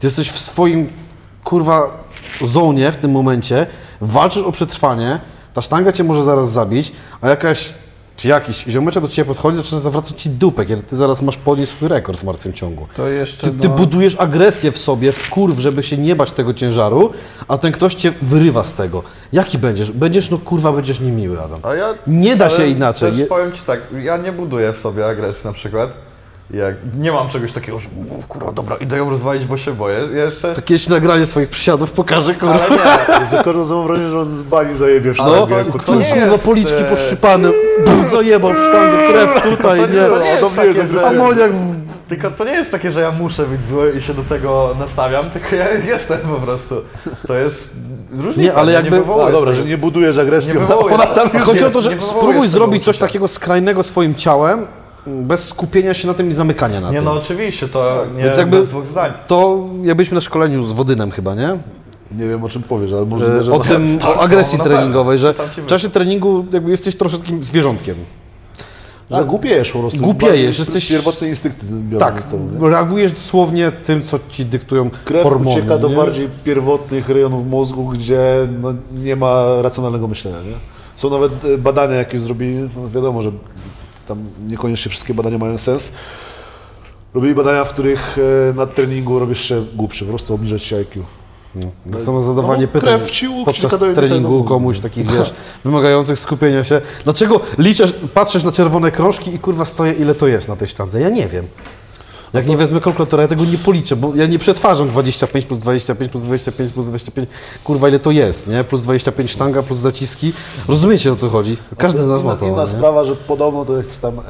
Ty 0.00 0.06
jesteś 0.06 0.30
w 0.30 0.38
swoim, 0.38 0.88
kurwa, 1.44 2.04
zonie 2.42 2.92
w 2.92 2.96
tym 2.96 3.10
momencie, 3.10 3.66
walczysz 4.00 4.42
o 4.42 4.52
przetrwanie, 4.52 5.20
ta 5.52 5.62
sztanga 5.62 5.92
cię 5.92 6.04
może 6.04 6.22
zaraz 6.22 6.52
zabić, 6.52 6.92
a 7.20 7.28
jakaś 7.28 7.72
czy 8.24 8.28
jakiś 8.28 8.64
ziomeczek 8.68 9.02
do 9.02 9.08
ciebie 9.08 9.28
podchodzi, 9.28 9.56
zaczyna 9.56 9.80
zawracać 9.80 10.22
ci 10.22 10.30
dupę, 10.30 10.66
kiedy 10.66 10.82
ty 10.82 10.96
zaraz 10.96 11.22
masz 11.22 11.36
podnieść 11.36 11.72
swój 11.72 11.88
rekord 11.88 12.18
w 12.18 12.24
martwym 12.24 12.52
ciągu. 12.52 12.86
To 12.96 13.08
jeszcze 13.08 13.46
Ty, 13.46 13.52
ty 13.52 13.68
no, 13.68 13.74
budujesz 13.74 14.16
agresję 14.18 14.72
w 14.72 14.78
sobie, 14.78 15.12
w 15.12 15.30
kurw, 15.30 15.58
żeby 15.58 15.82
się 15.82 15.96
nie 15.96 16.16
bać 16.16 16.32
tego 16.32 16.54
ciężaru, 16.54 17.10
a 17.48 17.58
ten 17.58 17.72
ktoś 17.72 17.94
cię 17.94 18.12
wyrywa 18.22 18.64
z 18.64 18.74
tego. 18.74 19.02
Jaki 19.32 19.58
będziesz? 19.58 19.90
Będziesz, 19.90 20.30
no 20.30 20.38
kurwa, 20.38 20.72
będziesz 20.72 21.00
niemiły, 21.00 21.40
Adam. 21.42 21.60
A 21.62 21.74
ja, 21.74 21.94
Nie 22.06 22.36
da 22.36 22.50
się 22.50 22.66
inaczej. 22.66 23.12
Też 23.12 23.28
powiem 23.28 23.52
Ci 23.52 23.60
tak, 23.66 23.80
ja 24.02 24.16
nie 24.16 24.32
buduję 24.32 24.72
w 24.72 24.78
sobie 24.78 25.06
agresji 25.06 25.46
na 25.46 25.52
przykład. 25.52 25.90
Jak 26.50 26.74
nie 26.98 27.12
mam 27.12 27.28
czegoś 27.28 27.52
takiego, 27.52 27.78
że 27.78 27.88
"O, 27.88 28.22
kurwa, 28.28 28.52
dobra, 28.52 28.76
idę 28.76 28.96
ją 28.96 29.10
rozwalić, 29.10 29.44
bo 29.44 29.56
się 29.58 29.72
boję. 29.72 30.00
Ja 30.14 30.24
jeszcze... 30.24 30.54
To 30.54 30.62
kiedyś 30.62 30.88
nagranie 30.88 31.26
swoich 31.26 31.48
przysiadów 31.48 31.92
pokażę, 31.92 32.34
kurwa. 32.34 32.54
Ale 32.54 33.20
nie, 33.20 33.26
Za 33.26 33.36
każdym 33.36 33.56
razem 33.62 33.86
wrażenie, 33.86 34.08
że 34.08 34.20
on 34.20 34.36
z 34.38 34.42
bani 34.42 34.76
zajebie 34.76 35.12
w 35.12 35.16
sztangę. 35.16 35.54
jak 35.74 35.84
to 35.84 35.94
nie 35.94 36.38
policzki 36.44 36.80
e, 36.82 36.84
poszczypane, 36.84 37.48
bum, 37.86 38.04
zajebał 38.04 38.52
w 38.52 38.58
sztangę, 38.58 38.96
krew 39.08 39.42
tutaj, 39.56 39.80
to 39.80 39.86
nie, 39.86 39.92
nie. 39.94 40.06
to 40.08 40.18
nie 40.20 40.30
jest 40.30 40.56
takie, 40.56 40.86
że... 40.86 41.06
Amoniak 41.06 41.52
w... 41.54 41.84
Tylko 42.08 42.30
to 42.30 42.44
nie 42.44 42.52
jest 42.52 42.70
takie, 42.70 42.90
że 42.90 43.00
ja 43.00 43.10
muszę 43.10 43.46
być 43.46 43.64
zły 43.64 43.94
i 43.98 44.00
się 44.02 44.14
do 44.14 44.22
tego 44.22 44.74
nastawiam, 44.78 45.30
tylko 45.30 45.56
ja 45.56 45.68
jestem 45.94 46.18
po 46.18 46.40
prostu. 46.46 46.74
To 47.26 47.34
jest 47.34 47.72
różnica. 48.18 48.40
Nie, 48.42 48.54
ale 48.54 48.72
nie 48.72 48.76
jakby- 48.78 48.96
wywołujesz 48.96 49.28
A 49.28 49.32
dobra, 49.32 49.50
tego. 49.52 49.62
że 49.64 49.68
nie 49.70 49.78
budujesz 49.78 50.18
agresji, 50.18 50.54
Nie 50.54 50.76
ona, 50.76 51.06
tam 51.06 51.28
Chodzi 51.40 51.64
o 51.64 51.70
to, 51.70 51.80
że 51.80 51.94
nie 51.94 52.00
spróbuj 52.00 52.48
zrobić 52.48 52.84
coś 52.84 52.98
takiego 52.98 53.28
skrajnego 53.28 53.82
swoim 53.82 54.14
ciałem, 54.14 54.66
bez 55.06 55.48
skupienia 55.48 55.94
się 55.94 56.08
na 56.08 56.14
tym 56.14 56.28
i 56.28 56.32
zamykania 56.32 56.80
na 56.80 56.90
Nie 56.90 56.96
tym. 56.96 57.04
no 57.04 57.12
oczywiście, 57.12 57.68
to 57.68 58.04
nie 58.16 58.22
Więc 58.24 58.38
jakby 58.38 58.58
bez 58.58 58.68
dwóch 58.68 58.86
zdań. 58.86 59.12
to 59.26 59.68
jak 59.82 59.96
byliśmy 59.96 60.14
na 60.14 60.20
szkoleniu 60.20 60.62
z 60.62 60.72
Wodynem 60.72 61.10
chyba, 61.10 61.34
nie? 61.34 61.48
Nie 62.12 62.28
wiem 62.28 62.44
o 62.44 62.48
czym 62.48 62.62
powiesz, 62.62 62.92
ale 62.92 63.02
E, 63.02 63.04
możliwe, 63.04 63.44
że... 63.44 63.52
o 63.52 63.58
tym, 63.60 63.98
tak, 63.98 64.08
o 64.08 64.20
agresji 64.20 64.58
no, 64.58 64.64
pewno. 64.64 64.78
treningowej, 64.78 65.18
że 65.18 65.34
w 65.56 65.66
czasie 65.66 65.88
treningu 65.90 66.44
jakby 66.52 66.70
jesteś 66.70 66.96
troszkę 66.96 67.18
takim 67.18 67.44
zwierzątkiem. 67.44 67.96
że 69.10 69.24
głupiejesz 69.24 69.72
po 69.72 69.78
prostu. 69.78 70.00
Głupiejesz, 70.00 70.58
jesteś- 70.58 70.88
Pierwotne 70.88 71.28
instynkty 71.28 71.66
Tak, 71.98 72.22
nie? 72.60 72.68
reagujesz 72.68 73.12
dosłownie 73.12 73.72
tym, 73.72 74.02
co 74.02 74.18
ci 74.28 74.44
dyktują 74.44 74.90
Krew 75.04 75.22
hormony. 75.22 75.50
ucieka 75.58 75.78
do 75.78 75.88
nie? 75.88 75.96
bardziej 75.96 76.28
pierwotnych 76.44 77.08
rejonów 77.08 77.46
mózgu, 77.46 77.84
gdzie 77.84 78.48
no, 78.62 78.74
nie 79.04 79.16
ma 79.16 79.44
racjonalnego 79.62 80.08
myślenia. 80.08 80.38
Nie? 80.38 80.54
Są 80.96 81.10
nawet 81.10 81.44
e, 81.44 81.58
badania, 81.58 81.94
jakie 81.94 82.18
zrobili, 82.18 82.68
no 82.76 82.88
wiadomo, 82.88 83.22
że 83.22 83.30
tam 84.08 84.24
niekoniecznie 84.48 84.90
wszystkie 84.90 85.14
badania 85.14 85.38
mają 85.38 85.58
sens. 85.58 85.92
Robili 87.14 87.34
badania, 87.34 87.64
w 87.64 87.68
których 87.68 88.16
e, 88.50 88.52
na 88.54 88.66
treningu 88.66 89.18
robisz 89.18 89.40
się 89.48 89.64
głupszy, 89.74 90.04
po 90.04 90.10
prostu 90.10 90.34
obniżać 90.34 90.62
się 90.62 90.76
IQ. 90.76 91.02
Tak 91.92 92.00
samo 92.00 92.22
zadawanie 92.22 92.62
No, 92.62 92.68
pytań 92.68 93.00
podczas 93.44 93.80
treningu 93.94 94.44
komuś 94.44 94.78
takich, 94.78 95.10
wiesz, 95.12 95.34
wymagających 95.64 96.18
skupienia 96.18 96.64
się. 96.64 96.80
Dlaczego 97.04 97.40
liczysz, 97.58 97.94
patrzysz 98.14 98.42
na 98.42 98.52
czerwone 98.52 98.92
krążki 98.92 99.34
i 99.34 99.38
kurwa 99.38 99.64
stoję, 99.64 99.92
ile 99.92 100.14
to 100.14 100.28
jest 100.28 100.48
na 100.48 100.56
tej 100.56 100.68
sztandze? 100.68 101.00
Ja 101.00 101.08
nie 101.08 101.28
wiem. 101.28 101.46
Jak 102.34 102.46
nie 102.46 102.56
wezmę 102.56 102.80
kalkulatora, 102.80 103.22
ja 103.22 103.28
tego 103.28 103.44
nie 103.44 103.58
policzę, 103.58 103.96
bo 103.96 104.14
ja 104.14 104.26
nie 104.26 104.38
przetwarzam 104.38 104.88
25 104.88 105.46
plus 105.46 105.60
25 105.60 106.10
plus 106.10 106.22
25 106.24 106.72
plus 106.72 106.86
25, 106.86 107.28
kurwa 107.64 107.88
ile 107.88 107.98
to 107.98 108.10
jest, 108.10 108.48
nie? 108.48 108.64
Plus 108.64 108.82
25 108.82 109.30
sztanga, 109.30 109.62
plus 109.62 109.78
zaciski. 109.78 110.32
Rozumiecie 110.68 111.12
o 111.12 111.16
co 111.16 111.28
chodzi? 111.28 111.56
Każdy 111.78 112.02
z 112.02 112.08
nas 112.08 112.22
ma 112.22 112.36
to, 112.36 112.46
inna 112.46 112.62
nie? 112.62 112.66
sprawa, 112.68 113.04
że 113.04 113.16
podobno 113.16 113.64
to 113.64 113.76
jest 113.76 114.02
tam 114.02 114.18
e, 114.18 114.22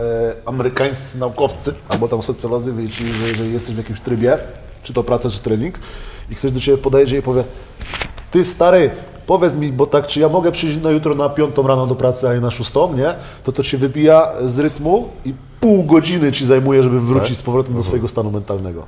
amerykańscy 0.46 1.18
naukowcy, 1.18 1.74
albo 1.88 2.09
tam 2.09 2.22
socjolodzy 2.22 2.72
wyliczyli, 2.72 3.12
że 3.12 3.28
jeżeli 3.28 3.52
jesteś 3.52 3.74
w 3.74 3.78
jakimś 3.78 4.00
trybie, 4.00 4.38
czy 4.82 4.92
to 4.92 5.05
praca, 5.05 5.30
czy 5.30 5.38
trening, 5.38 5.74
i 6.30 6.34
ktoś 6.34 6.52
do 6.52 6.61
Ciebie 6.61 6.78
podejdzie 6.78 7.18
i 7.18 7.22
powie, 7.22 7.44
ty 8.30 8.44
stary, 8.44 8.90
powiedz 9.26 9.57
mi, 9.57 9.72
bo 9.72 9.86
tak, 9.86 10.07
czy 10.07 10.20
ja 10.20 10.28
mogę 10.28 10.52
przyjść 10.52 10.82
na 10.82 10.90
jutro 10.90 11.14
na 11.14 11.28
piątą 11.28 11.66
rano 11.66 11.86
do 11.86 11.94
pracy, 11.94 12.28
a 12.28 12.34
nie 12.34 12.40
na 12.40 12.50
szóstą, 12.50 12.96
nie? 12.96 13.14
To 13.44 13.52
to 13.52 13.62
Cię 13.62 13.78
wybija 13.78 14.32
z 14.44 14.59
rytmu 14.59 15.09
i 15.24 15.34
pół 15.64 15.84
godziny 15.84 16.32
Ci 16.32 16.46
zajmuje, 16.46 16.82
żeby 16.82 17.00
wrócić 17.00 17.38
z 17.38 17.42
powrotem 17.42 17.74
do 17.74 17.82
swojego 17.82 18.08
stanu 18.08 18.30
mentalnego. 18.30 18.82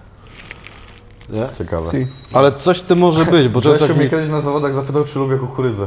Nie? 1.28 1.46
Ciekawe. 1.58 1.90
Si. 1.90 2.06
Ale 2.32 2.52
coś 2.52 2.78
w 2.78 2.82
tym 2.82 2.98
może 2.98 3.24
być, 3.24 3.48
bo 3.48 3.60
często 3.60 3.78
Grzesiu 3.78 3.96
mnie 3.96 4.08
kiedyś 4.08 4.30
na 4.30 4.40
zawodach 4.40 4.72
zapytał, 4.72 5.04
czy 5.04 5.18
lubię 5.18 5.36
kukurydzę. 5.36 5.86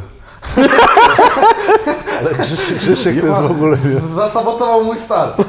Ale 2.20 2.36
Grzesiek, 2.36 2.78
Grzesiek 2.78 3.22
to 3.22 3.28
jest 3.28 3.42
w 3.42 3.52
ogóle 3.52 3.78
nie, 3.78 4.00
Zasabotował 4.16 4.84
mój 4.84 4.98
start. 4.98 5.42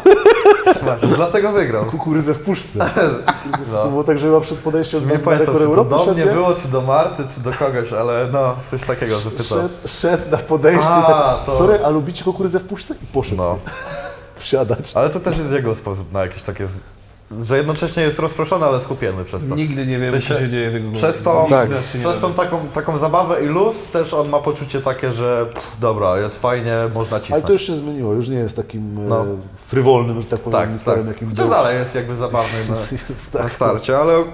Dlatego 1.17 1.53
wygrał. 1.53 1.85
kukurydzę 1.85 2.35
w 2.35 2.39
puszce. 2.39 2.91
No. 3.73 3.83
To 3.83 3.89
było 3.89 4.05
tak, 4.05 4.19
że 4.19 4.27
chyba 4.27 4.41
przed 4.41 4.59
podejściem 4.59 5.09
Nie 5.09 5.19
czy 5.19 5.25
to 5.25 5.53
Europy 5.63 5.91
do 5.91 6.13
mnie 6.13 6.25
nie? 6.25 6.33
było, 6.33 6.55
czy 6.55 6.69
do 6.69 6.83
Marty, 6.83 7.23
czy 7.35 7.41
do 7.41 7.53
kogoś, 7.53 7.93
ale 7.93 8.29
no, 8.33 8.55
coś 8.71 8.81
takiego 8.81 9.19
zapytał. 9.19 9.45
Szedł, 9.59 9.75
szedł 9.87 10.31
na 10.31 10.37
podejście, 10.39 10.89
A, 10.89 11.03
tak, 11.03 11.47
to- 11.47 11.59
sorry, 11.59 11.85
a 11.85 11.89
lubicie 11.89 12.25
kukurydzę 12.25 12.61
w 12.61 12.65
puszce? 12.65 12.95
I 13.03 13.07
poszedł 13.07 13.37
No. 13.37 13.59
Wsiadać. 14.41 14.93
Ale 14.95 15.11
to 15.11 15.21
też 15.21 15.39
jest 15.39 15.53
jego 15.53 15.75
sposób 15.75 16.13
na 16.13 16.21
jakieś 16.23 16.43
takie... 16.43 16.67
z- 16.67 16.77
Że 17.47 17.57
jednocześnie 17.57 18.03
jest 18.03 18.19
rozproszony, 18.19 18.67
ale 18.67 18.81
skupiony 18.81 19.25
przez 19.25 19.49
to. 19.49 19.55
Nigdy 19.55 19.87
nie 19.87 19.99
wiemy, 19.99 20.09
W 20.09 20.11
sensie, 20.11 20.35
co 20.35 20.41
się 20.41 20.49
dzieje 20.49 20.71
w 20.71 20.75
jego 20.75 20.85
głowie. 20.91 20.99
Przez 20.99 21.23
to, 21.23 21.41
Nigdy 21.43 21.55
Tak. 21.77 21.85
się 21.93 21.99
przez 21.99 22.21
tą 22.21 22.33
taką, 22.33 22.59
taką 22.75 22.99
zabawę 22.99 23.45
i 23.45 23.47
luz 23.47 23.87
też 23.93 24.15
on 24.15 24.29
ma 24.29 24.39
poczucie 24.39 24.81
takie, 24.81 25.13
że 25.13 25.47
pff, 25.55 25.77
dobra, 25.81 26.19
jest 26.19 26.41
fajnie, 26.41 26.75
można 26.95 27.17
Ale 27.17 27.23
cisnąć. 27.25 27.45
to 27.45 27.53
już 27.53 27.63
się 27.63 27.77
zmieniło, 27.77 28.13
już 28.13 28.29
nie 28.29 28.37
jest 28.37 28.57
takim 28.57 29.09
No. 29.09 29.21
e, 29.21 29.27
frywolnym, 29.67 30.21
że 30.21 30.27
tak 30.27 30.41
powiem, 30.41 30.79
tak, 30.85 30.95
tak. 30.97 31.07
jakim 31.07 31.31
Chociaż 31.31 31.49
dalej 31.51 31.79
jest 31.79 31.95
jakby 31.95 32.17
zabawny 32.17 32.59
na, 32.71 32.77
Jest 32.77 33.35
na 33.35 33.41
tak. 33.41 33.53
starcie, 33.53 33.99
ale 33.99 34.25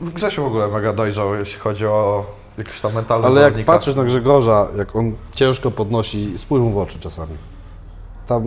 Grzesiu 0.00 0.42
w 0.44 0.46
ogóle 0.46 0.68
mega 0.68 0.92
dojrzał, 0.92 1.34
jeśli 1.34 1.60
chodzi 1.60 1.86
o 1.86 2.26
jakiś 2.58 2.80
tam 2.80 2.92
mentalny 2.92 3.26
Ale 3.26 3.34
jak 3.34 3.44
zawodnika. 3.44 3.72
patrzysz 3.72 3.94
na 3.94 4.04
Grzegorza, 4.04 4.68
jak 4.78 4.96
on 4.96 5.12
ciężko 5.32 5.70
podnosi, 5.70 6.38
spójrz 6.38 6.62
mu 6.62 6.70
w 6.70 6.78
oczy 6.78 6.98
czasami. 6.98 7.32
Tam, 8.26 8.42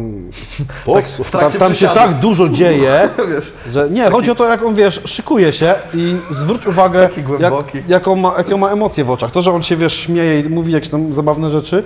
w 1.23 1.31
tam, 1.31 1.51
tam 1.51 1.73
się 1.73 1.87
tak 1.87 2.19
dużo 2.19 2.49
dzieje, 2.59 3.09
że 3.73 3.89
nie, 3.89 4.09
chodzi 4.09 4.31
o 4.31 4.35
to, 4.35 4.49
jak 4.49 4.63
on, 4.63 4.75
wiesz, 4.75 5.01
szykuje 5.05 5.53
się 5.53 5.75
i 5.93 6.17
zwróć 6.29 6.67
uwagę, 6.67 7.09
jak, 7.39 7.53
jaką, 7.87 8.15
ma, 8.15 8.33
jaką 8.37 8.57
ma 8.57 8.69
emocje 8.69 9.03
w 9.03 9.11
oczach. 9.11 9.31
To, 9.31 9.41
że 9.41 9.51
on 9.51 9.63
się, 9.63 9.75
wiesz, 9.75 9.93
śmieje 9.93 10.39
i 10.39 10.49
mówi 10.49 10.73
jakieś 10.73 10.89
tam 10.89 11.13
zabawne 11.13 11.51
rzeczy, 11.51 11.83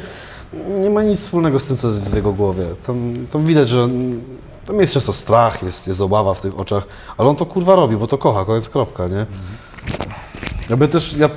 nie 0.80 0.90
ma 0.90 1.04
nic 1.04 1.20
wspólnego 1.20 1.60
z 1.60 1.64
tym, 1.64 1.78
co 1.78 1.88
jest 1.88 2.10
w 2.10 2.16
jego 2.16 2.34
głowie. 2.34 2.64
Tam, 2.86 3.26
tam 3.32 3.46
widać, 3.46 3.70
że 3.70 3.90
tam 4.66 4.80
jest 4.80 4.94
często 4.94 5.14
strach, 5.14 5.64
jest, 5.64 5.88
jest 5.88 6.02
obawa 6.02 6.34
w 6.34 6.42
tych 6.42 6.60
oczach, 6.60 6.84
ale 7.18 7.30
on 7.30 7.36
to 7.36 7.46
kurwa 7.46 7.76
robi, 7.76 7.98
bo 7.98 8.08
to 8.08 8.18
kocha, 8.18 8.46
koniec, 8.46 8.70
kropka, 8.70 9.08
nie? 9.08 9.26
Jakby 10.70 10.88
też, 10.88 11.16
ja 11.18 11.30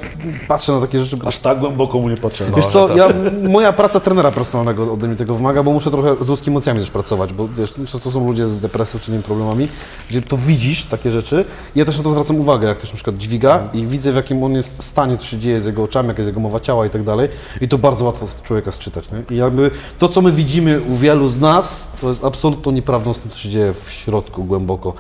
patrzę 0.49 0.73
na 0.73 0.81
takie 0.81 1.01
rzeczy, 1.01 1.17
Aż 1.25 1.39
tak 1.39 1.59
głęboko 1.59 1.99
mu 1.99 2.09
nie 2.09 2.17
patrzę. 2.17 2.45
Wiesz 2.57 2.67
co, 2.67 2.97
ja, 2.97 3.09
moja 3.49 3.73
praca 3.73 4.01
trenera 4.01 4.31
personalnego 4.31 4.93
ode 4.93 5.07
mnie 5.07 5.17
tego 5.17 5.35
wymaga, 5.35 5.63
bo 5.63 5.73
muszę 5.73 5.91
trochę 5.91 6.25
z 6.25 6.29
ludzkimi 6.29 6.55
emocjami 6.55 6.81
też 6.81 6.91
pracować, 6.91 7.33
bo 7.33 7.49
wiesz, 7.49 7.73
często 7.73 8.11
są 8.11 8.27
ludzie 8.27 8.47
z 8.47 8.61
depresją 8.61 9.01
czy 9.01 9.11
innymi 9.11 9.25
problemami, 9.25 9.69
gdzie 10.11 10.23
to 10.23 10.37
widzisz, 10.37 10.85
takie 10.85 11.11
rzeczy 11.11 11.45
i 11.77 11.79
ja 11.79 11.85
też 11.85 11.97
na 11.99 12.05
to 12.05 12.11
zwracam 12.11 12.41
uwagę, 12.41 12.69
jak 12.69 12.79
ktoś 12.79 12.91
na 12.91 12.95
przykład 12.95 13.17
dźwiga 13.17 13.69
i 13.73 13.87
widzę 13.87 14.13
w 14.13 14.17
jakim 14.17 14.45
on 14.45 14.53
jest 14.53 14.83
stanie, 14.83 15.17
co 15.17 15.25
się 15.25 15.39
dzieje 15.39 15.61
z 15.61 15.65
jego 15.65 15.83
oczami, 15.83 16.09
jaka 16.09 16.19
jest 16.19 16.29
jego 16.29 16.41
mowa 16.41 16.61
ciała 16.61 16.87
i 16.87 16.91
tak 16.91 17.03
dalej 17.03 17.29
i 17.61 17.69
to 17.69 17.79
bardzo 17.79 18.05
łatwo 18.05 18.27
człowieka 18.43 18.73
sczytać, 18.73 19.05
nie? 19.13 19.37
I 19.37 19.39
jakby 19.39 19.71
to, 19.99 20.09
co 20.09 20.23
my 20.23 20.33
widzimy 20.33 20.81
u 20.81 20.97
wielu 20.97 21.29
z 21.29 21.41
nas, 21.41 21.89
to 22.01 22.09
jest 22.09 22.25
absolutną 22.25 22.73
nieprawdą 22.73 23.15
z 23.15 23.23
tym, 23.23 23.31
co 23.31 23.39
się 23.39 23.49
dzieje 23.49 23.73
w 23.75 23.91
środku, 23.91 24.45
głęboko. 24.45 24.95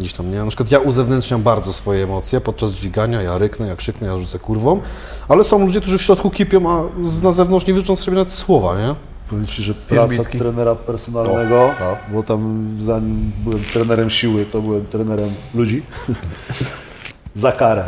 Gdzieś 0.00 0.12
tam, 0.12 0.30
nie? 0.30 0.38
Na 0.38 0.46
przykład 0.46 0.70
ja 0.72 0.78
uzewnętrzniam 0.78 1.42
bardzo 1.42 1.72
swoje 1.72 2.04
emocje 2.04 2.40
podczas 2.40 2.70
dźwigania, 2.70 3.22
ja 3.22 3.38
ryknę, 3.38 3.66
ja 3.68 3.76
krzyknę, 3.76 4.06
ja 4.08 4.16
rzucę 4.16 4.38
kurwą, 4.38 4.80
ale 5.28 5.44
są 5.44 5.58
ludzie, 5.58 5.80
którzy 5.80 5.98
w 5.98 6.02
środku 6.02 6.30
kipią, 6.30 6.70
a 6.70 7.04
z- 7.06 7.22
na 7.22 7.32
zewnątrz 7.32 7.66
nie 7.66 7.74
wyczą 7.74 7.96
z 7.96 8.04
siebie 8.04 8.14
nawet 8.16 8.32
słowa, 8.32 8.78
nie? 8.80 8.94
Powiem 9.30 9.46
Ci, 9.46 9.62
że 9.62 9.74
praca 9.74 10.24
trenera 10.38 10.74
personalnego, 10.74 11.70
No, 11.80 11.96
bo 12.14 12.22
tam 12.22 12.68
zanim 12.80 13.32
byłem 13.44 13.60
trenerem 13.72 14.10
siły, 14.10 14.44
to 14.46 14.60
byłem 14.62 14.86
trenerem 14.86 15.30
ludzi, 15.54 15.82
za 17.34 17.52
karę. 17.52 17.84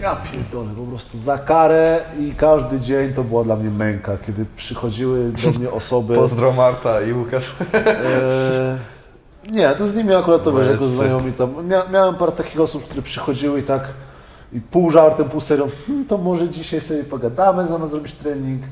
Ja 0.00 0.16
pierdolę, 0.32 0.70
po 0.76 0.82
prostu 0.82 1.18
za 1.18 1.38
karę 1.38 2.00
i 2.20 2.32
każdy 2.36 2.80
dzień 2.80 3.12
to 3.12 3.24
była 3.24 3.44
dla 3.44 3.56
mnie 3.56 3.70
męka, 3.70 4.16
kiedy 4.26 4.46
przychodziły 4.56 5.32
do 5.44 5.58
mnie 5.58 5.70
osoby... 5.70 6.14
Pozdro 6.14 6.52
Marta 6.52 7.02
i 7.02 7.12
Łukasz. 7.12 7.52
E, 7.74 8.78
nie, 9.50 9.68
to 9.68 9.86
z 9.86 9.94
nimi 9.94 10.14
akurat 10.14 10.44
to 10.44 10.52
wiesz, 10.52 10.68
jako 10.68 10.86
znajomi 10.86 11.32
tam. 11.32 11.68
Mia, 11.68 11.82
miałem 11.92 12.14
parę 12.14 12.32
takich 12.32 12.60
osób, 12.60 12.84
które 12.84 13.02
przychodziły 13.02 13.60
i 13.60 13.62
tak 13.62 13.82
i 14.52 14.60
pół 14.60 14.90
żartem, 14.90 15.28
pół 15.28 15.40
serią, 15.40 15.68
hm, 15.86 16.04
to 16.08 16.18
może 16.18 16.48
dzisiaj 16.48 16.80
sobie 16.80 17.04
pogadamy, 17.04 17.66
zamiast 17.66 17.92
zrobić 17.92 18.12
trening. 18.12 18.62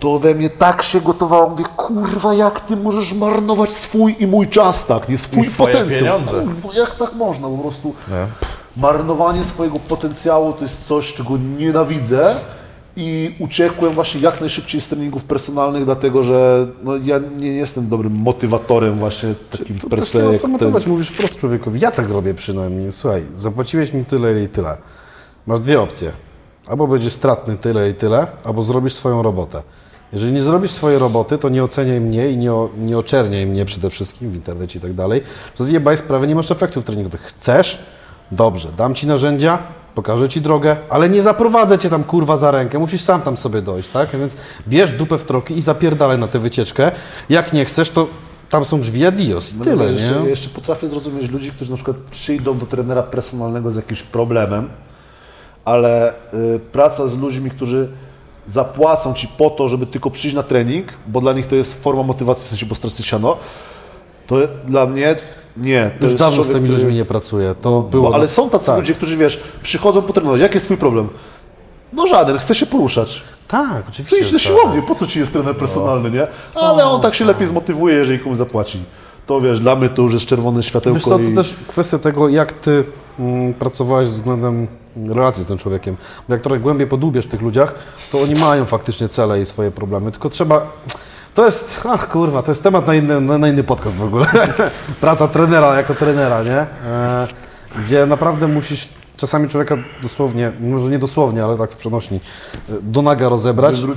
To 0.00 0.18
we 0.18 0.34
mnie 0.34 0.50
tak 0.50 0.82
się 0.82 1.00
gotowało, 1.00 1.48
mówię, 1.48 1.64
kurwa, 1.76 2.34
jak 2.34 2.60
ty 2.60 2.76
możesz 2.76 3.12
marnować 3.12 3.72
swój 3.72 4.16
i 4.18 4.26
mój 4.26 4.48
czas 4.48 4.86
tak, 4.86 5.08
nie 5.08 5.18
swój 5.18 5.46
I 5.46 5.50
potencjał. 5.50 6.20
Kurwa, 6.20 6.78
jak 6.78 6.94
tak 6.94 7.12
można 7.12 7.48
po 7.48 7.58
prostu? 7.58 7.94
Marnowanie 8.76 9.44
swojego 9.44 9.78
potencjału 9.78 10.52
to 10.52 10.62
jest 10.62 10.86
coś, 10.86 11.14
czego 11.14 11.36
nienawidzę 11.58 12.36
i 12.96 13.34
uciekłem 13.38 13.92
właśnie 13.94 14.20
jak 14.20 14.40
najszybciej 14.40 14.80
z 14.80 14.88
treningów 14.88 15.24
personalnych, 15.24 15.84
dlatego 15.84 16.22
że 16.22 16.66
no, 16.82 16.96
ja 16.96 17.20
nie 17.38 17.48
jestem 17.52 17.88
dobrym 17.88 18.12
motywatorem 18.12 18.94
właśnie 18.94 19.34
takim 19.58 19.78
To 19.78 19.88
per 19.88 20.06
se. 20.06 20.38
co 20.38 20.38
ten- 20.42 20.50
motywować, 20.50 20.86
mówisz 20.86 21.08
wprost 21.08 21.36
człowiekowi, 21.36 21.80
ja 21.80 21.90
tak 21.90 22.08
robię 22.10 22.34
przynajmniej, 22.34 22.92
słuchaj, 22.92 23.22
zapłaciłeś 23.36 23.92
mi 23.92 24.04
tyle 24.04 24.42
i 24.42 24.48
tyle. 24.48 24.76
Masz 25.46 25.60
dwie 25.60 25.80
opcje, 25.80 26.10
albo 26.66 26.86
będziesz 26.86 27.12
stratny 27.12 27.56
tyle 27.56 27.90
i 27.90 27.94
tyle, 27.94 28.26
albo 28.44 28.62
zrobisz 28.62 28.92
swoją 28.94 29.22
robotę. 29.22 29.62
Jeżeli 30.12 30.32
nie 30.32 30.42
zrobisz 30.42 30.70
swojej 30.70 30.98
roboty, 30.98 31.38
to 31.38 31.48
nie 31.48 31.64
oceniaj 31.64 32.00
mnie 32.00 32.30
i 32.30 32.36
nie, 32.36 32.52
o, 32.52 32.68
nie 32.78 32.98
oczerniaj 32.98 33.46
mnie 33.46 33.64
przede 33.64 33.90
wszystkim 33.90 34.30
w 34.30 34.34
internecie 34.34 34.78
i 34.78 34.82
tak 34.82 34.94
dalej. 34.94 35.22
To 35.56 35.64
zjebaj 35.64 35.96
sprawę, 35.96 36.26
nie 36.26 36.34
masz 36.34 36.50
efektów 36.50 36.84
treningowych. 36.84 37.20
Chcesz? 37.22 37.78
Dobrze, 38.32 38.68
dam 38.76 38.94
Ci 38.94 39.06
narzędzia, 39.06 39.58
pokażę 39.96 40.28
Ci 40.28 40.40
drogę, 40.40 40.76
ale 40.90 41.08
nie 41.08 41.22
zaprowadzę 41.22 41.78
Cię 41.78 41.90
tam 41.90 42.04
kurwa 42.04 42.36
za 42.36 42.50
rękę, 42.50 42.78
musisz 42.78 43.02
sam 43.02 43.22
tam 43.22 43.36
sobie 43.36 43.62
dojść, 43.62 43.88
tak? 43.88 44.08
Więc 44.10 44.36
bierz 44.68 44.92
dupę 44.92 45.18
w 45.18 45.24
troki 45.24 45.56
i 45.56 45.60
zapierdalaj 45.60 46.18
na 46.18 46.28
tę 46.28 46.38
wycieczkę. 46.38 46.92
Jak 47.28 47.52
nie 47.52 47.64
chcesz, 47.64 47.90
to 47.90 48.06
tam 48.50 48.64
są 48.64 48.80
drzwi 48.80 49.06
adios. 49.06 49.54
No 49.54 49.64
Tyle, 49.64 49.92
jeszcze, 49.92 50.20
nie? 50.22 50.28
jeszcze 50.28 50.48
potrafię 50.48 50.88
zrozumieć 50.88 51.30
ludzi, 51.30 51.50
którzy 51.50 51.70
na 51.70 51.76
przykład 51.76 51.96
przyjdą 51.96 52.58
do 52.58 52.66
trenera 52.66 53.02
personalnego 53.02 53.70
z 53.70 53.76
jakimś 53.76 54.02
problemem, 54.02 54.68
ale 55.64 56.12
y, 56.12 56.60
praca 56.72 57.08
z 57.08 57.18
ludźmi, 57.18 57.50
którzy 57.50 57.88
zapłacą 58.46 59.14
ci 59.14 59.28
po 59.28 59.50
to, 59.50 59.68
żeby 59.68 59.86
tylko 59.86 60.10
przyjść 60.10 60.36
na 60.36 60.42
trening, 60.42 60.86
bo 61.06 61.20
dla 61.20 61.32
nich 61.32 61.46
to 61.46 61.56
jest 61.56 61.82
forma 61.82 62.02
motywacji, 62.02 62.46
w 62.46 62.48
sensie, 62.48 62.66
bo 62.66 62.74
stresy 62.74 63.02
siano, 63.02 63.36
to 64.26 64.36
dla 64.66 64.86
mnie 64.86 65.16
nie. 65.56 65.90
To 65.98 66.04
Już 66.04 66.12
jest 66.12 66.16
dawno 66.16 66.42
z 66.42 66.46
człowiek, 66.46 66.52
tymi 66.52 66.64
który- 66.68 66.82
ludźmi 66.82 66.94
nie 66.94 67.04
pracuję. 67.04 67.54
To 67.60 67.82
było. 67.82 68.08
Bo, 68.08 68.14
ale 68.14 68.28
są 68.28 68.50
tacy 68.50 68.66
tak. 68.66 68.76
ludzie, 68.78 68.94
którzy 68.94 69.16
wiesz, 69.16 69.42
przychodzą 69.62 70.02
potrenować. 70.02 70.40
Jaki 70.40 70.54
jest 70.54 70.66
twój 70.66 70.76
problem? 70.76 71.08
No 71.92 72.06
żaden, 72.06 72.38
chcę 72.38 72.54
się 72.54 72.66
poruszać. 72.66 73.22
Tak, 73.48 73.82
Ty 73.82 73.88
oczywiście. 73.88 74.16
idź 74.18 74.32
na 74.32 74.38
że 74.38 74.44
siłownię, 74.44 74.82
po 74.82 74.94
co 74.94 75.06
ci 75.06 75.18
jest 75.18 75.32
trener 75.32 75.56
personalny, 75.56 76.10
nie? 76.10 76.26
Ale 76.54 76.84
on 76.84 77.00
tak 77.00 77.14
się 77.14 77.24
lepiej 77.24 77.46
zmotywuje, 77.46 77.94
jeżeli 77.94 78.18
komuś 78.18 78.36
zapłaci. 78.36 78.78
To 79.26 79.40
wiesz, 79.40 79.60
dla 79.60 79.76
mnie 79.76 79.88
to 79.88 80.02
już 80.02 80.12
jest 80.12 80.26
czerwone 80.26 80.62
światełko 80.62 80.94
Wiesz 80.94 81.04
co, 81.04 81.18
i... 81.18 81.28
to 81.28 81.42
też 81.42 81.54
kwestia 81.68 81.98
tego, 81.98 82.28
jak 82.28 82.52
ty 82.52 82.84
mm, 83.18 83.54
pracowałeś 83.54 84.08
względem 84.08 84.66
relacji 85.08 85.44
z 85.44 85.46
tym 85.46 85.58
człowiekiem. 85.58 85.96
Bo 86.28 86.34
jak 86.34 86.42
trochę 86.42 86.60
głębiej 86.60 86.86
podłubiesz 86.86 87.26
w 87.26 87.30
tych 87.30 87.42
ludziach, 87.42 87.74
to 88.12 88.20
oni 88.20 88.34
mają 88.34 88.64
faktycznie 88.64 89.08
cele 89.08 89.40
i 89.40 89.44
swoje 89.46 89.70
problemy. 89.70 90.10
Tylko 90.10 90.28
trzeba... 90.28 90.66
To 91.36 91.44
jest, 91.44 91.80
ach 91.88 92.08
kurwa, 92.08 92.42
to 92.42 92.50
jest 92.50 92.62
temat 92.62 92.86
na 92.86 92.94
inny, 92.94 93.20
na, 93.20 93.48
inny 93.48 93.64
podcast 93.64 93.96
w 93.96 94.04
ogóle. 94.04 94.26
Praca 95.00 95.28
trenera 95.28 95.76
jako 95.76 95.94
trenera, 95.94 96.42
nie? 96.42 96.56
E, 96.86 97.26
gdzie 97.78 98.06
naprawdę 98.06 98.48
musisz 98.48 98.88
czasami 99.16 99.48
człowieka 99.48 99.76
dosłownie, 100.02 100.52
może 100.60 100.90
nie 100.90 100.98
dosłownie, 100.98 101.44
ale 101.44 101.56
tak 101.56 101.72
w 101.72 101.76
przenośni, 101.76 102.20
e, 102.68 102.72
do 102.82 103.02
naga 103.02 103.28
rozebrać 103.28 103.82
na 103.82 103.88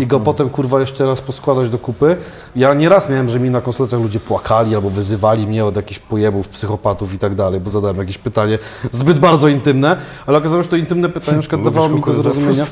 i 0.00 0.06
go 0.06 0.20
potem 0.20 0.50
kurwa 0.50 0.80
jeszcze 0.80 1.06
raz 1.06 1.20
poskładać 1.20 1.68
do 1.68 1.78
kupy. 1.78 2.16
Ja 2.56 2.74
nieraz 2.74 3.08
miałem, 3.08 3.28
że 3.28 3.40
mi 3.40 3.50
na 3.50 3.60
konsultacjach 3.60 4.02
ludzie 4.02 4.20
płakali 4.20 4.74
albo 4.74 4.90
wyzywali 4.90 5.46
mnie 5.46 5.64
od 5.64 5.76
jakichś 5.76 6.00
pojebów, 6.00 6.48
psychopatów 6.48 7.14
i 7.14 7.18
tak 7.18 7.34
dalej, 7.34 7.60
bo 7.60 7.70
zadałem 7.70 7.96
jakieś 7.96 8.18
pytanie 8.18 8.58
zbyt 8.92 9.18
bardzo 9.18 9.48
intymne, 9.48 9.96
ale 10.26 10.38
okazało 10.38 10.62
się, 10.62 10.64
że 10.64 10.70
to 10.70 10.76
intymne 10.76 11.08
pytanie 11.08 11.36
na 11.36 11.40
przykład 11.40 11.62
dawało 11.62 11.88
mi 11.88 12.02
do 12.02 12.12
zrozumienia. 12.12 12.66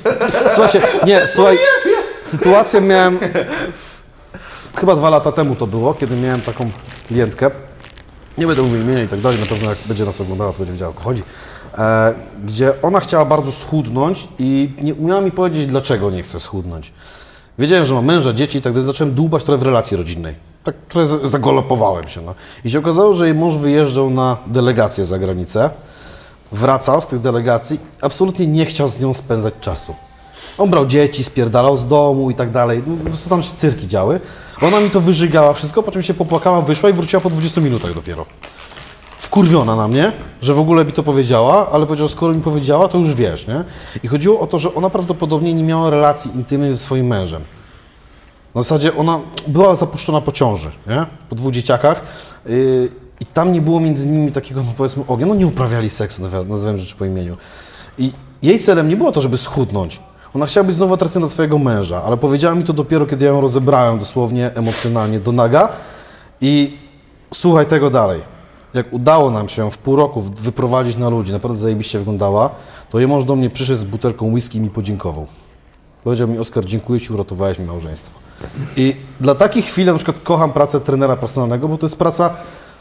Słuchajcie, 0.50 0.82
nie, 1.06 1.26
słuchaj, 1.26 1.58
sytuację 2.22 2.80
miałem 2.80 3.18
chyba 4.74 4.96
dwa 4.96 5.10
lata 5.10 5.32
temu 5.32 5.54
to 5.56 5.66
było, 5.66 5.94
kiedy 5.94 6.16
miałem 6.16 6.40
taką 6.40 6.70
klientkę. 7.08 7.50
Nie 8.38 8.46
będę 8.46 8.62
mówił 8.62 8.80
imienia 8.80 9.02
i 9.02 9.08
tak 9.08 9.20
dalej, 9.20 9.40
na 9.40 9.46
pewno 9.46 9.70
jak 9.70 9.78
będzie 9.86 10.04
nas 10.04 10.20
oglądała, 10.20 10.52
to 10.52 10.58
będzie 10.58 10.72
wiedziała 10.72 10.90
o 10.90 10.94
co 10.94 11.00
chodzi. 11.00 11.22
E, 11.78 12.14
gdzie 12.44 12.72
ona 12.82 13.00
chciała 13.00 13.24
bardzo 13.24 13.52
schudnąć 13.52 14.28
i 14.38 14.72
nie 14.82 14.94
umiała 14.94 15.20
mi 15.20 15.30
powiedzieć, 15.30 15.66
dlaczego 15.66 16.10
nie 16.10 16.22
chce 16.22 16.40
schudnąć. 16.40 16.92
Wiedziałem, 17.58 17.84
że 17.84 17.94
ma 17.94 18.02
męża, 18.02 18.32
dzieci 18.32 18.58
i 18.58 18.62
tak 18.62 18.72
dalej, 18.72 18.86
zacząłem 18.86 19.14
dłubać 19.14 19.44
trochę 19.44 19.58
w 19.58 19.62
relacji 19.62 19.96
rodzinnej. 19.96 20.34
Tak 20.64 20.74
trochę 20.88 21.06
zagolopowałem 21.28 22.08
się. 22.08 22.20
No. 22.22 22.34
I 22.64 22.70
się 22.70 22.78
okazało, 22.78 23.14
że 23.14 23.26
jej 23.26 23.34
mąż 23.34 23.56
wyjeżdżał 23.56 24.10
na 24.10 24.36
delegację 24.46 25.04
za 25.04 25.18
granicę, 25.18 25.70
wracał 26.52 27.02
z 27.02 27.06
tych 27.06 27.20
delegacji, 27.20 27.80
absolutnie 28.00 28.46
nie 28.46 28.64
chciał 28.64 28.88
z 28.88 29.00
nią 29.00 29.14
spędzać 29.14 29.54
czasu. 29.60 29.94
On 30.58 30.70
brał 30.70 30.86
dzieci, 30.86 31.24
spierdalał 31.24 31.76
z 31.76 31.86
domu 31.86 32.30
i 32.30 32.34
tak 32.34 32.50
dalej. 32.50 32.82
No, 32.86 32.96
po 32.96 33.04
prostu 33.04 33.30
tam 33.30 33.42
się 33.42 33.54
cyrki 33.54 33.88
działy. 33.88 34.20
Ona 34.62 34.80
mi 34.80 34.90
to 34.90 35.00
wyżygała 35.00 35.52
wszystko, 35.52 35.82
po 35.82 35.90
czym 35.90 36.02
się 36.02 36.14
popłakała, 36.14 36.60
wyszła 36.60 36.90
i 36.90 36.92
wróciła 36.92 37.20
po 37.20 37.30
20 37.30 37.60
minutach 37.60 37.94
dopiero. 37.94 38.26
Wkurwiona 39.18 39.76
na 39.76 39.88
mnie, 39.88 40.12
że 40.42 40.54
w 40.54 40.58
ogóle 40.58 40.84
mi 40.84 40.92
to 40.92 41.02
powiedziała, 41.02 41.70
ale 41.72 41.86
powiedziała, 41.86 42.08
skoro 42.08 42.34
mi 42.34 42.40
powiedziała, 42.40 42.88
to 42.88 42.98
już 42.98 43.14
wiesz, 43.14 43.46
nie? 43.46 43.64
I 44.02 44.08
chodziło 44.08 44.40
o 44.40 44.46
to, 44.46 44.58
że 44.58 44.74
ona 44.74 44.90
prawdopodobnie 44.90 45.54
nie 45.54 45.62
miała 45.62 45.90
relacji 45.90 46.30
intymnej 46.36 46.72
ze 46.72 46.78
swoim 46.78 47.06
mężem. 47.06 47.42
Na 48.54 48.62
zasadzie 48.62 48.96
ona 48.96 49.20
była 49.46 49.74
zapuszczona 49.74 50.20
po 50.20 50.32
ciąży, 50.32 50.70
nie? 50.86 51.06
Po 51.28 51.36
dwóch 51.36 51.52
dzieciakach. 51.52 52.02
Yy, 52.46 52.88
I 53.20 53.26
tam 53.26 53.52
nie 53.52 53.60
było 53.60 53.80
między 53.80 54.06
nimi 54.06 54.32
takiego, 54.32 54.62
no 54.62 54.72
powiedzmy, 54.76 55.04
ognia. 55.08 55.26
No 55.26 55.34
nie 55.34 55.46
uprawiali 55.46 55.90
seksu, 55.90 56.22
nazywam 56.48 56.78
rzeczy 56.78 56.96
po 56.96 57.04
imieniu. 57.04 57.36
I 57.98 58.12
jej 58.42 58.58
celem 58.58 58.88
nie 58.88 58.96
było 58.96 59.12
to, 59.12 59.20
żeby 59.20 59.38
schudnąć. 59.38 60.00
Ona 60.34 60.46
chciała 60.46 60.66
być 60.66 60.76
znowu 60.76 60.94
atrakcyjna 60.94 61.26
do 61.26 61.30
swojego 61.30 61.58
męża, 61.58 62.02
ale 62.02 62.16
powiedziała 62.16 62.54
mi 62.54 62.64
to 62.64 62.72
dopiero, 62.72 63.06
kiedy 63.06 63.24
ja 63.24 63.30
ją 63.30 63.40
rozebrałem 63.40 63.98
dosłownie 63.98 64.54
emocjonalnie 64.54 65.20
do 65.20 65.32
naga. 65.32 65.68
I 66.40 66.78
słuchaj 67.34 67.66
tego 67.66 67.90
dalej. 67.90 68.20
Jak 68.74 68.92
udało 68.92 69.30
nam 69.30 69.48
się 69.48 69.70
w 69.70 69.78
pół 69.78 69.96
roku 69.96 70.22
wyprowadzić 70.22 70.96
na 70.96 71.08
ludzi, 71.08 71.32
naprawdę 71.32 71.58
zajebiście 71.58 71.98
wyglądała, 71.98 72.50
to 72.90 72.98
jej 72.98 73.08
mąż 73.08 73.24
do 73.24 73.36
mnie 73.36 73.50
przyszedł 73.50 73.78
z 73.78 73.84
butelką 73.84 74.32
whisky 74.32 74.58
i 74.58 74.60
mi 74.60 74.70
podziękował. 74.70 75.26
Powiedział 76.04 76.28
mi, 76.28 76.38
Oskar, 76.38 76.64
dziękuję 76.64 77.00
Ci, 77.00 77.12
uratowałeś 77.12 77.58
mi 77.58 77.66
małżeństwo. 77.66 78.18
I 78.76 78.96
dla 79.20 79.34
takich 79.34 79.64
chwil 79.64 79.86
na 79.86 79.94
przykład 79.94 80.18
kocham 80.24 80.52
pracę 80.52 80.80
trenera 80.80 81.16
personalnego, 81.16 81.68
bo 81.68 81.78
to 81.78 81.86
jest 81.86 81.96
praca 81.96 82.30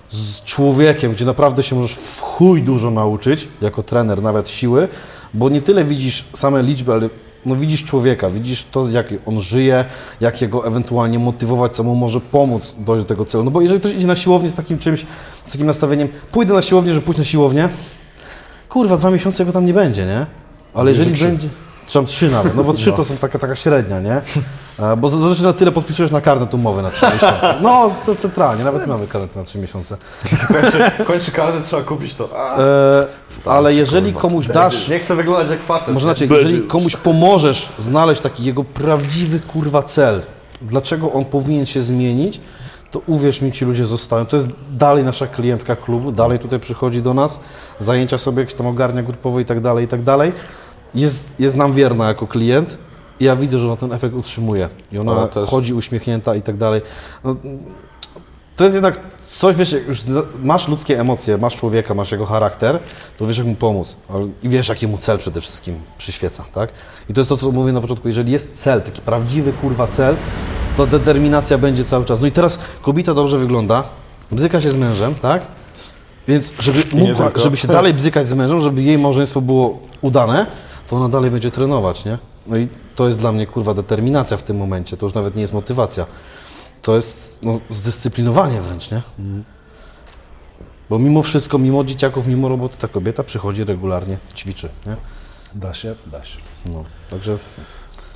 z 0.09 0.41
człowiekiem, 0.41 1.11
gdzie 1.11 1.25
naprawdę 1.25 1.63
się 1.63 1.75
możesz 1.75 1.95
w 1.95 2.19
chuj 2.19 2.63
dużo 2.63 2.91
nauczyć, 2.91 3.47
jako 3.61 3.83
trener, 3.83 4.21
nawet 4.21 4.49
siły, 4.49 4.87
bo 5.33 5.49
nie 5.49 5.61
tyle 5.61 5.83
widzisz 5.83 6.25
same 6.33 6.63
liczby, 6.63 6.93
ale 6.93 7.09
no 7.45 7.55
widzisz 7.55 7.83
człowieka, 7.83 8.29
widzisz 8.29 8.65
to, 8.71 8.89
jak 8.89 9.13
on 9.25 9.41
żyje, 9.41 9.85
jak 10.21 10.41
jego 10.41 10.67
ewentualnie 10.67 11.19
motywować, 11.19 11.75
co 11.75 11.83
mu 11.83 11.95
może 11.95 12.21
pomóc 12.21 12.75
dojść 12.77 13.03
do 13.03 13.07
tego 13.07 13.25
celu. 13.25 13.43
No 13.43 13.51
bo 13.51 13.61
jeżeli 13.61 13.79
ktoś 13.79 13.93
idzie 13.93 14.07
na 14.07 14.15
siłownię 14.15 14.49
z 14.49 14.55
takim 14.55 14.79
czymś, 14.79 15.05
z 15.45 15.51
takim 15.51 15.67
nastawieniem, 15.67 16.07
pójdę 16.31 16.53
na 16.53 16.61
siłownię, 16.61 16.93
żeby 16.93 17.05
pójść 17.05 17.19
na 17.19 17.25
siłownię, 17.25 17.69
kurwa, 18.69 18.97
dwa 18.97 19.11
miesiące 19.11 19.45
go 19.45 19.51
tam 19.51 19.65
nie 19.65 19.73
będzie, 19.73 20.05
nie? 20.05 20.25
Ale 20.73 20.91
jeżeli 20.91 21.09
będzie... 21.09 21.49
Czy 21.85 21.93
tam 21.93 22.05
trzy 22.05 22.31
nawet, 22.31 22.55
no 22.55 22.63
bo 22.63 22.73
trzy 22.73 22.91
to 22.93 23.03
są 23.03 23.17
taka, 23.17 23.39
taka 23.39 23.55
średnia, 23.55 23.99
nie? 23.99 24.21
E, 24.79 24.95
Bo 24.97 25.09
zazwyczaj 25.09 25.43
na 25.45 25.53
tyle 25.53 25.71
podpisujesz 25.71 26.11
na 26.11 26.21
karnet 26.21 26.53
umowy 26.53 26.81
na 26.81 26.91
trzy 26.91 27.05
miesiące. 27.05 27.55
No, 27.61 27.91
to 28.05 28.15
centralnie, 28.15 28.63
nawet 28.63 28.87
mamy 28.87 29.07
karnet 29.07 29.35
na 29.35 29.43
trzy 29.43 29.59
miesiące. 29.59 29.97
Kończy, 30.47 30.91
kończy 31.07 31.31
karnet, 31.31 31.65
trzeba 31.65 31.81
kupić 31.83 32.15
to. 32.15 32.29
A, 32.35 32.57
E, 32.59 33.05
ale 33.45 33.73
jeżeli 33.73 34.13
komuś 34.13 34.47
dasz, 34.47 34.87
nie 34.89 34.99
chcę 34.99 35.15
wyglądać 35.15 35.49
jak 35.49 35.61
facet. 35.61 35.93
może 35.93 36.03
znaczy, 36.03 36.25
jeżeli 36.25 36.61
komuś 36.61 36.95
pomożesz 36.95 37.69
znaleźć 37.79 38.21
taki 38.21 38.43
jego 38.43 38.63
prawdziwy 38.63 39.39
kurwa 39.39 39.83
cel, 39.83 40.21
dlaczego 40.61 41.11
on 41.11 41.25
powinien 41.25 41.65
się 41.65 41.81
zmienić, 41.81 42.41
to 42.91 43.01
uwierz 43.07 43.41
mi, 43.41 43.51
ci 43.51 43.65
ludzie 43.65 43.85
zostają. 43.85 44.25
To 44.25 44.35
jest 44.35 44.49
dalej 44.71 45.03
nasza 45.03 45.27
klientka 45.27 45.75
klubu, 45.75 46.11
dalej 46.11 46.39
tutaj 46.39 46.59
przychodzi 46.59 47.01
do 47.01 47.13
nas, 47.13 47.39
zajęcia 47.79 48.17
sobie 48.17 48.39
jakieś 48.39 48.55
tam 48.55 48.67
ogarnia 48.67 49.03
grupowe 49.03 49.41
i 49.41 49.45
tak 49.45 49.59
dalej, 49.61 49.85
i 49.85 49.87
tak 49.87 50.03
dalej. 50.03 50.31
Jest, 50.95 51.25
jest 51.39 51.55
nam 51.55 51.73
wierna 51.73 52.07
jako 52.07 52.27
klient 52.27 52.77
i 53.19 53.25
ja 53.25 53.35
widzę, 53.35 53.59
że 53.59 53.67
ona 53.67 53.75
ten 53.75 53.93
efekt 53.93 54.15
utrzymuje. 54.15 54.69
I 54.91 54.97
ona 54.97 55.11
Ona 55.11 55.27
też- 55.27 55.49
chodzi 55.49 55.73
uśmiechnięta 55.73 56.35
i 56.35 56.41
tak 56.41 56.57
dalej. 56.57 56.81
No, 57.23 57.35
to 58.55 58.63
jest 58.63 58.73
jednak 58.73 58.99
coś, 59.27 59.55
wiesz, 59.55 59.75
już 59.87 60.01
masz 60.43 60.67
ludzkie 60.67 60.99
emocje, 60.99 61.37
masz 61.37 61.55
człowieka, 61.55 61.93
masz 61.93 62.11
jego 62.11 62.25
charakter, 62.25 62.79
to 63.17 63.27
wiesz, 63.27 63.37
jak 63.37 63.47
mu 63.47 63.55
pomóc. 63.55 63.95
I 64.43 64.49
wiesz, 64.49 64.69
jaki 64.69 64.87
mu 64.87 64.97
cel 64.97 65.17
przede 65.17 65.41
wszystkim 65.41 65.75
przyświeca, 65.97 66.43
tak? 66.53 66.69
I 67.09 67.13
to 67.13 67.21
jest 67.21 67.29
to, 67.29 67.37
co 67.37 67.51
mówię 67.51 67.73
na 67.73 67.81
początku. 67.81 68.07
Jeżeli 68.07 68.31
jest 68.31 68.53
cel, 68.53 68.81
taki 68.81 69.01
prawdziwy, 69.01 69.53
kurwa, 69.53 69.87
cel, 69.87 70.15
to 70.77 70.87
determinacja 70.87 71.57
będzie 71.57 71.83
cały 71.83 72.05
czas. 72.05 72.21
No 72.21 72.27
i 72.27 72.31
teraz 72.31 72.59
kobieta 72.81 73.13
dobrze 73.13 73.37
wygląda, 73.37 73.83
bzyka 74.31 74.61
się 74.61 74.71
z 74.71 74.75
mężem, 74.75 75.15
tak? 75.15 75.47
Więc 76.27 76.53
żeby, 76.59 76.83
mógł, 76.91 77.39
żeby 77.39 77.57
się 77.57 77.67
dalej 77.67 77.93
bzykać 77.93 78.27
z 78.27 78.33
mężem, 78.33 78.61
żeby 78.61 78.81
jej 78.81 78.97
małżeństwo 78.97 79.41
było 79.41 79.79
udane, 80.01 80.45
to 80.87 80.95
ona 80.95 81.09
dalej 81.09 81.31
będzie 81.31 81.51
trenować, 81.51 82.05
nie? 82.05 82.17
No 82.47 82.57
i 82.57 82.67
to 82.95 83.05
jest 83.05 83.19
dla 83.19 83.31
mnie, 83.31 83.47
kurwa, 83.47 83.73
determinacja 83.73 84.37
w 84.37 84.43
tym 84.43 84.57
momencie. 84.57 84.97
To 84.97 85.05
już 85.05 85.13
nawet 85.13 85.35
nie 85.35 85.41
jest 85.41 85.53
motywacja. 85.53 86.05
To 86.81 86.95
jest 86.95 87.39
no, 87.41 87.59
zdyscyplinowanie 87.69 88.61
wręcz, 88.61 88.91
nie? 88.91 89.01
Bo 90.89 90.99
mimo 90.99 91.23
wszystko, 91.23 91.57
mimo 91.57 91.83
dzieciaków, 91.83 92.27
mimo 92.27 92.49
roboty, 92.49 92.77
ta 92.77 92.87
kobieta 92.87 93.23
przychodzi 93.23 93.63
regularnie, 93.63 94.17
ćwiczy, 94.35 94.69
nie? 94.85 94.95
Da 95.55 95.73
się, 95.73 95.95
da 96.11 96.25
się. 96.25 96.37
No, 96.65 96.83
także 97.09 97.37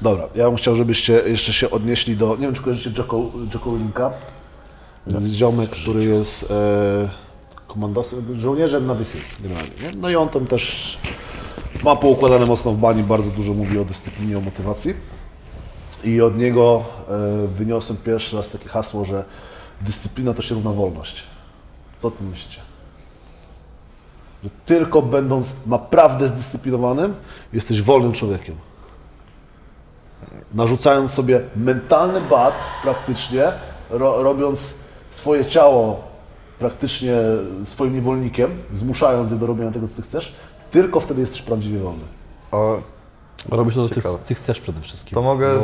Dobra, 0.02 0.28
ja 0.36 0.46
bym 0.46 0.56
chciał, 0.56 0.76
żebyście 0.76 1.14
jeszcze 1.14 1.54
się 1.54 1.70
odnieśli 1.70 2.18
do, 2.18 2.36
nie 2.36 2.42
wiem 2.42 2.54
czy 2.54 2.62
kojarzycie 2.62 2.90
Jocko, 2.98 3.32
Jocko 3.54 3.76
Linka, 3.76 4.12
jest 5.08 5.28
ziomek, 5.28 5.70
który 5.70 6.06
jest 6.06 6.52
e, 6.52 7.10
komandosem, 7.68 8.40
żołnierzem 8.40 8.88
na 8.88 8.94
Wysysk 8.94 9.42
generalnie, 9.42 9.72
nie? 9.84 9.92
No 9.96 10.10
i 10.10 10.16
on 10.16 10.30
tam 10.30 10.48
też 10.48 10.98
ma 11.84 11.96
poukładane 11.96 12.46
mocno 12.46 12.72
w 12.72 12.78
bani, 12.78 13.04
bardzo 13.04 13.30
dużo 13.30 13.54
mówi 13.54 13.80
o 13.80 13.86
dyscyplinie, 13.86 14.38
o 14.38 14.42
motywacji. 14.42 14.94
I 16.04 16.22
od 16.22 16.38
niego 16.38 16.84
e, 17.10 17.48
wyniosłem 17.48 17.98
pierwszy 18.06 18.38
raz 18.38 18.50
takie 18.50 18.70
hasło, 18.70 19.06
że 19.06 19.26
dyscyplina 19.82 20.34
to 20.34 20.42
się 20.42 20.56
równa 20.56 20.72
wolność. 20.72 21.24
Co 21.98 22.08
o 22.08 22.12
tym 22.12 22.30
myślicie? 22.30 22.62
Że 24.44 24.50
tylko 24.66 25.02
będąc 25.02 25.54
naprawdę 25.66 26.28
zdyscyplinowanym, 26.28 27.16
jesteś 27.54 27.82
wolnym 27.82 28.12
człowiekiem. 28.12 28.56
narzucając 30.54 31.12
sobie 31.12 31.42
mentalny 31.56 32.22
bat 32.22 32.54
praktycznie, 32.84 33.44
ro, 33.90 34.24
robiąc 34.24 34.74
swoje 35.10 35.46
ciało 35.46 36.04
praktycznie 36.60 37.16
swoim 37.64 37.94
niewolnikiem, 37.94 38.52
zmuszając 38.74 39.32
je 39.32 39.38
do 39.38 39.48
robienia 39.48 39.72
tego, 39.72 39.88
co 39.88 39.96
ty 39.96 40.02
chcesz, 40.02 40.36
tylko 40.72 41.00
wtedy 41.00 41.22
jesteś 41.22 41.42
prawdziwie 41.42 41.80
wolny. 41.80 42.04
O, 42.52 42.78
Robisz 43.52 43.76
to, 43.76 43.90
co 43.90 43.96
ty, 43.96 44.02
ty 44.26 44.36
chcesz 44.36 44.60
przede 44.60 44.82
wszystkim. 44.82 45.16
To 45.16 45.22
mogę- 45.22 45.60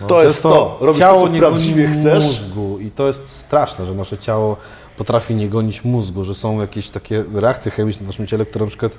Bo 0.00 0.06
to 0.06 0.22
jest 0.22 0.42
to. 0.42 0.78
Robisz 0.80 0.98
to, 1.00 1.06
ciało 1.08 1.22
co 1.22 1.28
nie 1.28 1.38
prawdziwie 1.38 1.82
goni 1.88 1.98
chcesz. 1.98 2.24
mózgu 2.24 2.78
i 2.78 2.90
to 2.90 3.06
jest 3.06 3.28
straszne, 3.28 3.86
że 3.86 3.94
nasze 3.94 4.18
ciało 4.18 4.56
potrafi 4.96 5.34
nie 5.34 5.48
gonić 5.48 5.84
mózgu, 5.84 6.24
że 6.24 6.34
są 6.34 6.60
jakieś 6.60 6.88
takie 6.88 7.24
reakcje 7.34 7.70
chemiczne 7.72 8.04
w 8.04 8.06
naszym 8.08 8.26
ciele, 8.26 8.46
które 8.46 8.64
na 8.64 8.68
przykład 8.68 8.98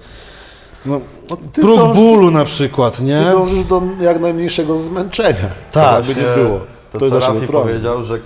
no, 0.86 1.02
ty 1.54 1.62
próg 1.62 1.80
dążysz- 1.80 1.96
bólu 1.96 2.32
na 2.32 2.46
przykład, 2.46 3.02
nie? 3.02 3.18
Ty 3.18 3.32
dążysz 3.32 3.66
do 3.66 3.82
jak 4.02 4.20
najmniejszego 4.20 4.80
zmęczenia. 4.80 5.50
Tak, 5.72 6.08
jakby 6.08 6.22
nie 6.22 6.28
było. 6.36 6.60
To, 6.94 7.00
To 7.00 7.06
jest 7.06 7.18
Rafi 7.28 7.48
powiedział, 7.48 8.06
że 8.06 8.20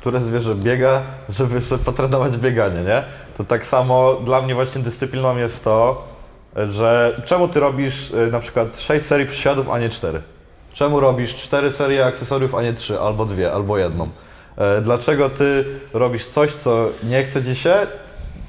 które 0.00 0.20
zwierzę 0.20 0.54
biega, 0.54 1.02
żeby 1.28 1.60
sobie 1.60 1.84
potrenować 1.84 2.36
bieganie, 2.36 2.82
nie? 2.82 3.04
To 3.36 3.44
tak 3.44 3.66
samo 3.66 4.14
dla 4.24 4.42
mnie 4.42 4.54
właśnie 4.54 4.82
dyscypliną 4.82 5.36
jest 5.36 5.64
to, 5.64 6.04
że 6.56 7.20
czemu 7.24 7.48
ty 7.48 7.60
robisz 7.60 8.10
y, 8.10 8.30
na 8.32 8.40
przykład 8.40 8.78
6 8.80 9.06
serii 9.06 9.26
przysiadów, 9.26 9.70
a 9.70 9.78
nie 9.78 9.90
4? 9.90 10.22
Czemu 10.72 11.00
robisz 11.00 11.36
4 11.36 11.70
serie 11.72 12.06
akcesoriów, 12.06 12.54
a 12.54 12.62
nie 12.62 12.72
3, 12.72 13.00
albo 13.00 13.26
2, 13.26 13.50
albo 13.52 13.78
jedną? 13.78 14.08
E, 14.56 14.80
Dlaczego 14.80 15.30
ty 15.30 15.64
robisz 15.92 16.26
coś, 16.26 16.52
co 16.52 16.88
nie 17.04 17.24
chce 17.24 17.44
ci 17.44 17.56
się? 17.56 17.86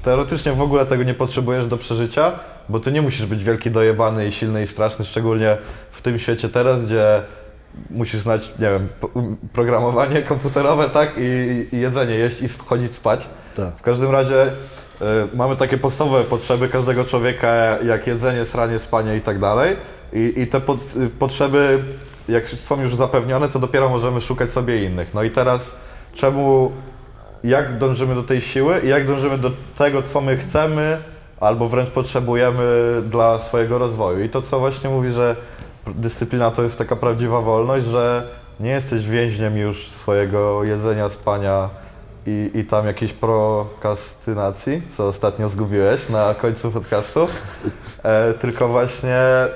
Teoretycznie 0.04 0.52
w 0.52 0.60
ogóle 0.60 0.86
tego 0.86 1.02
nie 1.02 1.14
potrzebujesz 1.14 1.66
do 1.66 1.76
przeżycia, 1.76 2.32
bo 2.68 2.80
ty 2.80 2.92
nie 2.92 3.02
musisz 3.02 3.26
być 3.26 3.44
wielki, 3.44 3.70
dojebany 3.70 4.26
i 4.26 4.32
silny 4.32 4.62
i 4.62 4.66
straszny, 4.66 5.04
szczególnie 5.04 5.56
w 5.90 6.02
tym 6.02 6.18
świecie 6.18 6.48
teraz, 6.48 6.86
gdzie 6.86 7.22
musisz 7.90 8.20
znać, 8.20 8.52
nie 8.58 8.70
wiem, 8.70 8.88
programowanie 9.52 10.22
komputerowe, 10.22 10.88
tak? 10.88 11.10
I, 11.18 11.66
i 11.76 11.80
jedzenie 11.80 12.14
jeść 12.14 12.42
i 12.42 12.48
chodzić 12.48 12.94
spać. 12.94 13.26
Tak. 13.56 13.76
W 13.76 13.82
każdym 13.82 14.10
razie 14.10 14.46
mamy 15.34 15.56
takie 15.56 15.78
podstawowe 15.78 16.24
potrzeby 16.24 16.68
każdego 16.68 17.04
człowieka, 17.04 17.78
jak 17.84 18.06
jedzenie, 18.06 18.44
sranie, 18.44 18.78
spanie 18.78 19.16
i 19.16 19.20
tak 19.20 19.38
dalej. 19.38 19.76
I, 20.12 20.32
i 20.36 20.46
te 20.46 20.60
pod, 20.60 20.96
y, 20.96 21.08
potrzeby, 21.08 21.78
jak 22.28 22.48
są 22.48 22.82
już 22.82 22.96
zapewnione, 22.96 23.48
to 23.48 23.58
dopiero 23.58 23.88
możemy 23.88 24.20
szukać 24.20 24.50
sobie 24.50 24.84
innych. 24.84 25.14
No 25.14 25.22
i 25.22 25.30
teraz 25.30 25.74
czemu, 26.14 26.72
jak 27.44 27.78
dążymy 27.78 28.14
do 28.14 28.22
tej 28.22 28.40
siły 28.40 28.80
i 28.84 28.88
jak 28.88 29.06
dążymy 29.06 29.38
do 29.38 29.50
tego, 29.78 30.02
co 30.02 30.20
my 30.20 30.36
chcemy, 30.36 30.98
albo 31.40 31.68
wręcz 31.68 31.90
potrzebujemy 31.90 32.62
dla 33.10 33.38
swojego 33.38 33.78
rozwoju. 33.78 34.24
I 34.24 34.28
to, 34.28 34.42
co 34.42 34.58
właśnie 34.58 34.90
mówi, 34.90 35.12
że 35.12 35.36
dyscyplina 35.86 36.50
to 36.50 36.62
jest 36.62 36.78
taka 36.78 36.96
prawdziwa 36.96 37.40
wolność, 37.40 37.86
że 37.86 38.26
nie 38.60 38.70
jesteś 38.70 39.06
więźniem 39.06 39.56
już 39.56 39.88
swojego 39.88 40.64
jedzenia, 40.64 41.08
spania 41.08 41.68
i, 42.26 42.50
i 42.54 42.64
tam 42.64 42.86
jakiejś 42.86 43.12
prokrastynacji, 43.12 44.82
co 44.96 45.06
ostatnio 45.06 45.48
zgubiłeś 45.48 46.08
na 46.08 46.34
końcu 46.34 46.70
podcastu, 46.70 47.26
e, 48.02 48.34
tylko 48.34 48.68
właśnie 48.68 49.16
e, 49.16 49.48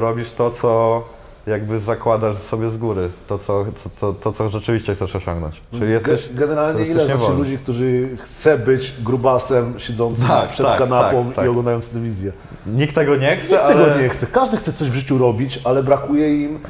robisz 0.00 0.32
to, 0.32 0.50
co 0.50 1.02
jakby 1.46 1.80
zakładasz 1.80 2.36
sobie 2.36 2.68
z 2.68 2.78
góry, 2.78 3.10
to, 3.26 3.38
co, 3.38 3.64
co, 3.76 3.90
to, 4.00 4.12
to, 4.12 4.32
co 4.32 4.48
rzeczywiście 4.48 4.94
chcesz 4.94 5.16
osiągnąć. 5.16 5.62
Czyli 5.72 5.90
jesteś... 5.92 6.28
Ge- 6.28 6.34
Generalnie 6.34 6.86
ile 6.86 7.06
znaczy 7.06 7.32
ludzi, 7.32 7.58
którzy 7.58 8.08
chce 8.20 8.58
być 8.58 8.94
grubasem 9.02 9.74
siedzącym 9.78 10.28
Tak, 10.28 10.48
przed 10.50 10.66
tak, 10.66 10.78
kanapą 10.78 11.24
tak, 11.26 11.34
tak. 11.34 11.44
i 11.44 11.48
oglądając 11.48 11.88
telewizję. 11.88 12.32
Nikt 12.66 12.94
tego 12.94 13.16
nie 13.16 13.36
chce, 13.36 13.48
Nikt 13.54 13.62
ale... 13.64 13.84
tego 13.84 14.00
nie 14.02 14.08
chce. 14.08 14.26
Każdy 14.26 14.56
chce 14.56 14.72
coś 14.72 14.90
w 14.90 14.94
życiu 14.94 15.18
robić, 15.18 15.60
ale 15.64 15.82
brakuje 15.82 16.42
im 16.42 16.60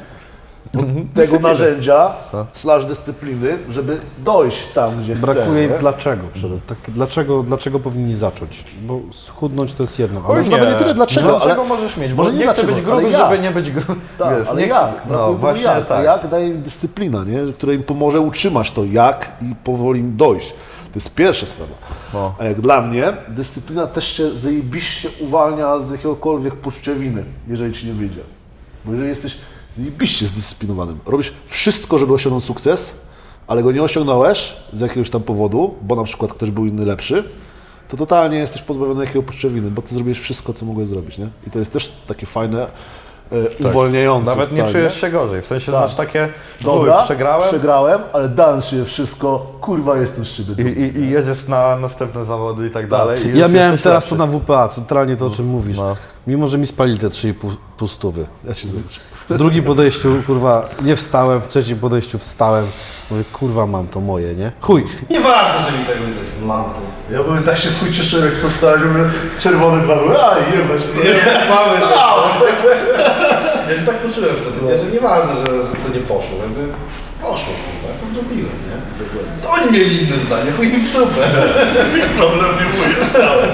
tego 0.81 0.87
Dyscypliny. 1.13 1.39
narzędzia 1.49 2.11
slash 2.53 2.85
dyscypliny, 2.85 3.57
żeby 3.69 3.97
dojść 4.25 4.67
tam, 4.67 5.01
gdzie 5.03 5.15
Brakuje 5.15 5.45
chce. 5.45 5.63
im 5.63 5.71
nie? 5.71 5.77
dlaczego 5.79 6.23
przede 6.33 6.61
tak, 6.61 6.77
dlaczego, 6.87 7.43
dlaczego 7.43 7.79
powinni 7.79 8.15
zacząć? 8.15 8.65
Bo 8.81 8.99
schudnąć 9.11 9.73
to 9.73 9.83
jest 9.83 9.99
jedno, 9.99 10.21
Oj, 10.27 10.35
ale 10.35 10.43
nie. 10.43 10.49
nawet 10.49 10.69
nie 10.69 10.75
tyle 10.75 10.93
dlaczego, 10.93 11.27
dlaczego 11.27 11.61
ale- 11.61 11.69
możesz 11.69 11.97
mieć, 11.97 12.13
może 12.13 12.33
nie 12.33 12.39
nie 12.39 12.47
chcę 12.53 12.63
być 12.63 12.81
gruby, 12.81 13.03
jak? 13.09 13.21
żeby 13.31 13.39
nie 13.43 13.51
być 13.51 13.71
gruby. 13.71 14.01
Tak, 14.19 14.37
Wiesz, 14.39 14.47
ale 14.47 14.61
nie 14.61 14.67
jak? 14.67 14.89
Chcę. 14.99 15.09
No 15.13 15.17
tego 15.27 15.33
właśnie 15.33 15.63
jak. 15.63 15.87
Tak. 15.87 16.05
jak 16.05 16.27
daje 16.27 16.47
im 16.47 16.61
dyscyplina, 16.61 17.23
nie? 17.23 17.53
która 17.53 17.73
im 17.73 17.83
pomoże 17.83 18.19
utrzymać 18.19 18.71
to 18.71 18.83
jak 18.85 19.29
i 19.41 19.55
powoli 19.63 19.99
im 19.99 20.17
dojść. 20.17 20.49
To 20.83 20.95
jest 20.97 21.15
pierwsza 21.15 21.45
sprawa. 21.45 21.73
No. 22.13 22.35
A 22.39 22.43
jak 22.45 22.61
dla 22.61 22.81
mnie, 22.81 23.13
dyscyplina 23.27 23.87
też 23.87 24.07
się 24.17 24.35
zajebiście 24.35 25.09
uwalnia 25.19 25.79
z 25.79 25.91
jakiegokolwiek 25.91 26.55
poczucia 26.55 26.93
winy, 26.93 27.23
jeżeli 27.47 27.73
ci 27.73 27.87
nie 27.87 27.93
wyjdzie. 27.93 28.21
Bo 28.85 28.91
jeżeli 28.91 29.09
jesteś 29.09 29.37
zajebiście 29.77 30.25
zdyscyplinowanym, 30.25 30.99
robisz 31.05 31.33
wszystko, 31.47 31.97
żeby 31.97 32.13
osiągnąć 32.13 32.43
sukces, 32.45 33.01
ale 33.47 33.63
go 33.63 33.71
nie 33.71 33.83
osiągnąłeś 33.83 34.53
z 34.73 34.79
jakiegoś 34.79 35.09
tam 35.09 35.21
powodu, 35.21 35.75
bo 35.81 35.95
na 35.95 36.03
przykład 36.03 36.33
ktoś 36.33 36.51
był 36.51 36.65
inny 36.65 36.85
lepszy, 36.85 37.23
to 37.89 37.97
totalnie 37.97 38.37
jesteś 38.37 38.61
pozbawiony 38.61 39.05
jakiego 39.05 39.23
poczucia 39.23 39.49
winy, 39.49 39.71
bo 39.71 39.81
ty 39.81 39.95
zrobiłeś 39.95 40.19
wszystko, 40.19 40.53
co 40.53 40.65
mogłeś 40.65 40.87
zrobić, 40.87 41.17
nie? 41.17 41.27
I 41.47 41.51
to 41.51 41.59
jest 41.59 41.73
też 41.73 41.91
takie 42.07 42.25
fajne, 42.25 42.67
e, 43.31 43.67
uwolniające. 43.69 44.25
Nawet 44.29 44.51
nie 44.51 44.63
czujesz 44.63 45.01
się 45.01 45.09
gorzej, 45.09 45.41
w 45.41 45.45
sensie 45.45 45.71
Tak. 45.71 45.81
masz 45.81 45.95
takie, 45.95 46.29
Dobra, 46.61 47.03
przegrałem 47.03 47.49
przegrałem, 47.49 48.01
ale 48.13 48.29
dałem 48.29 48.61
się 48.61 48.85
wszystko, 48.85 49.45
kurwa 49.61 49.97
jestem 49.97 50.25
z 50.25 50.31
siebie 50.31 50.71
i, 50.71 50.81
i, 50.81 50.97
i 50.99 51.09
jedziesz 51.09 51.47
na 51.47 51.77
następne 51.79 52.25
zawody 52.25 52.67
i 52.67 52.69
tak 52.71 52.89
dalej. 52.89 53.27
i 53.27 53.37
ja 53.37 53.47
miałem 53.47 53.77
teraz 53.77 54.03
lepszy. 54.03 54.09
to 54.17 54.25
na 54.25 54.39
WPA, 54.39 54.67
centralnie 54.67 55.15
to 55.15 55.25
o 55.25 55.29
czym 55.29 55.45
mówisz. 55.45 55.77
No. 55.77 55.95
Mimo, 56.27 56.47
że 56.47 56.57
mi 56.57 56.67
spalili 56.67 56.97
te 56.97 57.07
3,5 57.07 57.87
stówy. 57.87 58.25
Ja 58.47 58.53
zobaczę. 58.53 58.99
W 59.29 59.37
drugim 59.37 59.63
podejściu, 59.63 60.23
kurwa, 60.27 60.69
nie 60.81 60.95
wstałem, 60.95 61.41
w 61.41 61.47
trzecim 61.47 61.79
podejściu 61.79 62.17
wstałem. 62.17 62.65
Mówię, 63.11 63.23
kurwa, 63.33 63.67
mam 63.67 63.87
to 63.87 63.99
moje, 63.99 64.35
nie? 64.35 64.51
Chuj. 64.61 64.83
Nieważne, 65.09 65.71
że 65.71 65.77
mi 65.77 65.85
tego 65.85 66.07
nie 66.07 66.13
zrobił. 66.13 66.47
Mam 66.47 66.63
to. 66.63 66.79
Ja 67.13 67.23
byłem 67.23 67.43
tak 67.43 67.57
się 67.57 67.69
w 67.69 67.79
chuj 67.79 67.91
cieszyłem, 67.91 68.25
jak 68.25 68.35
postałem, 68.35 68.91
mówię, 68.91 69.09
czerwone 69.39 69.83
dwa 69.83 69.95
były, 69.95 70.23
a 70.23 70.37
jebać 70.37 70.83
to. 70.83 71.01
Mamy 71.53 71.79
Ja 73.69 73.79
się 73.79 73.85
tak 73.85 73.95
poczułem 73.95 74.35
wtedy, 74.35 74.65
nie? 74.65 74.77
że 74.77 74.91
nieważne, 74.91 75.33
że, 75.35 75.45
że 75.45 75.75
to 75.87 75.93
nie 75.93 75.99
poszło. 75.99 76.37
Jakby 76.43 76.73
poszło, 77.21 77.53
kurwa, 77.63 77.93
ja 77.93 77.99
to 78.01 78.13
zrobiłem, 78.13 78.51
nie? 78.69 78.83
To 79.43 79.51
oni 79.51 79.71
mieli 79.71 80.03
inne 80.03 80.19
zdanie, 80.19 80.51
chuj 80.51 80.67
im 80.73 80.81
w 80.85 80.93
dupę. 80.93 81.27
Problem 82.17 82.51
nie 82.59 82.65
mój, 82.65 83.05
wstałem. 83.05 83.49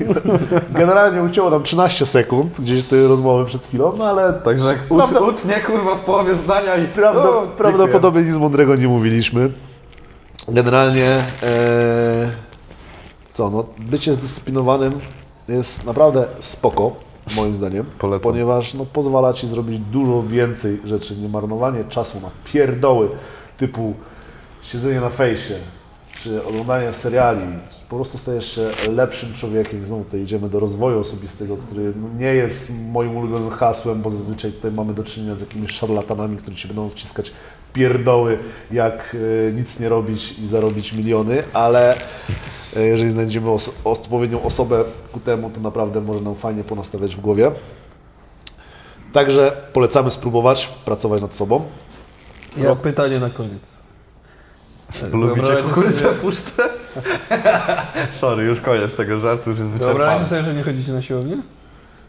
Generalnie 0.70 1.22
ucięło 1.22 1.50
nam 1.50 1.62
13 1.62 2.06
sekund 2.06 2.60
gdzieś 2.60 2.84
tej 2.84 3.06
rozmowy 3.06 3.44
przed 3.44 3.66
chwilą, 3.66 3.92
no 3.98 4.04
ale 4.04 4.32
Także 4.32 4.68
jak 4.68 4.78
ut, 4.88 4.98
Prawda- 4.98 5.20
utnie 5.20 5.54
kurwa 5.54 5.94
w 5.94 6.00
połowie 6.00 6.34
zdania 6.34 6.76
i 6.76 6.86
Prawda, 6.88 7.28
o, 7.28 7.46
prawdopodobnie 7.46 8.22
nic 8.22 8.36
mądrego 8.36 8.76
nie 8.76 8.88
mówiliśmy. 8.88 9.52
Generalnie, 10.48 11.10
e, 11.42 12.30
co, 13.32 13.50
no, 13.50 13.64
bycie 13.78 14.14
zdyscyplinowanym 14.14 14.92
jest 15.48 15.86
naprawdę 15.86 16.24
spoko, 16.40 16.92
moim 17.36 17.56
zdaniem, 17.56 17.84
Polecam. 17.98 18.22
ponieważ 18.22 18.74
no, 18.74 18.84
pozwala 18.84 19.32
Ci 19.32 19.46
zrobić 19.46 19.78
dużo 19.78 20.22
więcej 20.22 20.80
rzeczy, 20.84 21.16
nie 21.16 21.28
marnowanie 21.28 21.84
czasu 21.84 22.20
na 22.20 22.28
pierdoły 22.52 23.08
typu 23.56 23.94
siedzenie 24.62 25.00
na 25.00 25.08
fejsie, 25.08 25.54
czy 26.22 26.44
oglądanie 26.46 26.92
seriali. 26.92 27.40
Po 27.88 27.96
prostu 27.96 28.18
stajesz 28.18 28.54
się 28.54 28.70
lepszym 28.92 29.34
człowiekiem. 29.34 29.86
Znowu 29.86 30.04
tutaj 30.04 30.20
idziemy 30.20 30.48
do 30.48 30.60
rozwoju 30.60 31.00
osobistego, 31.00 31.56
który 31.56 31.92
no, 31.96 32.08
nie 32.18 32.26
jest 32.34 32.72
moim 32.92 33.16
ulubionym 33.16 33.50
hasłem, 33.50 34.02
bo 34.02 34.10
zazwyczaj 34.10 34.52
tutaj 34.52 34.72
mamy 34.72 34.94
do 34.94 35.04
czynienia 35.04 35.34
z 35.34 35.40
jakimiś 35.40 35.70
szarlatanami, 35.72 36.36
którzy 36.36 36.56
Ci 36.56 36.68
będą 36.68 36.90
wciskać 36.90 37.30
pierdoły, 37.72 38.38
jak 38.70 39.16
e, 39.48 39.52
nic 39.52 39.80
nie 39.80 39.88
robić 39.88 40.38
i 40.38 40.48
zarobić 40.48 40.92
miliony, 40.92 41.42
ale 41.52 41.96
e, 42.76 42.80
jeżeli 42.82 43.10
znajdziemy 43.10 43.50
os- 43.50 43.70
odpowiednią 43.84 44.42
osobę 44.42 44.84
ku 45.12 45.20
temu, 45.20 45.50
to 45.50 45.60
naprawdę 45.60 46.00
może 46.00 46.20
nam 46.20 46.34
fajnie 46.34 46.64
ponastawiać 46.64 47.16
w 47.16 47.20
głowie. 47.20 47.50
Także 49.12 49.56
polecamy 49.72 50.10
spróbować 50.10 50.66
pracować 50.84 51.22
nad 51.22 51.36
sobą. 51.36 51.64
Ja 52.56 52.76
pytanie 52.76 53.20
na 53.20 53.30
koniec. 53.30 53.87
Lubicie 55.12 55.40
Wyobraźcie 55.42 55.62
kukurydzę 55.62 56.08
w 56.12 56.18
puszce? 56.18 56.62
Sorry, 58.20 58.44
już 58.44 58.60
koniec 58.60 58.96
tego 58.96 59.20
żartu, 59.20 59.50
już 59.50 59.58
jest 59.58 59.70
Wyobraźcie 59.70 59.94
wyczerpany. 59.94 60.28
sobie, 60.28 60.42
że 60.42 60.54
nie 60.54 60.62
chodzicie 60.62 60.92
na 60.92 61.02
siłownię? 61.02 61.36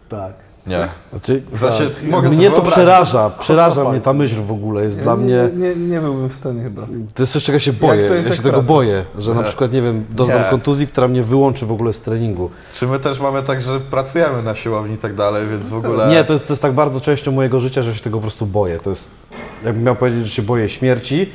Tak. 0.10 0.34
Nie. 0.68 0.88
Znaczy, 1.10 1.44
Znaczy, 1.58 1.92
mogę 2.04 2.28
sobie 2.28 2.38
mnie 2.38 2.48
to 2.48 2.52
wyobrazić. 2.52 2.74
przeraża, 2.74 3.30
przeraża 3.30 3.90
mnie 3.90 4.02
ta 4.02 4.14
myśl 4.14 4.42
w 4.42 4.52
ogóle, 4.52 4.84
jest 4.84 5.02
dla 5.02 5.16
nie, 5.16 5.24
mnie... 5.24 5.50
Nie, 5.56 5.76
nie, 5.76 5.88
nie 5.88 6.02
byłbym 6.02 6.30
w 6.30 6.36
stanie 6.36 6.64
chyba. 6.64 6.82
To 7.16 7.24
jest 7.24 7.34
coś, 7.34 7.44
czego 7.44 7.60
się 7.60 7.74
boję, 7.74 8.08
to 8.08 8.14
jest 8.14 8.28
ja 8.28 8.30
jak 8.30 8.38
się 8.38 8.44
tego 8.44 8.58
praca? 8.58 8.68
boję, 8.68 9.04
że 9.18 9.34
na 9.34 9.44
przykład, 9.44 9.74
nie 9.74 9.82
wiem, 9.82 10.06
doznam 10.10 10.42
Nie. 10.44 10.50
kontuzji, 10.50 10.88
która 10.88 11.08
mnie 11.08 11.24
wyłączy 11.24 11.66
w 11.66 11.72
ogóle 11.72 11.94
z 11.94 12.02
treningu. 12.02 12.50
Czy 12.76 12.88
my 12.88 13.00
też 13.00 13.20
mamy 13.20 13.44
tak, 13.44 13.62
że 13.62 13.80
pracujemy 13.80 14.44
na 14.44 14.56
siłowni 14.56 14.96
i 14.96 14.98
tak 14.98 15.16
dalej, 15.16 15.48
więc 15.48 15.68
w 15.68 15.74
ogóle... 15.76 16.08
Nie, 16.10 16.24
to 16.24 16.34
jest, 16.34 16.48
to 16.48 16.54
jest 16.54 16.62
tak 16.62 16.74
bardzo 16.74 17.02
częścią 17.02 17.32
mojego 17.32 17.60
życia, 17.60 17.82
że 17.82 17.96
się 17.96 18.02
tego 18.02 18.18
po 18.18 18.22
prostu 18.22 18.46
boję. 18.46 18.80
To 18.80 18.90
jest, 18.90 19.30
jakbym 19.66 19.84
miał 19.84 19.96
powiedzieć, 19.96 20.24
że 20.24 20.30
się 20.30 20.42
boję 20.42 20.70
śmierci 20.70 21.30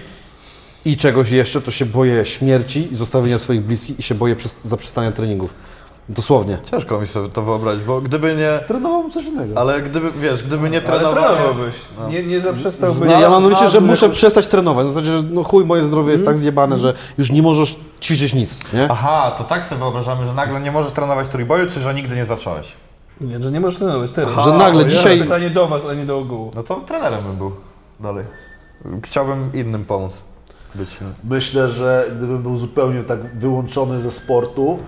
i 0.85 0.97
czegoś 0.97 1.30
jeszcze, 1.30 1.61
to 1.61 1.70
się 1.70 1.87
boję 1.87 2.26
śmierci 2.26 2.93
i 2.93 2.95
zostawienia 2.95 3.39
swoich 3.39 3.62
bliskich 3.62 3.99
i 3.99 4.03
się 4.03 4.14
boję 4.14 4.37
przez, 4.37 4.64
zaprzestania 4.64 5.12
treningów. 5.12 5.55
Dosłownie. 6.09 6.59
Ciężko 6.70 7.01
mi 7.01 7.07
sobie 7.07 7.28
to 7.28 7.43
wyobrazić, 7.43 7.85
bo 7.85 8.01
gdyby 8.01 8.37
nie... 8.37 8.61
Trenował 8.66 9.11
coś 9.11 9.24
innego. 9.24 9.61
Ale 9.61 9.82
gdyby, 9.82 10.12
wiesz, 10.12 10.43
gdyby 10.43 10.70
nie 10.70 10.80
trenował... 10.80 11.24
trenowałbyś. 11.24 11.74
Nie, 12.09 12.22
nie 12.22 12.41
zaprzestałbyś. 12.41 13.09
Nie, 13.09 13.20
ja 13.20 13.30
mam 13.30 13.43
na 13.43 13.49
myśli, 13.49 13.68
że 13.68 13.80
muszę 13.80 14.07
jakoś- 14.07 14.18
przestać 14.18 14.47
trenować. 14.47 14.87
Na 14.87 14.93
zasadzie, 14.93 15.16
że 15.16 15.22
no 15.22 15.45
chuj, 15.45 15.64
moje 15.64 15.82
zdrowie 15.82 16.12
jest 16.12 16.24
tak 16.24 16.39
zjebane, 16.39 16.78
że 16.78 16.95
już 17.18 17.30
nie 17.30 17.43
możesz 17.43 17.76
ćwiczyć 18.01 18.35
nic, 18.35 18.72
nie? 18.72 18.89
Aha, 18.91 19.32
to 19.39 19.45
tak 19.45 19.64
sobie 19.64 19.78
wyobrażamy, 19.78 20.26
że 20.26 20.35
nagle 20.35 20.61
nie 20.61 20.72
możesz 20.72 20.93
trenować 20.93 21.28
trójboju, 21.28 21.70
czy 21.70 21.80
że 21.80 21.95
nigdy 21.95 22.16
nie 22.16 22.26
zacząłeś? 22.26 22.66
Nie, 23.20 23.43
że 23.43 23.53
nie 23.53 23.61
możesz 23.61 23.78
trenować 23.78 24.12
teraz. 24.12 24.45
Że 24.45 24.53
nagle 24.53 24.87
dzisiaj... 24.87 25.18
Pytanie 25.18 25.51
do 25.51 25.66
was, 25.66 25.87
a 25.87 25.95
nie 25.95 26.07
do 26.07 26.18
ogółu. 26.18 26.53
No 26.55 26.62
to 26.62 26.76
trenerem 26.76 27.24
bym 27.24 27.37
był 27.37 27.53
dalej. 28.01 28.24
Chciałbym 29.03 29.51
innym 29.55 29.85
pomóc. 29.85 30.12
Być 30.75 30.89
Myślę, 31.25 31.68
że 31.68 32.11
gdybym 32.18 32.43
był 32.43 32.57
zupełnie 32.57 33.03
tak 33.03 33.39
wyłączony 33.39 34.01
ze 34.03 34.11
sportu, 34.11 34.79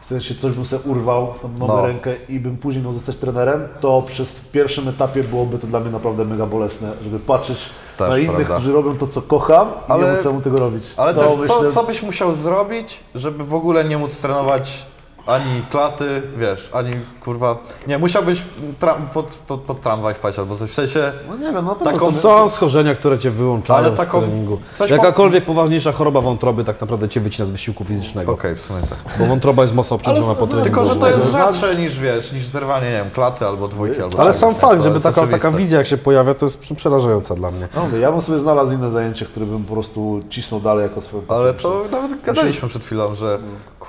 w 0.00 0.06
sensie 0.06 0.34
coś 0.34 0.52
bym 0.52 0.64
sobie 0.66 0.82
urwał, 0.90 1.34
tam 1.42 1.58
nogę, 1.58 1.72
No. 1.72 1.86
rękę 1.86 2.14
i 2.28 2.40
bym 2.40 2.56
później 2.56 2.84
miał 2.84 2.92
zostać 2.92 3.16
trenerem, 3.16 3.68
to 3.80 4.02
przez 4.06 4.40
pierwszym 4.40 4.88
etapie 4.88 5.24
byłoby 5.24 5.58
to 5.58 5.66
dla 5.66 5.80
mnie 5.80 5.90
naprawdę 5.90 6.24
mega 6.24 6.46
bolesne, 6.46 6.92
żeby 7.04 7.18
patrzeć 7.18 7.58
Też 7.98 8.08
na 8.08 8.18
innych, 8.18 8.36
prawda. 8.36 8.54
którzy 8.54 8.72
robią 8.72 8.96
to, 8.96 9.06
co 9.06 9.22
kocham 9.22 9.68
i 9.88 9.90
Ale- 9.92 10.04
nie 10.06 10.12
móc 10.12 10.22
samemu 10.22 10.40
tego 10.40 10.56
robić. 10.58 10.84
Ale 10.96 11.14
to 11.14 11.20
też 11.20 11.38
myślę, 11.38 11.54
co, 11.56 11.72
co 11.72 11.82
byś 11.84 12.02
musiał 12.02 12.34
zrobić, 12.36 13.00
żeby 13.14 13.44
w 13.44 13.54
ogóle 13.54 13.84
nie 13.84 13.98
móc 13.98 14.20
trenować 14.20 14.86
ani 15.26 15.62
klaty, 15.70 16.22
wiesz, 16.36 16.70
ani 16.72 16.90
kurwa... 17.24 17.58
Nie, 17.86 17.98
musiałbyś 17.98 18.42
tra- 18.80 19.08
pod, 19.14 19.26
pod, 19.46 19.60
pod 19.60 19.80
tramwaj 19.80 20.14
wpaść 20.14 20.38
albo 20.38 20.56
coś. 20.56 20.70
W 20.70 20.74
sensie... 20.74 21.12
No 21.28 21.36
nie 21.36 21.52
wiem, 21.52 21.66
pewno 21.66 21.74
Taką- 21.92 21.98
sobie... 21.98 22.12
Są 22.12 22.48
schorzenia, 22.48 22.94
które 22.94 23.18
cię 23.18 23.30
wyłączają 23.30 23.78
Ale 23.78 23.96
taką- 23.96 24.20
z 24.20 24.24
treningu. 24.24 24.58
coś 24.76 24.90
Jakakolwiek 24.90 25.44
poważniejsza 25.44 25.92
choroba 25.92 26.20
wątroby 26.20 26.64
tak 26.64 26.80
naprawdę 26.80 27.08
cię 27.08 27.20
wycina 27.20 27.46
z 27.46 27.50
wysiłku 27.50 27.84
fizycznego. 27.84 28.32
Okej, 28.32 28.54
w 28.56 28.60
sumie 28.60 28.80
tak. 28.80 29.18
Bo 29.18 29.26
wątroba 29.26 29.62
jest 29.62 29.74
mocno 29.74 29.96
obciążona 29.96 30.26
Ale 30.26 30.36
po 30.36 30.46
treningu. 30.46 30.64
Tylko, 30.64 30.94
że 30.94 31.00
to 31.00 31.08
jest 31.08 31.32
rzadsze 31.32 31.76
niż, 31.76 31.98
wiesz, 31.98 32.32
niż 32.32 32.46
zerwanie, 32.46 32.86
nie 32.86 32.92
wiem, 32.92 33.10
klaty 33.10 33.46
albo 33.46 33.68
dwójki 33.68 34.02
albo 34.02 34.18
Ale 34.20 34.30
tak, 34.30 34.40
sam 34.40 34.54
fakt, 34.54 34.82
żeby 34.82 35.00
taka, 35.00 35.26
taka 35.26 35.50
wizja 35.50 35.78
jak 35.78 35.86
się 35.86 35.96
pojawia, 35.98 36.34
to 36.34 36.46
jest 36.46 36.58
przerażająca 36.76 37.34
dla 37.34 37.50
mnie. 37.50 37.68
No 37.74 37.96
ja 38.00 38.12
bym 38.12 38.20
sobie 38.20 38.38
znalazł 38.38 38.74
inne 38.74 38.90
zajęcie, 38.90 39.24
które 39.24 39.46
bym 39.46 39.64
po 39.64 39.74
prostu 39.74 40.20
cisnął 40.30 40.60
dalej 40.60 40.82
jako 40.82 41.00
swoją 41.00 41.22
pasję. 41.22 41.42
Ale 41.44 41.54
to 41.54 41.84
nawet 41.90 42.22
gadaliśmy 42.22 42.68
przed 42.68 42.84
chwilą, 42.84 43.14
że 43.14 43.38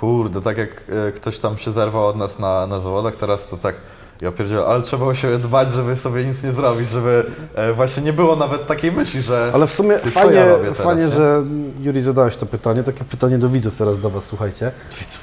kurde, 0.00 0.40
tak 0.40 0.58
jak 0.58 0.70
e, 1.08 1.12
ktoś 1.12 1.38
tam 1.38 1.58
się 1.58 1.72
zerwał 1.72 2.06
od 2.06 2.16
nas 2.16 2.38
na, 2.38 2.66
na 2.66 2.80
zawodach, 2.80 3.16
teraz 3.16 3.46
to 3.46 3.56
tak, 3.56 3.74
ja 4.20 4.32
pierdzielę, 4.32 4.64
ale 4.64 4.82
trzeba 4.82 5.06
o 5.06 5.14
siebie 5.14 5.38
dbać, 5.38 5.72
żeby 5.72 5.96
sobie 5.96 6.24
nic 6.24 6.42
nie 6.42 6.52
zrobić, 6.52 6.88
żeby 6.88 7.26
e, 7.54 7.72
właśnie 7.72 8.02
nie 8.02 8.12
było 8.12 8.36
nawet 8.36 8.66
takiej 8.66 8.92
myśli, 8.92 9.22
że... 9.22 9.50
Ale 9.54 9.66
w 9.66 9.70
sumie 9.70 9.98
fajnie, 9.98 10.34
ja 10.34 10.56
teraz, 10.56 10.76
fajnie 10.76 11.02
nie? 11.02 11.08
że 11.08 11.44
Juri 11.80 12.00
zadałeś 12.00 12.36
to 12.36 12.46
pytanie, 12.46 12.82
takie 12.82 13.04
pytanie 13.04 13.38
do 13.38 13.48
widzów 13.48 13.76
teraz 13.76 14.00
do 14.00 14.10
Was, 14.10 14.24
słuchajcie. 14.24 14.70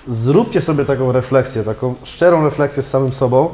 Zróbcie 0.08 0.62
sobie 0.62 0.86
taką 0.86 1.12
refleksję, 1.12 1.64
taką 1.64 1.96
szczerą 2.04 2.44
refleksję 2.44 2.84
z 2.84 2.90
samym 2.90 3.14
sobą, 3.14 3.50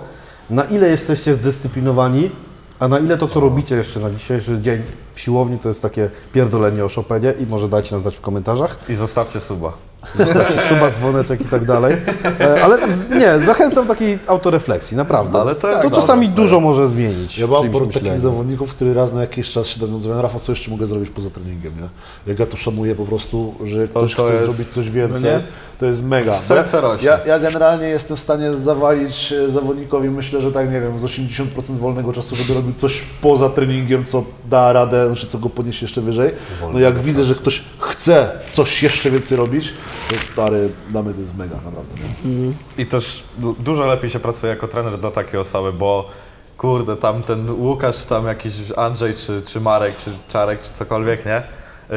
na 0.50 0.64
ile 0.64 0.90
jesteście 0.90 1.36
zdyscyplinowani, 1.36 2.32
a 2.80 2.88
na 2.88 3.00
ile 3.00 3.18
to, 3.18 3.28
co 3.28 3.40
robicie 3.40 3.76
jeszcze 3.76 4.00
na 4.00 4.12
dzisiejszy 4.12 4.62
dzień 4.62 4.82
w 5.12 5.20
siłowni, 5.20 5.60
to 5.60 5.68
jest 5.68 5.82
takie 5.82 6.10
pierdolenie 6.34 6.86
o 6.86 6.90
Chopinie 6.90 7.34
i 7.40 7.46
może 7.46 7.68
dajcie 7.68 7.92
nam 7.92 8.00
znać 8.00 8.18
w 8.18 8.22
komentarzach. 8.22 8.78
I 8.90 8.96
zostawcie 8.96 9.40
suba. 9.40 9.91
Zostawcie 10.16 10.62
suba, 10.62 10.92
dzwoneczek 10.92 11.42
i 11.42 11.46
tak 11.46 11.66
dalej. 11.66 11.96
E, 12.40 12.64
Ale 12.64 12.78
nie, 13.20 13.40
zachęcam 13.40 13.88
do 13.88 13.94
takiej 13.94 14.20
autorefleksji, 14.28 14.98
naprawdę. 14.98 15.42
Ale 15.42 15.56
to 15.56 15.62
to 15.62 15.68
jest 15.84 15.96
czasami 15.96 16.28
dobre, 16.30 16.44
dużo 16.44 16.60
może 16.60 16.88
zmienić 16.90 17.38
Ja 17.40 17.48
mam 17.48 17.70
paru 17.72 17.86
takich 17.88 18.20
zawodników, 18.20 18.76
który 18.76 18.94
raz 18.94 19.14
na 19.14 19.22
jakiś 19.22 19.50
czas 19.50 19.68
się 19.68 19.80
do 19.80 19.88
mnie 19.88 19.96
odzwonią, 19.98 20.22
Rafał, 20.22 20.40
co 20.40 20.52
jeszcze 20.52 20.72
mogę 20.72 20.88
zrobić 20.88 21.10
poza 21.10 21.30
treningiem, 21.30 21.74
nie? 21.82 21.90
Jak 22.28 22.40
ja 22.40 22.46
to 22.46 22.58
szanuję 22.58 22.96
po 22.96 23.06
prostu, 23.06 23.54
że 23.64 23.88
ktoś 23.88 24.16
to 24.16 24.24
chce 24.24 24.34
jest- 24.34 24.46
zrobić 24.46 24.68
coś 24.68 24.90
więcej, 24.90 25.22
No 25.24 25.30
nie? 25.30 25.42
to 25.80 25.86
jest 25.86 26.04
mega. 26.06 26.40
Serce 26.40 26.78
ja, 26.78 26.82
rośnie. 26.82 27.08
ja, 27.08 27.20
ja 27.26 27.40
generalnie 27.40 27.88
jestem 27.88 28.18
w 28.18 28.20
stanie 28.20 28.54
zawalić 28.54 29.32
e, 29.34 29.52
zawodnikowi, 29.52 30.10
myślę, 30.10 30.42
że 30.42 30.52
tak, 30.52 30.72
nie 30.72 30.82
wiem, 30.82 31.00
z 31.00 31.04
80% 31.04 31.46
wolnego 31.80 32.14
czasu, 32.14 32.36
żeby 32.36 32.54
robił 32.54 32.74
coś 32.82 33.02
poza 33.22 33.50
treningiem, 33.50 34.06
co 34.06 34.24
da 34.50 34.74
radę, 34.74 35.08
znaczy 35.08 35.28
co 35.28 35.38
go 35.38 35.50
podniesie 35.50 35.86
jeszcze 35.86 36.02
wyżej. 36.02 36.32
No 36.74 36.80
jak 36.80 37.00
widzę, 37.00 37.24
że 37.24 37.36
ktoś 37.36 37.64
chce 37.80 38.30
coś 38.54 38.84
jeszcze 38.84 39.12
więcej 39.12 39.38
robić, 39.38 39.74
to 40.10 40.16
stary, 40.32 40.70
dla 40.90 41.04
mnie 41.04 41.14
to 41.14 41.22
jest 41.22 41.38
mega, 41.38 41.56
naprawdę. 41.56 41.94
Nie? 42.26 42.52
I 42.78 42.86
też 42.86 43.24
du- 43.38 43.56
dużo 43.60 43.86
lepiej 43.86 44.10
się 44.10 44.20
pracuje 44.20 44.54
jako 44.54 44.68
trener 44.68 44.98
do 45.00 45.12
takiej 45.12 45.40
osoby, 45.40 45.74
bo 45.74 46.10
kurde, 46.58 46.96
tam 46.98 47.24
ten 47.24 47.50
Łukasz, 47.50 47.98
czy 47.98 48.06
tam 48.08 48.28
jakiś 48.28 48.54
Andrzej, 48.76 49.14
czy, 49.16 49.42
czy 49.48 49.62
Marek, 49.62 49.96
czy 50.06 50.12
Czarek, 50.32 50.62
czy 50.62 50.74
cokolwiek, 50.74 51.26
nie? 51.26 51.44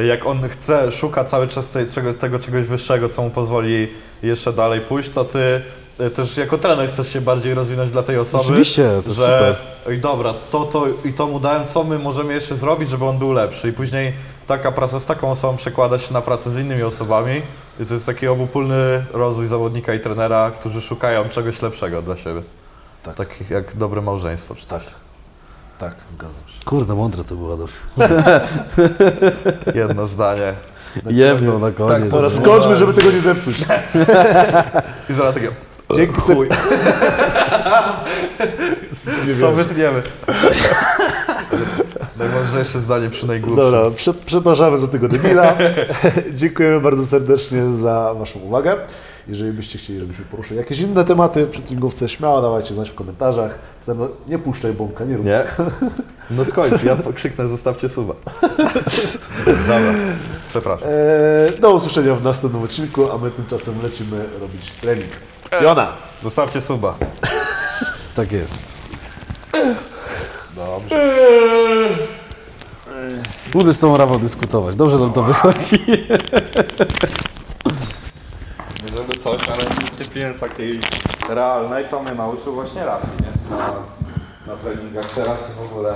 Jak 0.03 0.25
on 0.25 0.49
chce, 0.49 0.91
szuka 0.91 1.23
cały 1.23 1.47
czas 1.47 1.69
tej, 1.69 1.87
czego, 1.87 2.13
tego 2.13 2.39
czegoś 2.39 2.67
wyższego, 2.67 3.09
co 3.09 3.21
mu 3.21 3.29
pozwoli 3.29 3.87
jeszcze 4.23 4.53
dalej 4.53 4.81
pójść, 4.81 5.09
to 5.09 5.25
ty 5.25 5.61
e, 5.99 6.09
też 6.09 6.37
jako 6.37 6.57
trener 6.57 6.89
chcesz 6.89 7.13
się 7.13 7.21
bardziej 7.21 7.53
rozwinąć 7.53 7.91
dla 7.91 8.03
tej 8.03 8.17
osoby. 8.17 8.43
Oczywiście, 8.43 8.89
to 9.05 9.13
że 9.13 9.37
super. 9.37 9.55
Oj, 9.87 9.97
dobra, 9.99 10.33
to, 10.51 10.63
to 10.65 10.85
i 11.05 11.13
to 11.13 11.27
mu 11.27 11.39
dałem, 11.39 11.67
co 11.67 11.83
my 11.83 11.99
możemy 11.99 12.33
jeszcze 12.33 12.55
zrobić, 12.55 12.89
żeby 12.89 13.05
on 13.05 13.17
był 13.19 13.31
lepszy. 13.31 13.69
I 13.69 13.73
później 13.73 14.13
taka 14.47 14.71
praca 14.71 14.99
z 14.99 15.05
taką 15.05 15.31
osobą 15.31 15.57
przekłada 15.57 15.99
się 15.99 16.13
na 16.13 16.21
pracę 16.21 16.49
z 16.49 16.59
innymi 16.59 16.83
osobami. 16.83 17.41
I 17.79 17.85
to 17.85 17.93
jest 17.93 18.05
taki 18.05 18.27
obopólny 18.27 19.05
rozwój 19.13 19.47
zawodnika 19.47 19.93
i 19.93 19.99
trenera, 19.99 20.51
którzy 20.51 20.81
szukają 20.81 21.29
czegoś 21.29 21.61
lepszego 21.61 22.01
dla 22.01 22.17
siebie. 22.17 22.41
Tak. 23.03 23.15
Takich 23.15 23.49
jak 23.49 23.77
dobre 23.77 24.01
małżeństwo 24.01 24.55
czy 24.55 24.65
coś. 24.65 24.83
Tak, 25.79 25.93
zgadzam 26.11 26.43
się. 26.47 26.65
Kurde, 26.65 26.95
mądre 26.95 27.23
to 27.23 27.35
było, 27.35 27.53
Adolf. 27.53 27.73
Jedno 29.75 30.07
zdanie. 30.07 30.53
Jebno 31.05 31.59
na 31.59 31.71
koniec. 31.71 32.11
Teraz 32.11 32.35
skończmy, 32.35 32.77
żeby 32.77 32.93
tego 32.93 33.11
nie 33.11 33.21
zepsuć. 33.21 33.57
I 35.09 35.13
zaraz 35.13 35.33
takie, 35.33 35.51
Dzięki 35.95 36.21
chuj, 36.21 36.49
Nie 39.27 39.35
to 39.41 39.51
wytniemy. 39.51 40.01
Najmądrzejsze 42.19 42.79
zdanie 42.81 43.09
przy 43.09 43.27
najgłupszym. 43.27 43.71
Dobra, 43.71 43.91
prze, 43.95 44.13
przepraszamy 44.13 44.77
za 44.77 44.87
tego 44.87 45.07
debila. 45.07 45.55
Dziękujemy 46.33 46.81
bardzo 46.81 47.05
serdecznie 47.05 47.73
za 47.73 48.13
Waszą 48.19 48.39
uwagę. 48.39 48.75
Jeżeli 49.27 49.51
byście 49.51 49.79
chcieli, 49.79 49.99
żebyśmy 49.99 50.25
poruszyli 50.25 50.57
jakieś 50.59 50.79
inne 50.79 51.05
tematy 51.05 51.47
przy 51.47 51.61
tringówce, 51.61 52.09
śmiało 52.09 52.41
dawajcie 52.41 52.73
znać 52.73 52.89
w 52.89 52.95
komentarzach. 52.95 53.51
Stano- 53.87 54.07
Nie 54.27 54.39
puszczaj 54.39 54.73
bąka, 54.73 55.05
nie 55.05 55.17
rób. 55.17 55.25
Nie? 55.25 55.43
No 56.31 56.45
skończ, 56.45 56.83
ja 56.83 56.97
krzyknę, 57.15 57.47
zostawcie 57.47 57.89
suba. 57.89 58.13
Dobra, 59.67 59.93
przepraszam. 60.49 60.87
Eee, 60.91 61.59
do 61.59 61.73
usłyszenia 61.73 62.15
w 62.15 62.23
następnym 62.23 62.63
odcinku, 62.63 63.11
a 63.11 63.17
my 63.17 63.31
tymczasem 63.31 63.73
lecimy 63.83 64.25
robić 64.41 64.71
trening. 64.71 65.09
Jona! 65.61 65.87
Zostawcie 66.23 66.61
suba. 66.61 66.95
Tak 68.15 68.31
jest. 68.31 68.77
Dobrze. 70.55 70.95
Lubię 73.55 73.73
z 73.73 73.79
tą 73.79 73.97
Rafał 73.97 74.19
dyskutować. 74.19 74.75
Dobrze 74.75 74.97
nam 74.97 75.13
to 75.13 75.23
wychodzi. 75.23 75.85
Żeby 78.97 79.17
coś, 79.23 79.49
ale 79.49 79.63
dyscypliny 79.65 80.33
takiej 80.33 80.79
realnej 81.29 81.85
to 81.85 82.03
mnie 82.03 82.15
nauczył 82.15 82.53
właśnie 82.53 82.85
Rafi, 82.85 83.07
nie? 83.21 83.57
Na, 83.57 83.67
na 84.47 84.55
treningach 84.55 85.05
teraz 85.05 85.39
i 85.39 85.67
w 85.67 85.71
ogóle 85.71 85.93